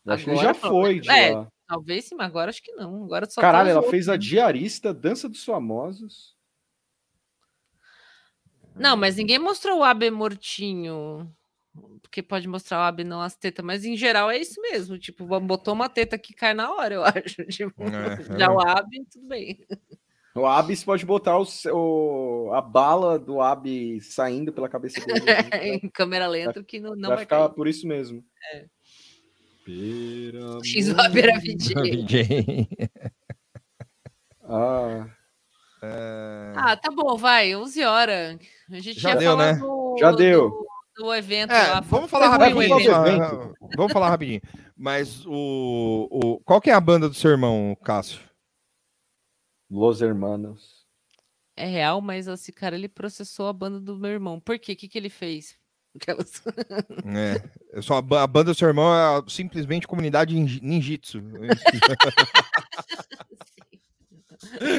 [0.07, 0.13] É.
[0.13, 1.49] Acho que já foi de é, lá.
[1.67, 3.05] Talvez sim, mas agora acho que não.
[3.05, 4.29] Agora só Caralho, os ela fez a outros.
[4.29, 6.37] diarista, Dança dos Famosos.
[8.75, 11.31] Não, mas ninguém mostrou o Abe mortinho.
[12.01, 14.99] Porque pode mostrar o Abe não as tetas, mas em geral é isso mesmo.
[14.99, 17.45] Tipo, botou uma teta que cai na hora, eu acho.
[17.49, 18.49] Tipo, É, já é.
[18.49, 19.67] o Abe, tudo bem.
[20.35, 25.21] O Abis pode botar o, o- a bala do Abi saindo pela cabeça dele.
[25.51, 25.69] né?
[25.69, 27.55] em câmera lenta, que não, não vai vai ficar cair.
[27.55, 28.23] por isso mesmo.
[28.53, 28.67] É.
[29.67, 31.75] Pera- X o Abe era VJ.
[32.05, 32.69] DJ.
[34.45, 35.09] Ah,
[35.83, 38.39] É, Ah, tá bom, vai, 11 horas.
[38.71, 39.61] A gente Já deu, falar né?
[39.61, 40.51] do, Já deu.
[40.51, 40.67] Do,
[41.05, 41.81] do evento É, lá.
[41.81, 42.63] vamos falar rapidinho.
[42.63, 42.85] evento.
[42.85, 44.41] só, Vamos falar rapidinho.
[44.77, 46.41] Mas o, o.
[46.45, 48.21] Qual que é a banda do seu irmão, Cássio?
[49.71, 50.87] Los Hermanos.
[51.57, 54.39] É real, mas esse cara ele processou a banda do meu irmão.
[54.41, 54.73] Por quê?
[54.73, 55.59] O que, que ele fez?
[55.97, 56.43] Aquelas-
[57.75, 61.21] É, sou a, ba- a banda do seu irmão é simplesmente comunidade ninji- ninjitsu.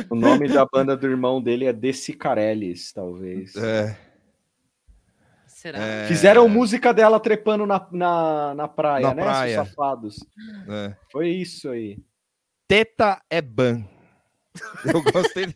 [0.10, 3.56] O nome da banda do irmão dele é The Cicarellis, talvez.
[3.56, 3.98] É,
[5.48, 5.80] Será?
[5.80, 9.56] é, Fizeram música dela trepando na, na, na praia, Na né, praia.
[9.56, 10.16] seus safados?
[10.70, 10.96] é.
[11.12, 11.98] Foi isso aí.
[12.68, 13.84] Teta é ban.
[14.86, 15.48] Eu gostei.
[15.48, 15.56] de-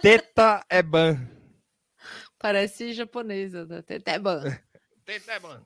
[0.00, 1.18] Teta é ban.
[2.42, 3.64] Parece japonesa.
[3.66, 3.78] né?
[3.78, 4.40] Até, até bom.
[5.04, 5.62] Teta é ban.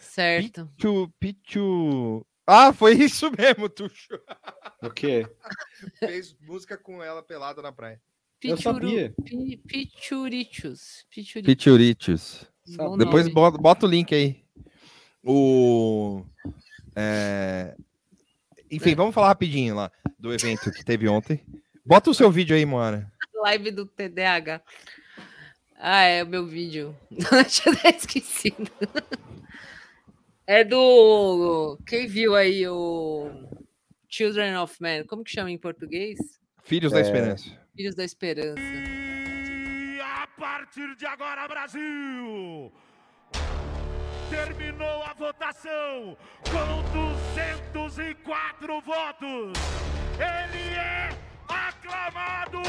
[0.00, 0.66] Certo.
[0.76, 2.26] Pichu, pichu.
[2.46, 4.18] Ah, foi isso mesmo, Tuxo.
[4.82, 5.26] O quê?
[5.98, 8.00] Fez música com ela pelada na praia.
[8.42, 9.14] Eu Pichuru- sabia.
[9.24, 11.04] pi- Pichurichus.
[11.10, 11.54] Pichurichus.
[11.54, 12.46] Pichurichus.
[12.76, 14.44] Bom Depois bota, bota o link aí.
[15.24, 16.24] O.
[16.94, 17.74] é,
[18.70, 21.44] Enfim, vamos falar rapidinho lá do evento que teve ontem.
[21.84, 23.10] Bota o seu vídeo aí, Moara.
[23.34, 24.60] Live do TDAH.
[25.78, 26.96] Ah, é o meu vídeo.
[27.10, 28.70] Tinha até esquecido.
[30.46, 31.78] É do.
[31.86, 33.30] Quem viu aí o
[34.08, 35.04] Children of Man?
[35.06, 36.18] Como que chama em português?
[36.64, 37.02] Filhos da É.
[37.02, 37.50] Esperança.
[37.76, 38.60] Filhos da Esperança.
[38.60, 42.72] E a partir de agora, Brasil!
[44.30, 46.16] Terminou a votação
[46.50, 46.82] com
[47.72, 49.52] 204 votos.
[50.18, 51.08] Ele é
[51.48, 52.60] aclamado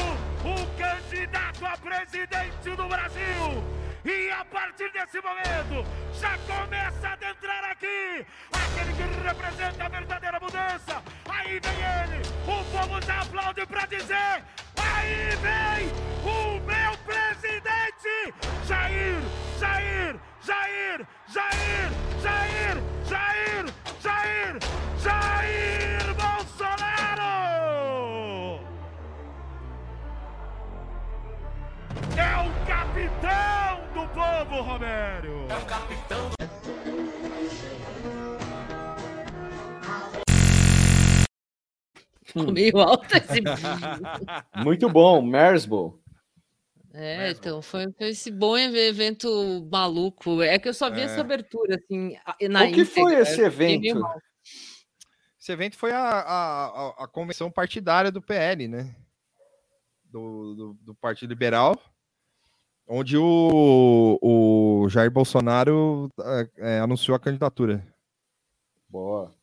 [0.44, 3.78] o candidato a presidente do Brasil.
[4.04, 5.84] E a partir desse momento,
[6.18, 11.02] já começa a adentrar aqui aquele que representa a verdadeira mudança.
[11.28, 11.72] Aí vem
[12.02, 14.44] ele, o povo já aplaude para dizer:
[14.76, 15.88] aí vem
[16.24, 18.34] o meu presidente,
[18.66, 19.20] Jair,
[19.58, 21.57] Jair, Jair, Jair,
[34.58, 35.46] do povo, Romério!
[35.50, 36.30] É o capitão.
[42.24, 43.52] Ficou meio alto esse vídeo.
[44.64, 46.00] Muito bom, Mersbo.
[46.92, 50.42] É, então foi, foi esse bom ev- evento maluco.
[50.42, 51.20] É que eu só vi essa É.
[51.20, 54.06] abertura, assim, a- na O que foi íntegra, esse fiquei meio evento?
[55.40, 58.94] Esse evento foi a, a, a- a convenção partidária do PL, né?
[60.04, 61.78] Do, do, do Partido Liberal,
[62.88, 67.84] onde o, o Jair Bolsonaro é, é, anunciou a candidatura.
[68.88, 69.34] Boa.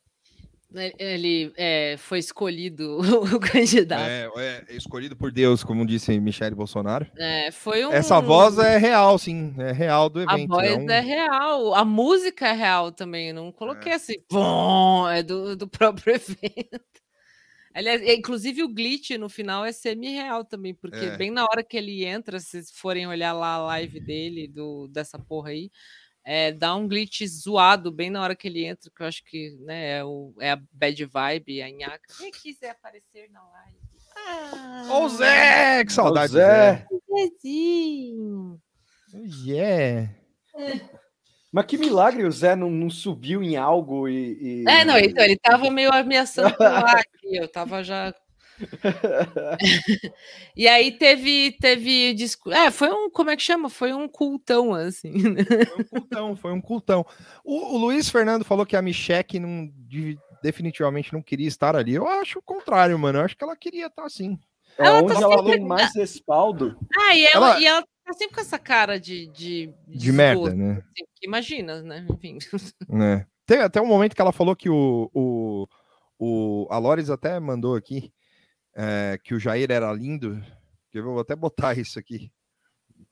[0.98, 2.98] Ele é, foi escolhido
[3.34, 4.02] o candidato.
[4.02, 4.28] É,
[4.68, 7.06] é escolhido por Deus, como disse Michele Bolsonaro.
[7.16, 7.92] É, foi um...
[7.92, 9.54] Essa voz é real, sim.
[9.58, 10.48] É real do A evento.
[10.48, 13.32] voz é um- é real, a música é real também.
[13.32, 16.80] Não coloquei assim, bom, é do, do próprio evento.
[17.76, 21.16] Aliás, é, inclusive o glitch no final é semi-real também, porque É.
[21.18, 24.88] bem na hora que ele entra, se vocês forem olhar lá a live dele, do,
[24.88, 25.70] dessa porra aí,
[26.24, 29.50] é, dá um glitch zoado bem na hora que ele entra, que eu acho que
[29.60, 32.14] né, é, o, é a bad vibe, a nhaca.
[32.18, 33.76] Quem quiser aparecer na live.
[34.16, 35.84] Ah, Ô, Zé!
[35.84, 36.86] Que saudade, Ô, Zé.
[37.12, 37.28] Zé.
[37.28, 38.58] Zezinho.
[39.44, 40.10] Yeah.
[41.52, 44.62] Mas que milagre o Zé não, não subiu em algo e.
[44.62, 48.14] e- É, não, então ele tava meio ameaçando pular aqui, eu tava já.
[50.56, 52.50] e aí teve, teve discu...
[52.52, 53.68] É, foi um, como é que chama?
[53.68, 55.10] Foi um cultão, assim.
[55.10, 55.44] né?
[55.44, 57.06] Foi um cultão, foi um cultão.
[57.44, 61.94] O, o Luiz Fernando falou que a Micheque não, de- definitivamente não queria estar ali.
[61.94, 63.18] Eu acho o contrário, mano.
[63.18, 64.38] Eu acho que ela queria estar sim.
[64.78, 66.76] É Ela onde tá ela sempre- tem mais respaldo.
[66.98, 69.26] Ah, e ela, Ela- e ela tá sempre com essa cara de.
[69.28, 70.72] De, De merda, esgoto, né?
[70.78, 72.06] assim, que imagina, né?
[72.10, 72.38] Enfim.
[72.88, 73.26] né?
[73.44, 75.68] Tem até um momento que ela falou que o, o,
[76.18, 78.12] o a Loris até mandou aqui
[78.74, 80.42] é, que o Jair era lindo.
[80.90, 82.32] Que eu vou até botar isso aqui.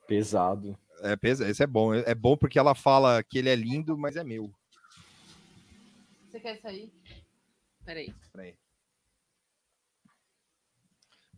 [0.06, 0.78] Pesado.
[1.02, 1.92] É, pesa- esse é bom.
[1.94, 4.50] É bom porque ela fala que ele é lindo, mas é meu.
[6.30, 6.92] Você quer sair?
[7.84, 8.14] Peraí.
[8.32, 8.56] Peraí.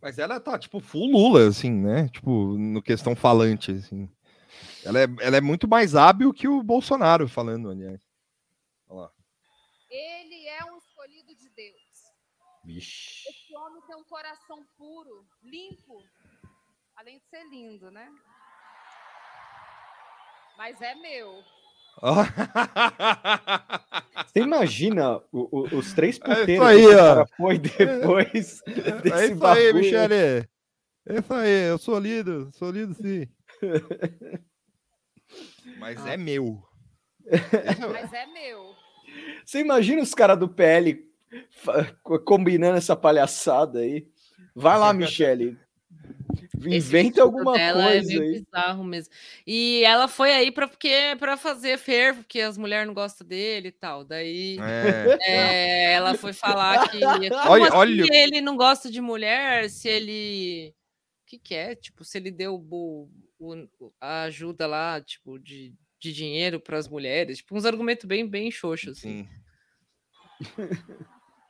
[0.00, 2.08] Mas ela tá, tipo, full Lula, assim, né?
[2.08, 4.08] Tipo, no questão falante, assim.
[4.84, 8.00] Ela é, ela é muito mais hábil que o Bolsonaro falando, aliás.
[8.88, 9.12] Olha lá.
[9.90, 11.82] Ele é um escolhido de Deus.
[12.64, 13.28] Vixe.
[13.28, 16.02] Esse homem tem um coração puro, limpo,
[16.96, 18.12] além de ser lindo, né?
[20.56, 21.42] Mas é meu.
[24.26, 27.26] Você imagina o- o- os três É isso puteiros aí, que o ó.
[27.36, 29.74] foi depois É desse isso aí, bagulho.
[29.74, 30.48] Michele.
[31.08, 33.26] É isso aí, eu sou lido, sou lido sim.
[35.78, 36.62] Mas é meu.
[37.92, 38.74] Mas é meu.
[39.44, 41.04] Você imagina os caras do PL
[42.24, 44.06] combinando essa palhaçada aí?
[44.54, 45.58] Vai lá, Michele.
[46.64, 48.40] Inventa alguma dela coisa é meio aí.
[48.44, 49.12] bizarro mesmo.
[49.46, 53.68] E ela foi aí para porque para fazer fervo, porque as mulheres não gostam dele
[53.68, 54.04] e tal.
[54.04, 55.18] Daí É.
[55.22, 59.88] é, ela foi falar que como Olha- assim olha- ele não gosta de mulher, se
[59.88, 60.74] ele
[61.22, 61.74] o que que é?
[61.74, 63.08] Tipo, se ele deu o,
[63.38, 68.26] o- a ajuda lá, tipo, de, de dinheiro para as mulheres, tipo, uns argumentos bem
[68.28, 69.26] bem xoxos assim.
[69.26, 70.66] Sim.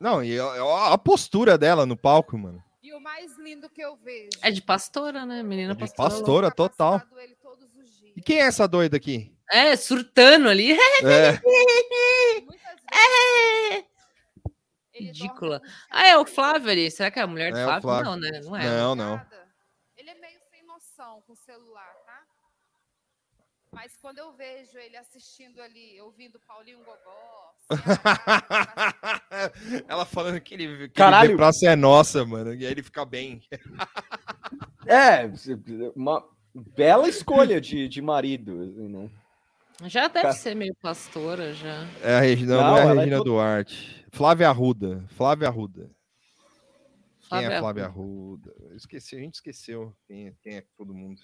[0.01, 2.63] Não, e a, a postura dela no palco, mano.
[2.87, 4.31] E o mais lindo que eu vejo.
[4.41, 5.43] É de pastora, né?
[5.43, 6.09] Menina De pastora.
[6.09, 7.03] pastora total.
[8.15, 9.35] E quem é essa doida aqui?
[9.51, 10.77] É, surtando ali.
[12.89, 13.85] É.
[14.95, 15.61] Ridícula.
[15.91, 16.89] Ah, é o Flávio ali.
[16.91, 17.83] Será que é a mulher do É Flávio?
[17.83, 18.05] Flávio.
[18.05, 18.41] Não, né?
[18.41, 18.65] Não é.
[18.65, 19.21] Não, não.
[19.97, 21.86] Ele é meio sem noção com o celular?
[23.77, 27.53] Mas quando eu vejo ele assistindo ali, ouvindo Paulinho Gogó,
[29.87, 31.31] Ela falando que ele, que ele Caralho.
[31.33, 32.55] vê praça é nossa, mano.
[32.55, 33.43] E aí ele fica bem.
[34.89, 35.29] É,
[35.97, 36.25] uma
[36.55, 38.53] bela escolha de, de marido.
[38.63, 39.11] assim, né?
[39.91, 41.85] Já deve ser meio pastora, já.
[42.01, 44.07] É a Regina, não, Não, é a é Regina to- Duarte.
[44.13, 45.05] Flávia Arruda.
[45.09, 45.91] Flávia Arruda.
[47.19, 48.55] Quem Flávia é Flávia Arruda?
[48.71, 51.21] Eu esqueci, a gente esqueceu quem, quem é todo mundo.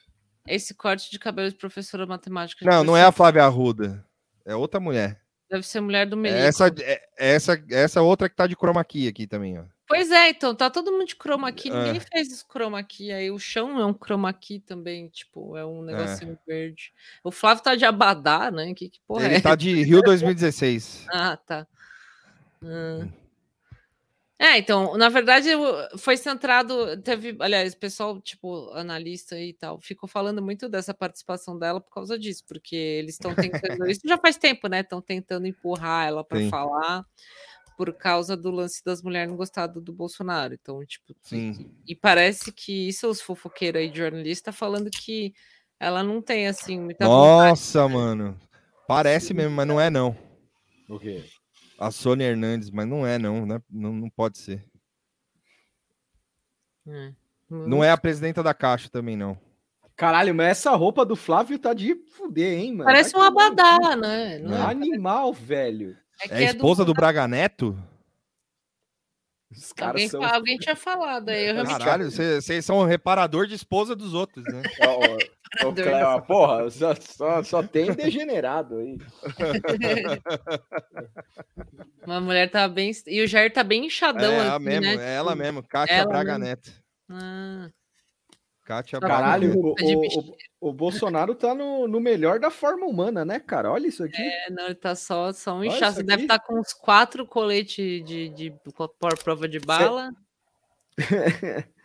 [0.47, 2.64] Esse corte de cabelo de professora matemática.
[2.64, 4.05] de Não, não é a Flávia Arruda.
[4.44, 5.20] É outra mulher.
[5.48, 6.40] Deve ser mulher do É Melico.
[6.43, 9.64] essa, é- essa, essa outra que tá de chroma key aqui também, ó.
[9.86, 11.69] Pois é, então, tá todo mundo de chroma key.
[11.70, 11.74] É.
[11.85, 13.31] Ninguém fez esse chroma key aí.
[13.31, 16.93] O chão é um chroma key também, tipo, é um negocinho verde.
[17.23, 18.73] O Flávio tá de abadá, né?
[18.73, 19.40] Que, que porra Ele é?
[19.40, 21.05] tá de Rio 2016.
[21.12, 21.66] Ah, tá.
[22.64, 23.06] Ah.
[24.43, 25.51] É, então, na verdade,
[25.97, 27.01] foi centrado.
[27.01, 31.93] Teve, aliás, o pessoal, tipo, analista e tal, ficou falando muito dessa participação dela por
[31.93, 33.86] causa disso, porque eles estão tentando.
[33.89, 34.81] Isso já faz tempo, né?
[34.81, 36.51] Estão tentando empurrar ela para Sim.
[36.51, 37.06] falar
[37.77, 40.55] por causa do lance das mulheres não gostar do, Bolsonaro.
[40.55, 41.70] Então, tipo, Sim.
[41.86, 45.32] e parece que isso, os fofoqueiros aí de jornalista, falando que
[45.78, 47.51] ela não tem, assim, muita vontade.
[47.51, 48.36] Nossa, mano.
[48.89, 50.16] Parece mesmo, mas não é não.
[50.89, 51.24] O quê?
[51.83, 53.61] A Sônia Hernandes, mas não é não, né?
[53.71, 54.65] Não, não pode ser.
[56.87, 57.13] É.
[57.51, 59.39] Não é a presidenta da Caixa também, não.
[59.97, 62.85] Caralho, mas essa roupa do Flávio tá de fuder, hein, mano?
[62.85, 64.39] Parece um Vai abadá, né?
[64.39, 64.71] Não É.
[64.71, 65.97] Animal, velho.
[66.23, 67.77] que É a é do- esposa do Braga Neto?
[69.51, 70.23] Os Alguém, caras são.
[70.25, 71.53] alguém tinha falado aí.
[71.67, 74.63] Caralho, vocês são reparador de esposa dos outros, né?
[75.61, 78.99] Ô, Cleo, porra, só, só, só tem degenerado aí.
[82.07, 82.91] Uma mulher tá bem.
[83.07, 85.11] E o Jair tá bem inchadão, É, assim, ela mesmo, né?
[85.11, 86.45] é ela mesmo, Kátia ela Braga mesmo.
[86.47, 86.73] Neto.
[87.11, 87.69] Ah,
[88.65, 89.61] Kátia Tá Braga Caralho, Neto.
[89.61, 90.37] o, de o, o,
[90.70, 93.70] o Bolsonaro tá no, no melhor da forma humana, né, cara?
[93.70, 94.20] Olha isso aqui.
[94.23, 96.23] é, não, ele tá só, só um Você deve aqui.
[96.23, 98.89] estar com uns quatro coletes de, de, por
[99.23, 100.11] prova de bala.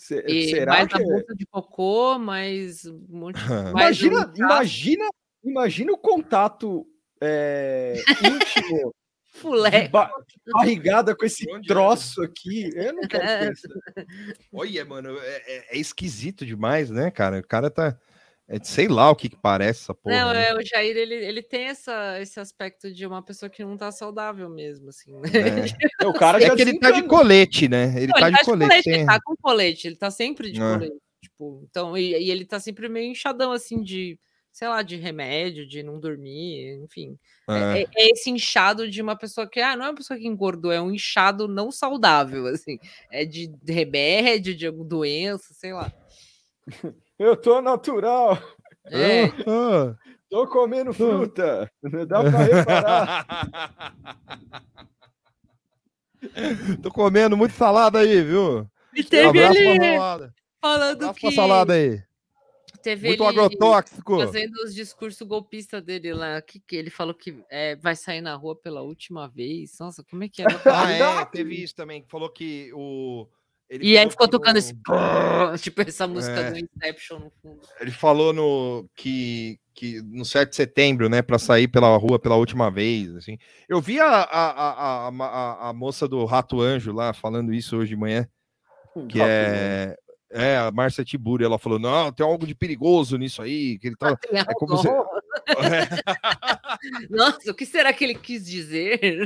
[0.00, 0.94] Se- E será mais que...
[0.94, 3.34] a bolsa de cocô, mais um monte
[3.74, 5.08] mais Imagina, um imagina,
[5.44, 6.86] imagina o contato
[7.20, 8.94] é, íntimo
[9.92, 10.10] ba-
[10.54, 11.60] barrigada com esse é?
[11.60, 12.70] troço aqui.
[12.74, 13.48] Eu não quero É.
[13.48, 13.68] pensar.
[14.50, 17.38] Olha, mano, é, é- é esquisito demais, né, cara?
[17.40, 17.94] O cara tá.
[18.52, 20.16] É, sei lá o que, que parece essa porra.
[20.16, 20.48] Não, né?
[20.48, 23.92] é, o Jair, ele, ele tem essa, esse aspecto de uma pessoa que não tá
[23.92, 25.28] saudável mesmo, assim, né?
[26.00, 27.94] É, o cara É já que ele tá de colete, né?
[27.96, 28.72] Ele Não, tá de colete.
[28.74, 30.72] ele sem- tá com colete, ele tá sempre de É.
[30.74, 34.18] colete, tipo, então, e, e ele tá sempre meio inchadão, assim, de,
[34.50, 37.16] sei lá, de remédio, de não dormir, enfim.
[37.48, 37.82] É, É.
[37.82, 40.72] é- é esse inchado de uma pessoa que, ah, não é uma pessoa que engordou,
[40.72, 42.78] é um inchado não saudável, assim,
[43.12, 45.92] é de remédio, de alguma doença, sei lá.
[47.20, 48.38] Eu tô natural,
[48.86, 49.94] É, Ah,
[50.30, 51.70] tô comendo fruta.
[52.08, 53.26] Dá pra reparar.
[56.82, 58.66] Tô comendo muito salada aí, viu?
[58.94, 60.34] e teve Abraço pra ele salada.
[60.60, 61.36] falando Abraço pra que...
[61.36, 62.02] salada aí.
[62.82, 64.18] Teve Muito ele agrotóxico.
[64.18, 68.34] fazendo os discursos golpistas dele lá, que, que ele falou que é, vai sair na
[68.34, 69.78] rua pela última vez.
[69.78, 70.58] Nossa, como é que era?
[70.64, 70.90] Ah,
[71.20, 72.00] é, teve isso também.
[72.02, 73.26] que Falou que o.
[73.70, 74.74] ele E aí ficou que tocando esse.
[75.62, 76.50] Tipo, essa música É.
[76.50, 77.60] do Inception no fundo.
[77.80, 82.36] Ele falou no que, que no 7 de setembro, né, para sair pela rua pela
[82.36, 83.38] última vez, assim.
[83.68, 87.90] Eu vi a, a, a, a, a- moça do Rato Anjo lá falando isso hoje
[87.90, 88.28] de manhã,
[89.08, 89.96] que é
[90.32, 93.96] é a Márcia Tiburi, ela falou: "Não, tem algo de perigoso nisso aí, que ele
[93.96, 95.08] tá Tem é como se algo.
[97.08, 99.20] Nossa, o que será que ele quis dizer?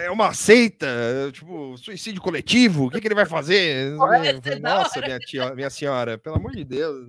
[0.00, 0.86] É uma seita,
[1.32, 5.70] tipo, suicídio coletivo, o que, que ele vai fazer?" Falei, da Nossa, minha, tia, minha
[5.70, 7.06] senhora, pelo amor de Deus.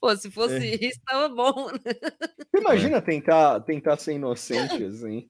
[0.00, 0.84] Pô, se fosse É.
[0.86, 1.70] isso, tava bom.
[1.72, 1.78] né?
[2.56, 5.28] Imagina tentar, tentar ser inocente, assim?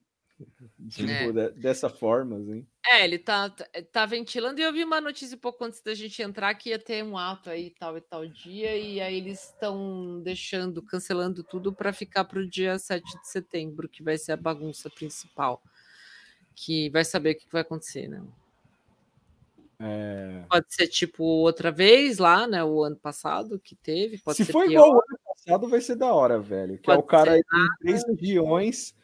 [0.89, 1.33] Tipo, É.
[1.33, 2.67] de- dessa forma, assim.
[2.89, 3.51] É, ele tá,
[3.93, 4.59] tá- ventilando.
[4.59, 7.19] E eu vi uma notícia um pouco antes da gente entrar que ia ter um
[7.19, 8.75] ato aí, tal e tal dia.
[8.75, 13.87] E aí eles estão deixando, cancelando tudo para ficar para o dia 7 de setembro,
[13.87, 15.63] que vai ser a bagunça principal.
[16.63, 18.23] Que vai saber o que vai acontecer, né?
[19.79, 20.45] É...
[20.51, 22.63] Pode ser tipo outra vez lá, né?
[22.63, 24.19] O ano passado que teve.
[24.19, 24.73] Pode Se ser for pior.
[24.73, 26.75] igual o ano passado, vai ser da hora, velho.
[26.79, 28.95] Que é Pode o cara ser em três regiões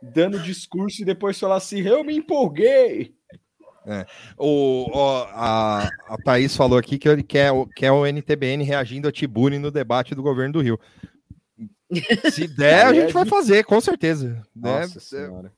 [0.00, 3.16] dando discurso e depois falar assim: eu me empolguei.
[4.38, 9.08] O, ó, a, a Thaís falou aqui que ele quer, o- quer o NTBN reagindo
[9.08, 10.78] a Tibuni no debate do governo do Rio.
[12.30, 14.40] Se der, a Aí é gente vai fazer, com certeza.
[14.54, 15.00] Nossa né?
[15.00, 15.52] senhora.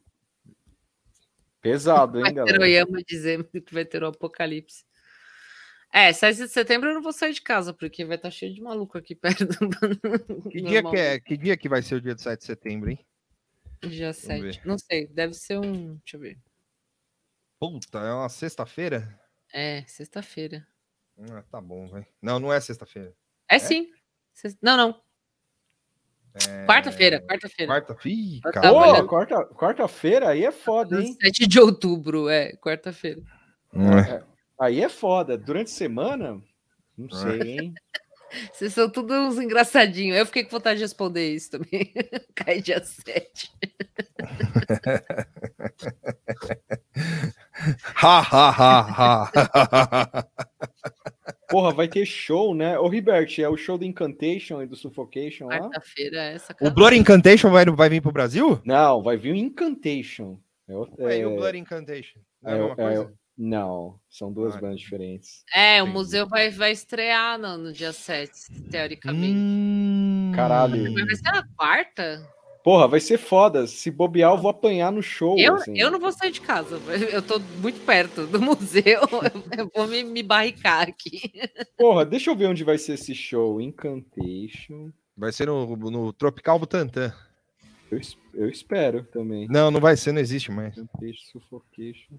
[1.64, 2.68] Pesado, hein, galera?
[2.68, 4.84] Yama dizendo que vai ter o apocalipse.
[5.90, 8.60] É, 7 de setembro eu não vou sair de casa, porque vai estar cheio de
[8.60, 9.46] maluco aqui perto.
[10.50, 12.90] Que dia que, é, que dia que vai ser o dia de 7 de setembro,
[12.90, 12.98] hein?
[13.80, 14.14] Dia ver.
[14.54, 14.60] 7.
[14.66, 15.94] Não sei, deve ser um.
[15.96, 16.38] Deixa eu ver.
[17.58, 19.18] Puta, é uma sexta-feira?
[19.50, 20.66] É, sexta-feira.
[21.30, 22.06] Ah, tá bom, vai.
[22.20, 23.14] Não, não é sexta-feira.
[23.48, 23.90] É, sim.
[24.34, 25.03] Sex- Não, não.
[26.34, 26.66] É...
[26.66, 27.72] Quarta-feira, quarta-feira.
[27.72, 27.96] Quarta?
[28.08, 28.60] Ih, Eu cara.
[28.68, 29.06] tava Pô, olhando.
[29.08, 31.16] quarta- quarta-feira aí é foda, hein?
[31.22, 33.20] 7 de outubro, é, quarta-feira.
[33.72, 34.22] É.
[34.60, 35.36] Aí é foda.
[35.38, 36.40] Durante a semana,
[36.98, 37.20] não É.
[37.22, 37.74] sei, hein?
[38.52, 40.16] Vocês são todos uns engraçadinhos.
[40.16, 41.92] Eu fiquei com vontade de responder isso também.
[42.34, 43.52] Cai dia 7.
[47.94, 50.26] Ha, ha, ha, ha.
[51.54, 52.76] Porra, vai ter show, né?
[52.76, 55.60] Ô, Ribert, é o show do Incantation e do Suffocation lá?
[55.60, 58.60] Quarta-feira é essa O Blood Incantation vai, vai vir pro Brasil?
[58.64, 60.36] Não, vai vir o Incantation.
[60.68, 62.18] É, o- Ué, e o é- Blood Incantation?
[62.42, 63.02] Não é, é é coisa?
[63.04, 65.44] o- não, são duas Ah, bandas diferentes.
[65.54, 68.32] É, o museu vai, vai estrear no, no dia 7,
[68.68, 69.36] teoricamente.
[69.36, 70.32] Hum.
[70.34, 70.92] Caralho.
[70.92, 72.28] Mas vai ser na quarta?
[72.64, 73.66] Porra, vai ser foda.
[73.66, 75.38] Se bobear, eu vou apanhar no show.
[75.38, 75.78] Eu, assim.
[75.78, 76.80] eu não vou sair de casa.
[77.12, 79.02] Eu tô muito perto do museu.
[79.56, 81.30] Eu vou me, me barricar aqui.
[81.76, 83.60] Porra, deixa eu ver onde vai ser esse show.
[83.60, 84.90] Incantation.
[85.14, 87.12] Vai ser no, no Tropical Butantan.
[87.90, 88.00] Eu,
[88.32, 89.46] eu espero também.
[89.48, 90.76] Não, não vai ser, não existe mais.
[90.76, 92.18] Incantation, Suffocation.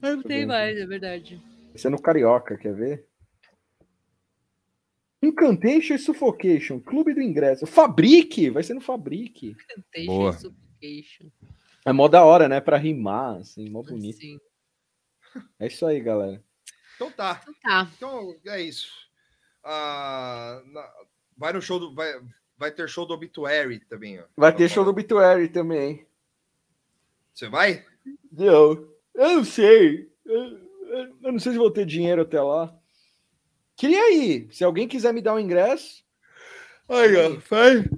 [0.00, 1.40] Não eu tem mais, é verdade.
[1.68, 3.06] Vai ser no Carioca, quer ver?
[5.22, 6.80] Incantation e Suffocation.
[6.80, 7.66] Clube do Ingresso.
[7.66, 8.48] Fabrique!
[8.50, 9.54] Vai ser no Fabrique.
[9.68, 10.30] Temptation Boa.
[10.30, 11.30] e Suffocation.
[11.84, 12.60] É mó da hora, né?
[12.60, 14.18] Pra rimar, assim, mó bonito.
[14.18, 14.38] Sim.
[15.58, 16.42] É isso aí, galera.
[16.96, 17.42] Então tá.
[17.62, 17.90] Tá.
[17.96, 18.90] Então é isso.
[19.64, 20.90] Ah, na-
[21.36, 21.94] vai no show do.
[21.94, 22.12] Vai,
[22.56, 24.24] vai ter show do Obituary também, ó.
[24.36, 26.06] Vai ter show do Obituary também.
[27.34, 27.84] Você vai?
[28.36, 30.10] Eu, eu não sei.
[30.24, 32.74] Eu, eu- eu não sei se vou ter dinheiro até lá.
[33.80, 34.46] Queria ir.
[34.52, 36.04] Se alguém quiser me dar um ingresso.
[36.86, 37.88] Aí, ó, faz.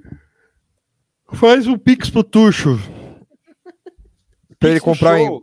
[1.33, 2.79] Faz um Pix pro Tuxo.
[4.61, 5.43] Pra ele comprar em.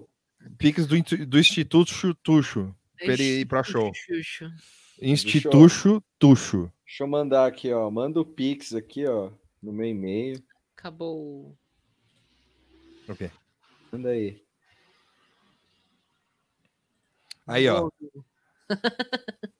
[0.57, 0.95] Pix do,
[1.25, 2.73] do Instituto Chutuxo.
[2.97, 3.91] Pra ele ir pra show.
[5.01, 6.71] Instituto Tuxo.
[6.85, 7.91] Deixa eu mandar aqui, ó.
[7.91, 9.31] Manda o Pix aqui, ó.
[9.61, 10.41] No meu e-mail.
[10.73, 11.53] Acabou.
[13.09, 13.29] Ok.
[13.91, 14.41] Manda aí.
[17.45, 17.89] Aí, ó.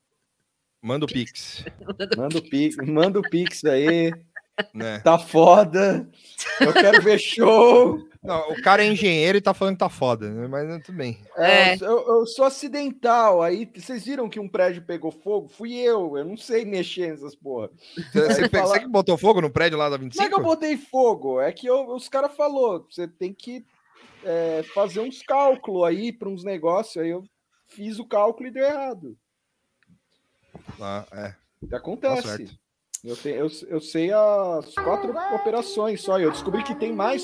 [0.82, 1.66] Manda o Pix.
[2.18, 4.14] Manda o Pix, manda o Pix aí.
[4.74, 5.00] Né?
[5.00, 6.10] Tá foda.
[6.60, 7.98] Eu quero ver show.
[8.22, 10.48] Não, o cara é engenheiro e tá falando que tá foda, né?
[10.48, 11.18] mas né, tudo bem.
[11.38, 13.42] É, Eu, eu sou acidental.
[13.42, 15.48] Aí vocês viram que um prédio pegou fogo?
[15.48, 16.18] Fui eu.
[16.18, 17.70] Eu não sei mexer nessas porra.
[18.14, 20.28] Você, fala- você que botou fogo no prédio lá da Não é 25?
[20.30, 23.66] que eu botei fogo, é que eu- os caras falou, você tem que
[24.26, 26.98] é, fazer uns cálculos aí para uns negócios.
[27.02, 27.24] Aí eu
[27.70, 29.16] fiz o cálculo e deu errado.
[30.82, 31.34] Ah, é.
[31.68, 32.46] Que Acontece.
[32.46, 32.52] Tá
[33.04, 36.20] eu, te- eu, eu sei as quatro operações só.
[36.20, 37.24] e Eu descobri que tem mais.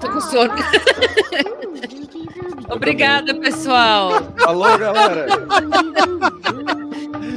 [0.00, 0.52] Tô com sono.
[2.70, 4.10] Obrigada, pessoal.
[4.38, 5.26] Falou, galera.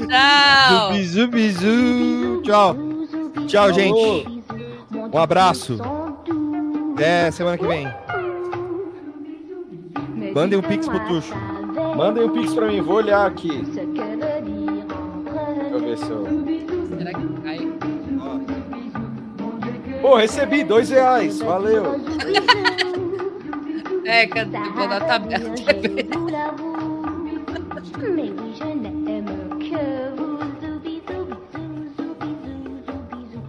[0.07, 0.91] Tchau.
[0.93, 2.41] Bizu, bizu.
[2.43, 2.75] Tchau.
[3.47, 4.43] Tchau, gente.
[5.13, 5.77] Um abraço.
[6.93, 7.85] Até semana que vem.
[10.35, 11.33] Mandem um Pix pro Tuxo.
[11.95, 13.61] Mandem um pix pra mim, vou olhar aqui.
[13.63, 13.81] Deixa
[15.71, 16.25] eu ver se eu.
[16.97, 17.59] Será que cai?
[20.01, 21.83] Pô, recebi dois reais, valeu.
[24.07, 24.59] É, cadê?
[24.75, 25.55] Vou dar tabela.